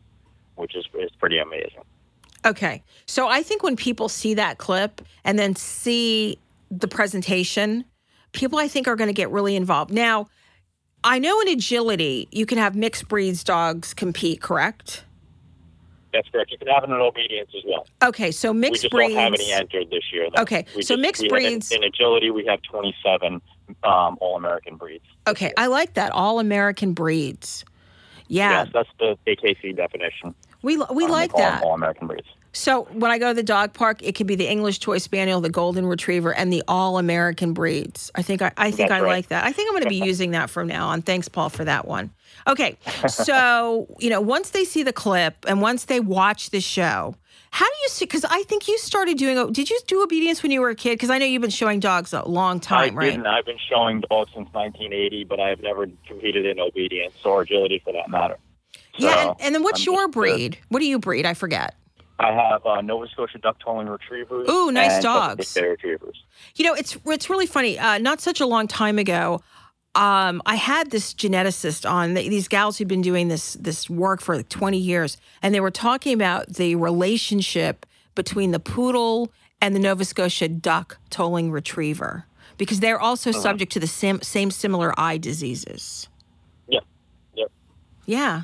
which 0.56 0.74
is 0.76 0.86
is 0.94 1.10
pretty 1.18 1.38
amazing. 1.38 1.82
Okay. 2.44 2.82
So 3.06 3.28
I 3.28 3.42
think 3.42 3.62
when 3.62 3.76
people 3.76 4.08
see 4.08 4.34
that 4.34 4.58
clip 4.58 5.00
and 5.24 5.38
then 5.38 5.54
see 5.54 6.38
the 6.70 6.88
presentation, 6.88 7.84
people 8.32 8.58
I 8.58 8.66
think 8.66 8.88
are 8.88 8.96
going 8.96 9.08
to 9.08 9.14
get 9.14 9.30
really 9.30 9.54
involved. 9.54 9.92
Now, 9.92 10.26
I 11.04 11.18
know 11.18 11.40
in 11.40 11.48
agility, 11.48 12.28
you 12.30 12.46
can 12.46 12.58
have 12.58 12.76
mixed 12.76 13.08
breeds 13.08 13.42
dogs 13.42 13.92
compete, 13.94 14.40
correct? 14.40 15.04
That's 16.12 16.28
correct. 16.28 16.50
You 16.52 16.58
can 16.58 16.68
have 16.68 16.84
it 16.84 16.90
in 16.90 16.92
obedience 16.92 17.50
as 17.56 17.62
well. 17.66 17.86
Okay, 18.04 18.30
so 18.30 18.52
mixed 18.52 18.82
breeds. 18.90 19.14
we 19.14 19.14
just 19.14 19.14
breeds. 19.14 19.14
don't 19.14 19.22
have 19.22 19.34
any 19.40 19.52
entered 19.52 19.90
this 19.90 20.04
year. 20.12 20.28
Though. 20.34 20.42
Okay, 20.42 20.66
We 20.76 20.82
so 20.82 20.94
just- 20.94 21.00
mixed 21.00 21.22
have- 21.22 21.26
in- 21.26 21.30
breeds- 21.32 21.72
in, 21.72 21.82
agility. 21.84 22.30
We 22.30 22.44
have 22.46 22.60
27 22.62 23.40
um, 23.82 24.18
all 24.20 24.36
American 24.36 24.76
breeds. 24.76 25.04
Okay, 25.26 25.52
I 25.56 25.66
like 25.68 25.94
that. 25.94 26.12
All 26.12 26.38
American 26.38 26.92
breeds. 26.92 27.64
Yeah, 28.28 28.64
Yes, 28.64 28.68
that's 28.74 28.88
the 28.98 29.18
AKC 29.26 29.72
definition. 29.74 30.34
we 30.62 30.76
we 30.92 31.04
Um, 31.06 31.10
like 31.10 31.32
that. 31.34 31.62
All 31.62 31.74
American 31.74 32.06
breeds. 32.06 32.26
So 32.52 32.84
when 32.92 33.10
I 33.10 33.18
go 33.18 33.28
to 33.28 33.34
the 33.34 33.42
dog 33.42 33.72
park, 33.72 34.02
it 34.02 34.14
could 34.14 34.26
be 34.26 34.34
the 34.34 34.48
English 34.48 34.78
Toy 34.80 34.98
Spaniel, 34.98 35.40
the 35.40 35.50
Golden 35.50 35.86
Retriever, 35.86 36.34
and 36.34 36.52
the 36.52 36.62
All 36.68 36.98
American 36.98 37.54
breeds. 37.54 38.10
I 38.14 38.22
think 38.22 38.42
I, 38.42 38.52
I 38.56 38.70
think 38.70 38.90
That's 38.90 39.00
I 39.00 39.04
right. 39.04 39.08
like 39.08 39.28
that. 39.28 39.44
I 39.44 39.52
think 39.52 39.68
I'm 39.68 39.72
going 39.72 39.84
to 39.84 39.88
be 39.88 40.04
using 40.04 40.32
that 40.32 40.50
from 40.50 40.66
now 40.66 40.88
on. 40.88 41.00
Thanks, 41.02 41.28
Paul, 41.28 41.48
for 41.48 41.64
that 41.64 41.86
one. 41.86 42.10
Okay, 42.46 42.76
so 43.08 43.86
you 43.98 44.10
know, 44.10 44.20
once 44.20 44.50
they 44.50 44.64
see 44.64 44.82
the 44.82 44.92
clip 44.92 45.44
and 45.48 45.62
once 45.62 45.86
they 45.86 46.00
watch 46.00 46.50
the 46.50 46.60
show, 46.60 47.14
how 47.52 47.66
do 47.66 47.74
you 47.82 47.88
see? 47.88 48.04
Because 48.04 48.24
I 48.24 48.42
think 48.44 48.68
you 48.68 48.76
started 48.78 49.16
doing. 49.16 49.52
Did 49.52 49.70
you 49.70 49.78
do 49.86 50.02
obedience 50.02 50.42
when 50.42 50.52
you 50.52 50.60
were 50.60 50.70
a 50.70 50.74
kid? 50.74 50.94
Because 50.94 51.10
I 51.10 51.18
know 51.18 51.26
you've 51.26 51.42
been 51.42 51.50
showing 51.50 51.80
dogs 51.80 52.12
a 52.12 52.26
long 52.28 52.60
time, 52.60 52.94
I 52.94 52.96
right? 52.96 53.10
didn't. 53.10 53.26
I've 53.26 53.46
been 53.46 53.58
showing 53.70 54.00
dogs 54.00 54.30
since 54.34 54.48
1980, 54.52 55.24
but 55.24 55.40
I 55.40 55.48
have 55.48 55.60
never 55.60 55.86
competed 56.06 56.46
in 56.46 56.58
obedience 56.60 57.14
or 57.24 57.42
agility 57.42 57.80
for 57.84 57.92
that 57.92 58.10
matter. 58.10 58.36
yeah, 58.98 59.28
and, 59.30 59.36
and 59.40 59.54
then 59.54 59.62
what's 59.62 59.86
I'm 59.86 59.94
your 59.94 60.04
uh, 60.04 60.08
breed? 60.08 60.58
What 60.68 60.80
do 60.80 60.86
you 60.86 60.98
breed? 60.98 61.24
I 61.26 61.34
forget. 61.34 61.76
I 62.18 62.32
have 62.32 62.64
uh, 62.66 62.80
Nova 62.82 63.08
Scotia 63.08 63.38
duck 63.38 63.58
tolling 63.58 63.88
retrievers. 63.88 64.48
Ooh, 64.48 64.70
nice 64.70 65.02
dogs. 65.02 65.56
Retrievers. 65.60 66.22
You 66.56 66.64
know, 66.66 66.74
it's 66.74 66.96
it's 67.06 67.28
really 67.28 67.46
funny. 67.46 67.78
Uh, 67.78 67.98
not 67.98 68.20
such 68.20 68.40
a 68.40 68.46
long 68.46 68.68
time 68.68 68.98
ago, 68.98 69.40
um, 69.94 70.40
I 70.46 70.54
had 70.54 70.90
this 70.90 71.14
geneticist 71.14 71.88
on. 71.90 72.14
th- 72.14 72.30
These 72.30 72.48
gals 72.48 72.78
who'd 72.78 72.86
been 72.88 73.02
doing 73.02 73.28
this 73.28 73.54
this 73.54 73.90
work 73.90 74.20
for 74.20 74.36
like 74.36 74.48
20 74.48 74.78
years, 74.78 75.16
and 75.42 75.54
they 75.54 75.60
were 75.60 75.70
talking 75.72 76.14
about 76.14 76.48
the 76.54 76.76
relationship 76.76 77.86
between 78.14 78.50
the 78.52 78.60
poodle 78.60 79.32
and 79.60 79.74
the 79.74 79.80
Nova 79.80 80.04
Scotia 80.04 80.48
duck 80.48 80.98
tolling 81.10 81.50
retriever 81.50 82.26
because 82.58 82.80
they're 82.80 83.00
also 83.00 83.30
Uh-huh. 83.30 83.40
subject 83.40 83.72
to 83.72 83.80
the 83.80 83.86
same 83.86 84.20
same 84.22 84.50
similar 84.50 84.92
eye 84.98 85.18
diseases. 85.18 86.08
Yep. 86.68 86.84
Yep. 87.34 87.50
Yeah. 88.06 88.42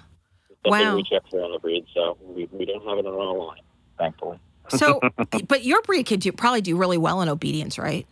Something 0.70 0.86
Wow. 0.86 0.96
we 0.96 1.02
check 1.04 1.22
for 1.30 1.42
on 1.42 1.52
the 1.52 1.58
breed, 1.58 1.84
so 1.94 2.16
we, 2.20 2.48
we 2.52 2.64
don't 2.64 2.86
have 2.86 2.98
it 2.98 3.06
on 3.06 3.14
our 3.14 3.36
line, 3.36 3.60
thankfully. 3.98 4.38
So, 4.68 5.00
but 5.48 5.64
your 5.64 5.82
breed 5.82 6.04
could 6.04 6.20
do, 6.20 6.32
probably 6.32 6.60
do 6.60 6.76
really 6.76 6.98
well 6.98 7.22
in 7.22 7.28
obedience, 7.28 7.78
right? 7.78 8.06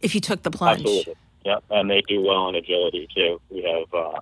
If 0.00 0.14
you 0.14 0.20
took 0.20 0.42
the 0.42 0.50
plunge. 0.50 0.80
Absolutely. 0.80 1.14
Yep. 1.44 1.64
And 1.70 1.88
they 1.90 2.02
do 2.08 2.22
well 2.22 2.48
in 2.48 2.56
agility 2.56 3.08
too. 3.14 3.40
We 3.50 3.62
have 3.62 3.94
uh, 3.94 4.20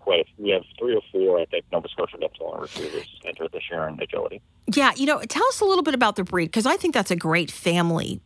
quite. 0.00 0.20
A, 0.20 0.24
we 0.42 0.50
have 0.50 0.62
three 0.78 0.94
or 0.94 1.02
four, 1.12 1.38
I 1.38 1.44
think, 1.44 1.64
Nova 1.70 1.88
Scotia 1.88 2.16
tolling 2.36 2.62
retrievers 2.62 3.08
entered 3.24 3.52
this 3.52 3.62
year 3.70 3.86
in 3.86 4.00
agility. 4.00 4.42
Yeah, 4.74 4.92
you 4.96 5.06
know, 5.06 5.20
tell 5.22 5.46
us 5.46 5.60
a 5.60 5.64
little 5.64 5.84
bit 5.84 5.94
about 5.94 6.16
the 6.16 6.24
breed 6.24 6.46
because 6.46 6.66
I 6.66 6.76
think 6.76 6.94
that's 6.94 7.12
a 7.12 7.16
great 7.16 7.50
family 7.50 8.20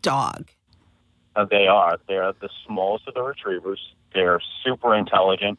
dog. 0.00 0.48
Uh, 1.36 1.44
they 1.44 1.66
are. 1.66 1.98
They're 2.08 2.32
the 2.40 2.48
smallest 2.66 3.06
of 3.06 3.14
the 3.14 3.22
retrievers. 3.22 3.80
They're 4.14 4.40
super 4.64 4.94
intelligent, 4.94 5.58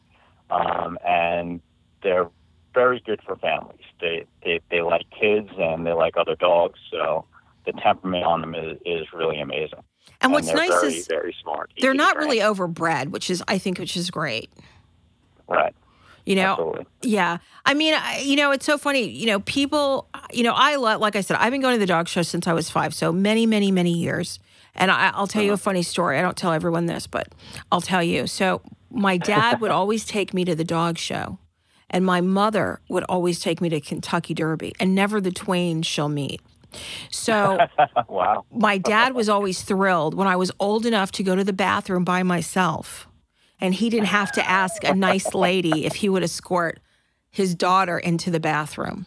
um, 0.50 0.98
and 1.06 1.60
they're 2.02 2.28
very 2.76 3.00
good 3.00 3.20
for 3.26 3.36
families. 3.36 3.80
They, 4.00 4.26
they 4.44 4.60
they 4.70 4.82
like 4.82 5.06
kids 5.18 5.48
and 5.58 5.86
they 5.86 5.92
like 5.92 6.16
other 6.16 6.36
dogs. 6.36 6.78
So 6.90 7.24
the 7.64 7.72
temperament 7.72 8.24
on 8.24 8.42
them 8.42 8.54
is, 8.54 8.78
is 8.84 9.06
really 9.12 9.40
amazing. 9.40 9.82
And 10.20 10.30
what's 10.32 10.46
they're 10.46 10.56
nice 10.56 10.80
very, 10.80 10.94
is 10.94 11.06
very 11.06 11.34
smart. 11.42 11.72
They're 11.80 11.94
not 11.94 12.16
really 12.16 12.38
overbred, 12.38 13.08
which 13.08 13.30
is 13.30 13.42
I 13.48 13.58
think 13.58 13.78
which 13.78 13.96
is 13.96 14.10
great. 14.10 14.50
right. 15.48 15.74
You 16.26 16.34
know, 16.34 16.52
Absolutely. 16.52 16.86
yeah. 17.02 17.38
I 17.64 17.74
mean, 17.74 17.94
I, 17.94 18.18
you 18.18 18.34
know, 18.34 18.50
it's 18.50 18.66
so 18.66 18.76
funny. 18.76 19.08
You 19.08 19.26
know, 19.26 19.40
people. 19.40 20.08
You 20.32 20.42
know, 20.42 20.54
I 20.54 20.74
lo- 20.74 20.98
like 20.98 21.16
I 21.16 21.20
said, 21.20 21.36
I've 21.38 21.52
been 21.52 21.60
going 21.60 21.74
to 21.74 21.78
the 21.78 21.86
dog 21.86 22.08
show 22.08 22.22
since 22.22 22.46
I 22.46 22.52
was 22.52 22.68
five, 22.68 22.94
so 22.94 23.12
many, 23.12 23.46
many, 23.46 23.70
many 23.70 23.92
years. 23.92 24.40
And 24.74 24.90
I, 24.90 25.12
I'll 25.14 25.28
tell 25.28 25.42
you 25.42 25.50
a 25.50 25.54
uh-huh. 25.54 25.62
funny 25.62 25.82
story. 25.82 26.18
I 26.18 26.22
don't 26.22 26.36
tell 26.36 26.52
everyone 26.52 26.86
this, 26.86 27.06
but 27.06 27.28
I'll 27.72 27.80
tell 27.80 28.02
you. 28.02 28.26
So 28.26 28.60
my 28.90 29.16
dad 29.16 29.60
would 29.60 29.70
always 29.80 30.04
take 30.04 30.34
me 30.34 30.44
to 30.44 30.54
the 30.54 30.64
dog 30.64 30.98
show, 30.98 31.38
and 31.90 32.04
my 32.04 32.20
mother 32.20 32.80
would 32.88 33.04
always 33.04 33.40
take 33.40 33.60
me 33.60 33.68
to 33.68 33.80
Kentucky 33.80 34.34
Derby, 34.34 34.74
and 34.80 34.94
never 34.94 35.20
the 35.20 35.30
twain 35.30 35.82
shall 35.82 36.08
meet. 36.08 36.40
So 37.10 37.66
wow. 38.08 38.44
my 38.50 38.78
dad 38.78 39.14
was 39.14 39.28
always 39.28 39.62
thrilled 39.62 40.14
when 40.14 40.28
I 40.28 40.36
was 40.36 40.50
old 40.60 40.84
enough 40.86 41.12
to 41.12 41.22
go 41.22 41.34
to 41.34 41.44
the 41.44 41.52
bathroom 41.52 42.04
by 42.04 42.22
myself. 42.22 43.06
And 43.60 43.72
he 43.74 43.88
didn't 43.88 44.08
have 44.08 44.32
to 44.32 44.46
ask 44.46 44.84
a 44.84 44.94
nice 44.94 45.32
lady 45.32 45.86
if 45.86 45.94
he 45.94 46.08
would 46.10 46.22
escort 46.22 46.78
his 47.30 47.54
daughter 47.54 47.98
into 47.98 48.30
the 48.30 48.40
bathroom. 48.40 49.06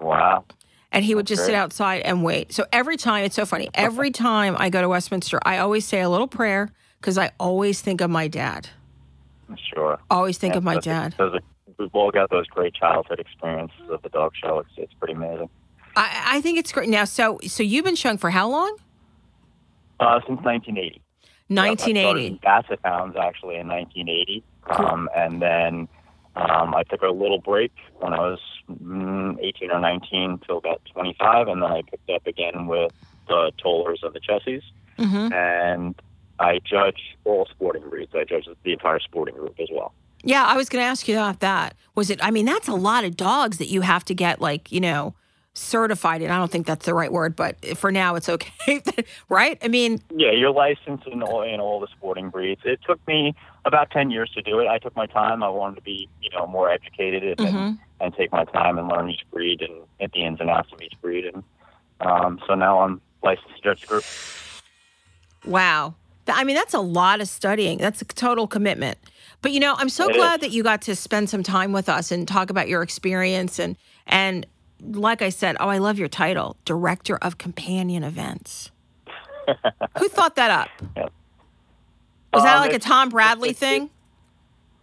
Wow. 0.00 0.44
And 0.92 1.04
he 1.04 1.14
would 1.14 1.26
just 1.26 1.44
sit 1.44 1.54
outside 1.54 2.00
and 2.02 2.24
wait. 2.24 2.54
So 2.54 2.64
every 2.72 2.96
time, 2.96 3.24
it's 3.24 3.34
so 3.34 3.44
funny. 3.44 3.68
Every 3.74 4.10
time 4.10 4.56
I 4.58 4.70
go 4.70 4.80
to 4.80 4.88
Westminster, 4.88 5.38
I 5.44 5.58
always 5.58 5.84
say 5.84 6.00
a 6.00 6.08
little 6.08 6.28
prayer 6.28 6.70
because 7.00 7.18
I 7.18 7.32
always 7.38 7.82
think 7.82 8.00
of 8.00 8.08
my 8.08 8.28
dad. 8.28 8.70
Sure. 9.74 9.98
Always 10.10 10.38
think 10.38 10.54
of 10.54 10.64
my 10.64 10.74
those 10.74 10.86
are- 10.86 10.90
dad. 10.90 11.14
Those 11.18 11.34
are, 11.34 11.40
we've 11.78 11.94
all 11.94 12.10
got 12.10 12.30
those 12.30 12.46
great 12.46 12.74
childhood 12.74 13.20
experiences 13.20 13.88
of 13.90 14.02
the 14.02 14.08
dog 14.08 14.32
show. 14.40 14.58
It's 14.60 14.70
it's 14.76 14.94
pretty 14.94 15.14
amazing. 15.14 15.48
I, 15.96 16.22
I 16.36 16.40
think 16.40 16.58
it's 16.58 16.72
great. 16.72 16.88
Now, 16.88 17.04
so 17.04 17.38
so 17.46 17.62
you've 17.62 17.84
been 17.84 17.96
showing 17.96 18.18
for 18.18 18.30
how 18.30 18.48
long? 18.48 18.76
Uh, 19.98 20.20
since 20.26 20.40
1980. 20.42 21.00
Yeah, 21.48 21.62
I 21.62 21.74
started 21.76 21.94
1980. 21.94 22.26
in 22.26 22.36
Basset 22.42 22.80
Hounds 22.84 23.16
actually 23.16 23.56
in 23.56 23.68
1980, 23.68 24.42
um, 24.68 25.08
and 25.16 25.40
then 25.40 25.88
um, 26.34 26.74
I 26.74 26.82
took 26.82 27.02
a 27.02 27.08
little 27.08 27.38
break 27.40 27.72
when 28.00 28.12
I 28.12 28.18
was 28.18 28.40
mm, 28.70 29.38
18 29.40 29.70
or 29.70 29.80
19 29.80 30.40
till 30.46 30.58
about 30.58 30.82
25, 30.92 31.48
and 31.48 31.62
then 31.62 31.70
I 31.70 31.82
picked 31.82 32.10
up 32.10 32.26
again 32.26 32.66
with 32.66 32.92
the 33.28 33.52
Tollers 33.62 34.00
and 34.02 34.12
the 34.14 34.20
Chessies, 34.20 34.62
Mm-hmm. 34.98 35.32
and 35.32 35.94
I 36.38 36.58
judge 36.64 37.16
all 37.24 37.46
sporting 37.50 37.88
breeds. 37.88 38.12
I 38.14 38.24
judge 38.24 38.46
the 38.64 38.72
entire 38.72 38.98
sporting 39.00 39.34
group 39.36 39.54
as 39.60 39.68
well. 39.70 39.92
Yeah, 40.26 40.44
I 40.44 40.56
was 40.56 40.68
going 40.68 40.82
to 40.82 40.86
ask 40.86 41.06
you 41.08 41.14
about 41.16 41.40
that. 41.40 41.74
Was 41.94 42.10
it? 42.10 42.18
I 42.22 42.30
mean, 42.30 42.44
that's 42.44 42.68
a 42.68 42.74
lot 42.74 43.04
of 43.04 43.16
dogs 43.16 43.58
that 43.58 43.68
you 43.68 43.80
have 43.82 44.04
to 44.06 44.14
get 44.14 44.40
like 44.40 44.70
you 44.72 44.80
know 44.80 45.14
certified 45.54 46.20
And 46.20 46.30
I 46.30 46.36
don't 46.36 46.50
think 46.52 46.66
that's 46.66 46.84
the 46.84 46.92
right 46.92 47.10
word, 47.10 47.34
but 47.34 47.56
for 47.78 47.90
now 47.90 48.14
it's 48.14 48.28
okay, 48.28 48.82
right? 49.30 49.56
I 49.62 49.68
mean, 49.68 50.02
Yeah, 50.14 50.32
you're 50.32 50.50
licensed 50.50 51.06
in 51.06 51.22
all, 51.22 51.40
in 51.40 51.60
all 51.60 51.80
the 51.80 51.86
sporting 51.96 52.28
breeds. 52.28 52.60
It 52.66 52.78
took 52.86 53.00
me 53.08 53.34
about 53.64 53.90
10 53.90 54.10
years 54.10 54.28
to 54.34 54.42
do 54.42 54.58
it. 54.60 54.66
I 54.68 54.76
took 54.78 54.94
my 54.94 55.06
time. 55.06 55.42
I 55.42 55.48
wanted 55.48 55.76
to 55.76 55.80
be, 55.80 56.10
you 56.20 56.28
know, 56.28 56.46
more 56.46 56.68
educated 56.70 57.40
and, 57.40 57.48
Mhm. 57.48 57.78
and 58.02 58.14
take 58.14 58.32
my 58.32 58.44
time 58.44 58.76
and 58.76 58.86
learn 58.88 59.08
each 59.08 59.24
breed 59.30 59.62
and, 59.62 59.72
and 59.98 60.12
the 60.12 60.24
ins 60.26 60.40
and 60.40 60.50
outs 60.50 60.70
of 60.74 60.82
each 60.82 61.00
breed. 61.00 61.24
And 61.24 61.42
um, 62.02 62.38
so 62.46 62.54
now 62.54 62.80
I'm 62.82 63.00
licensed 63.22 63.56
to 63.56 63.62
judge 63.62 63.86
group. 63.86 64.04
Wow. 65.46 65.94
I 66.28 66.44
mean, 66.44 66.56
that's 66.56 66.74
a 66.74 66.80
lot 66.80 67.22
of 67.22 67.28
studying. 67.28 67.78
That's 67.78 68.02
a 68.02 68.04
total 68.04 68.46
commitment. 68.46 68.98
But 69.42 69.52
you 69.52 69.60
know, 69.60 69.74
I'm 69.78 69.88
so 69.88 70.08
It 70.08 70.16
glad 70.16 70.36
is. 70.36 70.40
that 70.42 70.50
you 70.50 70.62
got 70.62 70.82
to 70.82 70.96
spend 70.96 71.30
some 71.30 71.42
time 71.42 71.72
with 71.72 71.88
us 71.88 72.10
and 72.10 72.26
talk 72.26 72.50
about 72.50 72.68
your 72.68 72.82
experience 72.82 73.58
and 73.58 73.76
and 74.06 74.46
like 74.82 75.22
I 75.22 75.30
said, 75.30 75.56
oh, 75.58 75.68
I 75.68 75.78
love 75.78 75.98
your 75.98 76.08
title, 76.08 76.56
Director 76.66 77.16
of 77.16 77.38
Companion 77.38 78.04
Events. 78.04 78.70
Who 79.98 80.08
thought 80.08 80.36
that 80.36 80.50
up? 80.50 80.68
Was 82.34 82.42
that 82.42 82.56
Um, 82.56 82.60
like 82.60 82.74
a 82.74 82.78
Tom 82.78 83.08
Bradley 83.08 83.52
thing? 83.54 83.88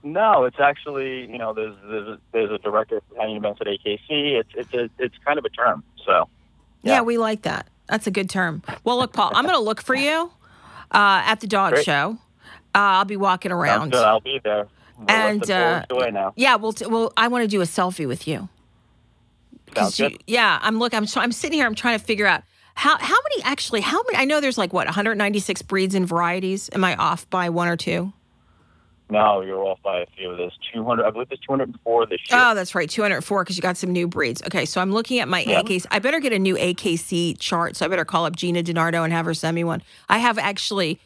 No, 0.01 0.43
it's 0.45 0.59
actually, 0.59 1.29
you 1.31 1.37
know, 1.37 1.53
there's 1.53 1.75
there's 1.87 2.07
a, 2.07 2.17
there's 2.31 2.51
a 2.51 2.57
director 2.57 2.97
of 2.97 3.07
companion 3.09 3.37
events 3.37 3.61
at 3.61 3.67
AKC. 3.67 3.99
It's 4.39 4.49
it's 4.55 4.73
a, 4.73 4.89
it's 4.99 5.15
kind 5.25 5.37
of 5.39 5.45
a 5.45 5.49
term. 5.49 5.83
So 6.05 6.27
Yeah. 6.81 7.01
we 7.01 7.17
like 7.17 7.43
that. 7.43 7.67
That's 7.87 8.07
a 8.07 8.11
good 8.11 8.29
term. 8.29 8.63
Well, 8.83 8.97
look, 8.97 9.13
Paul, 9.13 9.31
I'm 9.35 9.43
going 9.45 9.55
to 9.55 9.61
look 9.61 9.81
for 9.81 9.95
you 9.95 10.31
uh, 10.91 11.21
at 11.25 11.39
the 11.41 11.47
dog 11.47 11.73
Great. 11.73 11.85
show. 11.85 12.17
Uh, 12.75 12.79
I'll 13.01 13.05
be 13.05 13.17
walking 13.17 13.51
sounds 13.51 13.61
around. 13.63 13.91
good. 13.91 14.03
I'll 14.03 14.19
be 14.19 14.39
there. 14.43 14.67
The 15.05 15.11
And, 15.11 15.39
rest 15.41 15.51
of 15.51 15.87
the 15.89 15.95
uh, 16.07 16.09
now. 16.11 16.33
Yeah, 16.35 16.55
well, 16.55 16.73
t- 16.73 16.85
well, 16.85 17.11
I 17.17 17.27
want 17.27 17.43
to 17.43 17.47
do 17.47 17.61
a 17.61 17.65
selfie 17.65 18.07
with 18.07 18.27
you. 18.27 18.47
Sounds 19.75 19.99
you- 19.99 20.09
good. 20.09 20.23
yeah, 20.27 20.59
I'm 20.61 20.77
look. 20.79 20.93
I'm 20.93 21.05
so 21.07 21.19
I'm 21.21 21.31
sitting 21.31 21.57
here. 21.57 21.65
I'm 21.65 21.75
trying 21.75 21.97
to 21.97 22.03
figure 22.05 22.27
out 22.27 22.43
how 22.75 22.97
how 22.97 23.15
many 23.29 23.43
actually 23.43 23.81
how 23.81 24.01
many. 24.03 24.17
I 24.17 24.25
know 24.25 24.39
there's 24.39 24.57
like 24.57 24.71
what 24.73 24.85
196 24.85 25.61
breeds 25.63 25.95
and 25.95 26.07
varieties. 26.07 26.69
Am 26.73 26.83
I 26.83 26.95
off 26.95 27.27
by 27.29 27.49
one 27.49 27.67
or 27.67 27.75
two? 27.77 28.13
No, 29.09 29.41
you're 29.41 29.63
off 29.63 29.79
by 29.83 29.99
a 30.01 30.05
few. 30.17 30.35
There's 30.37 30.57
200. 30.73 31.05
I 31.05 31.09
believe 31.11 31.29
there's 31.29 31.39
204 31.41 32.05
this 32.07 32.19
year. 32.31 32.39
Oh, 32.41 32.55
that's 32.55 32.73
right, 32.73 32.89
204 32.89 33.43
because 33.43 33.57
you 33.57 33.61
got 33.61 33.77
some 33.77 33.91
new 33.91 34.07
breeds. 34.07 34.41
Okay, 34.43 34.65
so 34.65 34.79
I'm 34.81 34.91
looking 34.91 35.19
at 35.19 35.27
my 35.27 35.41
Yeah. 35.41 35.61
AKC. 35.61 35.85
I 35.91 35.99
better 35.99 36.19
get 36.19 36.33
a 36.33 36.39
new 36.39 36.55
AKC 36.55 37.35
chart. 37.39 37.75
So 37.75 37.85
I 37.85 37.89
better 37.89 38.05
call 38.05 38.25
up 38.25 38.35
Gina 38.35 38.63
DiNardo 38.63 39.03
and 39.03 39.11
have 39.13 39.25
her 39.25 39.33
send 39.33 39.55
me 39.55 39.63
one. 39.63 39.81
I 40.09 40.19
have 40.19 40.37
actually. 40.39 40.99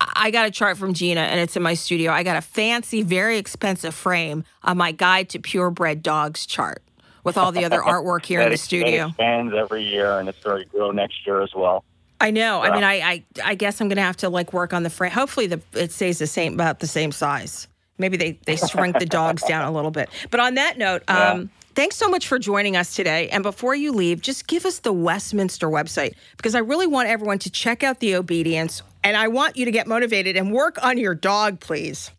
I 0.00 0.30
got 0.30 0.46
a 0.46 0.50
chart 0.50 0.76
from 0.76 0.94
Gina 0.94 1.20
and 1.20 1.40
it's 1.40 1.56
in 1.56 1.62
my 1.62 1.74
studio. 1.74 2.12
I 2.12 2.22
got 2.22 2.36
a 2.36 2.40
fancy, 2.40 3.02
very 3.02 3.38
expensive 3.38 3.94
frame 3.94 4.44
of 4.62 4.76
my 4.76 4.92
guide 4.92 5.28
to 5.30 5.38
purebred 5.38 6.02
dogs 6.02 6.46
chart 6.46 6.82
with 7.22 7.38
all 7.38 7.52
the 7.52 7.64
other 7.64 7.80
artwork 7.86 8.24
here 8.24 8.40
in 8.40 8.50
the 8.50 8.56
studio. 8.56 9.04
That 9.04 9.08
expands 9.08 9.54
every 9.54 9.84
year, 9.84 10.18
and 10.18 10.28
it's 10.28 10.42
going 10.42 10.62
to 10.62 10.68
grow 10.68 10.90
next 10.90 11.26
year 11.26 11.42
as 11.42 11.54
well. 11.54 11.84
I 12.20 12.30
know. 12.30 12.62
I 12.62 12.70
mean, 12.72 12.84
I, 12.84 12.94
I 12.94 13.24
I 13.44 13.54
guess 13.54 13.80
I'm 13.80 13.88
gonna 13.88 14.00
have 14.00 14.16
to 14.18 14.30
like 14.30 14.52
work 14.52 14.72
on 14.72 14.82
the 14.82 14.88
frame. 14.88 15.10
Hopefully, 15.10 15.46
the 15.46 15.60
it 15.74 15.92
stays 15.92 16.18
the 16.18 16.26
same, 16.26 16.54
about 16.54 16.78
the 16.78 16.86
same 16.86 17.12
size. 17.12 17.68
Maybe 17.98 18.16
they 18.16 18.38
they 18.46 18.56
shrink 18.56 18.98
the 18.98 19.04
dogs 19.04 19.42
down 19.42 19.66
a 19.66 19.70
little 19.70 19.90
bit. 19.90 20.08
But 20.30 20.40
on 20.40 20.54
that 20.54 20.78
note, 20.78 21.02
um, 21.08 21.50
thanks 21.74 21.96
so 21.96 22.08
much 22.08 22.26
for 22.26 22.38
joining 22.38 22.76
us 22.76 22.94
today. 22.94 23.28
And 23.28 23.42
before 23.42 23.74
you 23.74 23.92
leave, 23.92 24.20
just 24.20 24.46
give 24.46 24.64
us 24.64 24.78
the 24.78 24.92
Westminster 24.92 25.68
website 25.68 26.14
because 26.36 26.54
I 26.54 26.60
really 26.60 26.86
want 26.86 27.08
everyone 27.08 27.38
to 27.40 27.50
check 27.50 27.82
out 27.82 28.00
the 28.00 28.14
obedience, 28.14 28.82
and 29.02 29.16
I 29.16 29.28
want 29.28 29.56
you 29.56 29.64
to 29.64 29.70
get 29.70 29.86
motivated 29.86 30.36
and 30.36 30.52
work 30.52 30.82
on 30.84 30.98
your 30.98 31.14
dog, 31.14 31.60
please. 31.60 32.10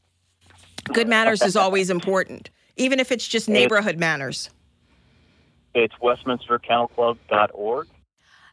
Good 0.86 1.08
manners 1.08 1.42
is 1.42 1.56
always 1.56 1.90
important, 1.90 2.52
even 2.76 3.00
if 3.00 3.12
it's 3.12 3.28
just 3.28 3.50
neighborhood 3.50 3.98
manners. 3.98 4.50
It's 5.74 5.96
westminsterkennelclub.org. 5.96 7.88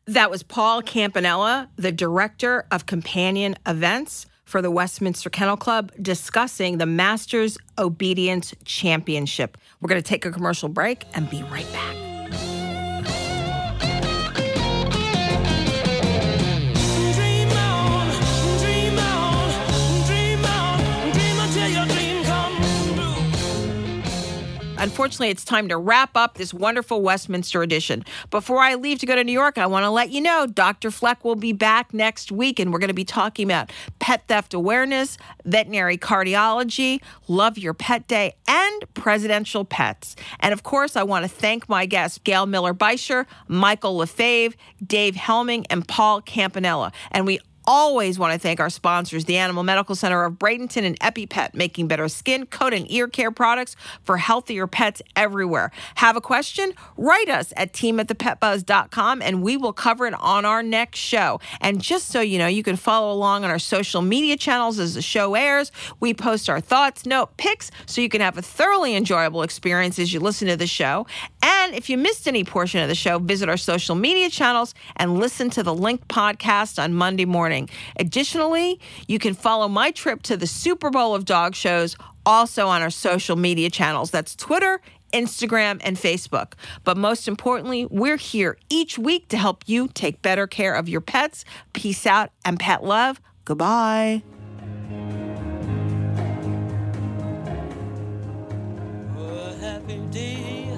That 0.06 0.30
was 0.30 0.42
Paul 0.42 0.82
Campanella, 0.82 1.68
the 1.76 1.92
director 1.92 2.66
of 2.70 2.86
companion 2.86 3.54
events 3.66 4.26
for 4.52 4.60
the 4.60 4.70
Westminster 4.70 5.30
Kennel 5.30 5.56
Club, 5.56 5.90
discussing 6.02 6.76
the 6.76 6.84
Masters 6.84 7.56
Obedience 7.78 8.54
Championship. 8.66 9.56
We're 9.80 9.88
going 9.88 10.02
to 10.02 10.06
take 10.06 10.26
a 10.26 10.30
commercial 10.30 10.68
break 10.68 11.06
and 11.14 11.28
be 11.30 11.42
right 11.44 11.72
back. 11.72 12.11
Unfortunately, 24.82 25.28
it's 25.28 25.44
time 25.44 25.68
to 25.68 25.76
wrap 25.76 26.16
up 26.16 26.38
this 26.38 26.52
wonderful 26.52 27.02
Westminster 27.02 27.62
edition. 27.62 28.04
Before 28.32 28.58
I 28.58 28.74
leave 28.74 28.98
to 28.98 29.06
go 29.06 29.14
to 29.14 29.22
New 29.22 29.30
York, 29.30 29.56
I 29.56 29.64
want 29.66 29.84
to 29.84 29.90
let 29.90 30.10
you 30.10 30.20
know 30.20 30.44
Dr. 30.44 30.90
Fleck 30.90 31.24
will 31.24 31.36
be 31.36 31.52
back 31.52 31.94
next 31.94 32.32
week, 32.32 32.58
and 32.58 32.72
we're 32.72 32.80
going 32.80 32.88
to 32.88 32.94
be 32.94 33.04
talking 33.04 33.46
about 33.46 33.70
pet 34.00 34.26
theft 34.26 34.54
awareness, 34.54 35.18
veterinary 35.44 35.96
cardiology, 35.96 37.00
Love 37.28 37.58
Your 37.58 37.74
Pet 37.74 38.08
Day, 38.08 38.34
and 38.48 38.82
presidential 38.94 39.64
pets. 39.64 40.16
And 40.40 40.52
of 40.52 40.64
course, 40.64 40.96
I 40.96 41.04
want 41.04 41.24
to 41.24 41.28
thank 41.28 41.68
my 41.68 41.86
guests, 41.86 42.18
Gail 42.18 42.46
Miller 42.46 42.74
Bisher, 42.74 43.26
Michael 43.46 43.96
LaFave, 43.98 44.54
Dave 44.84 45.14
Hemming, 45.14 45.64
and 45.70 45.86
Paul 45.86 46.22
Campanella. 46.22 46.90
And 47.12 47.24
we 47.24 47.38
always 47.66 48.18
want 48.18 48.32
to 48.32 48.38
thank 48.38 48.60
our 48.60 48.70
sponsors, 48.70 49.24
the 49.24 49.36
Animal 49.36 49.62
Medical 49.62 49.94
Center 49.94 50.24
of 50.24 50.34
Bradenton 50.34 50.84
and 50.84 50.98
EpiPet, 51.00 51.54
making 51.54 51.88
better 51.88 52.08
skin, 52.08 52.46
coat, 52.46 52.72
and 52.72 52.90
ear 52.90 53.08
care 53.08 53.30
products 53.30 53.76
for 54.04 54.16
healthier 54.16 54.66
pets 54.66 55.02
everywhere. 55.16 55.70
Have 55.96 56.16
a 56.16 56.20
question? 56.20 56.72
Write 56.96 57.28
us 57.28 57.52
at 57.56 57.72
team 57.72 58.00
at 58.00 58.08
thepetbuzz.com 58.08 59.22
and 59.22 59.42
we 59.42 59.56
will 59.56 59.72
cover 59.72 60.06
it 60.06 60.14
on 60.14 60.44
our 60.44 60.62
next 60.62 60.98
show. 60.98 61.40
And 61.60 61.80
just 61.80 62.08
so 62.08 62.20
you 62.20 62.38
know, 62.38 62.46
you 62.46 62.62
can 62.62 62.76
follow 62.76 63.12
along 63.12 63.44
on 63.44 63.50
our 63.50 63.58
social 63.58 64.02
media 64.02 64.36
channels 64.36 64.78
as 64.78 64.94
the 64.94 65.02
show 65.02 65.34
airs. 65.34 65.72
We 66.00 66.14
post 66.14 66.50
our 66.50 66.60
thoughts, 66.60 67.06
note, 67.06 67.36
pics, 67.36 67.70
so 67.86 68.00
you 68.00 68.08
can 68.08 68.20
have 68.20 68.38
a 68.38 68.42
thoroughly 68.42 68.94
enjoyable 68.94 69.42
experience 69.42 69.98
as 69.98 70.12
you 70.12 70.20
listen 70.20 70.48
to 70.48 70.56
the 70.56 70.66
show. 70.66 71.06
And 71.42 71.74
if 71.74 71.88
you 71.88 71.98
missed 71.98 72.26
any 72.26 72.44
portion 72.44 72.80
of 72.80 72.88
the 72.88 72.94
show, 72.94 73.18
visit 73.18 73.48
our 73.48 73.56
social 73.56 73.94
media 73.94 74.30
channels 74.30 74.74
and 74.96 75.18
listen 75.18 75.50
to 75.50 75.62
the 75.62 75.74
linked 75.74 76.08
podcast 76.08 76.82
on 76.82 76.94
Monday 76.94 77.24
morning. 77.24 77.51
Additionally, 77.96 78.80
you 79.06 79.18
can 79.18 79.34
follow 79.34 79.68
my 79.68 79.90
trip 79.90 80.22
to 80.22 80.36
the 80.36 80.46
Super 80.46 80.90
Bowl 80.90 81.14
of 81.14 81.24
dog 81.24 81.54
shows 81.54 81.96
also 82.24 82.66
on 82.68 82.82
our 82.82 82.90
social 82.90 83.36
media 83.36 83.70
channels. 83.70 84.10
That's 84.10 84.34
Twitter, 84.34 84.80
Instagram, 85.12 85.80
and 85.84 85.96
Facebook. 85.96 86.54
But 86.84 86.96
most 86.96 87.28
importantly, 87.28 87.86
we're 87.86 88.16
here 88.16 88.56
each 88.70 88.98
week 88.98 89.28
to 89.28 89.36
help 89.36 89.64
you 89.66 89.88
take 89.88 90.22
better 90.22 90.46
care 90.46 90.74
of 90.74 90.88
your 90.88 91.00
pets. 91.00 91.44
Peace 91.72 92.06
out 92.06 92.30
and 92.44 92.58
pet 92.58 92.82
love. 92.82 93.20
Goodbye. 93.44 94.22
Happy 99.60 99.98
day. 100.10 100.68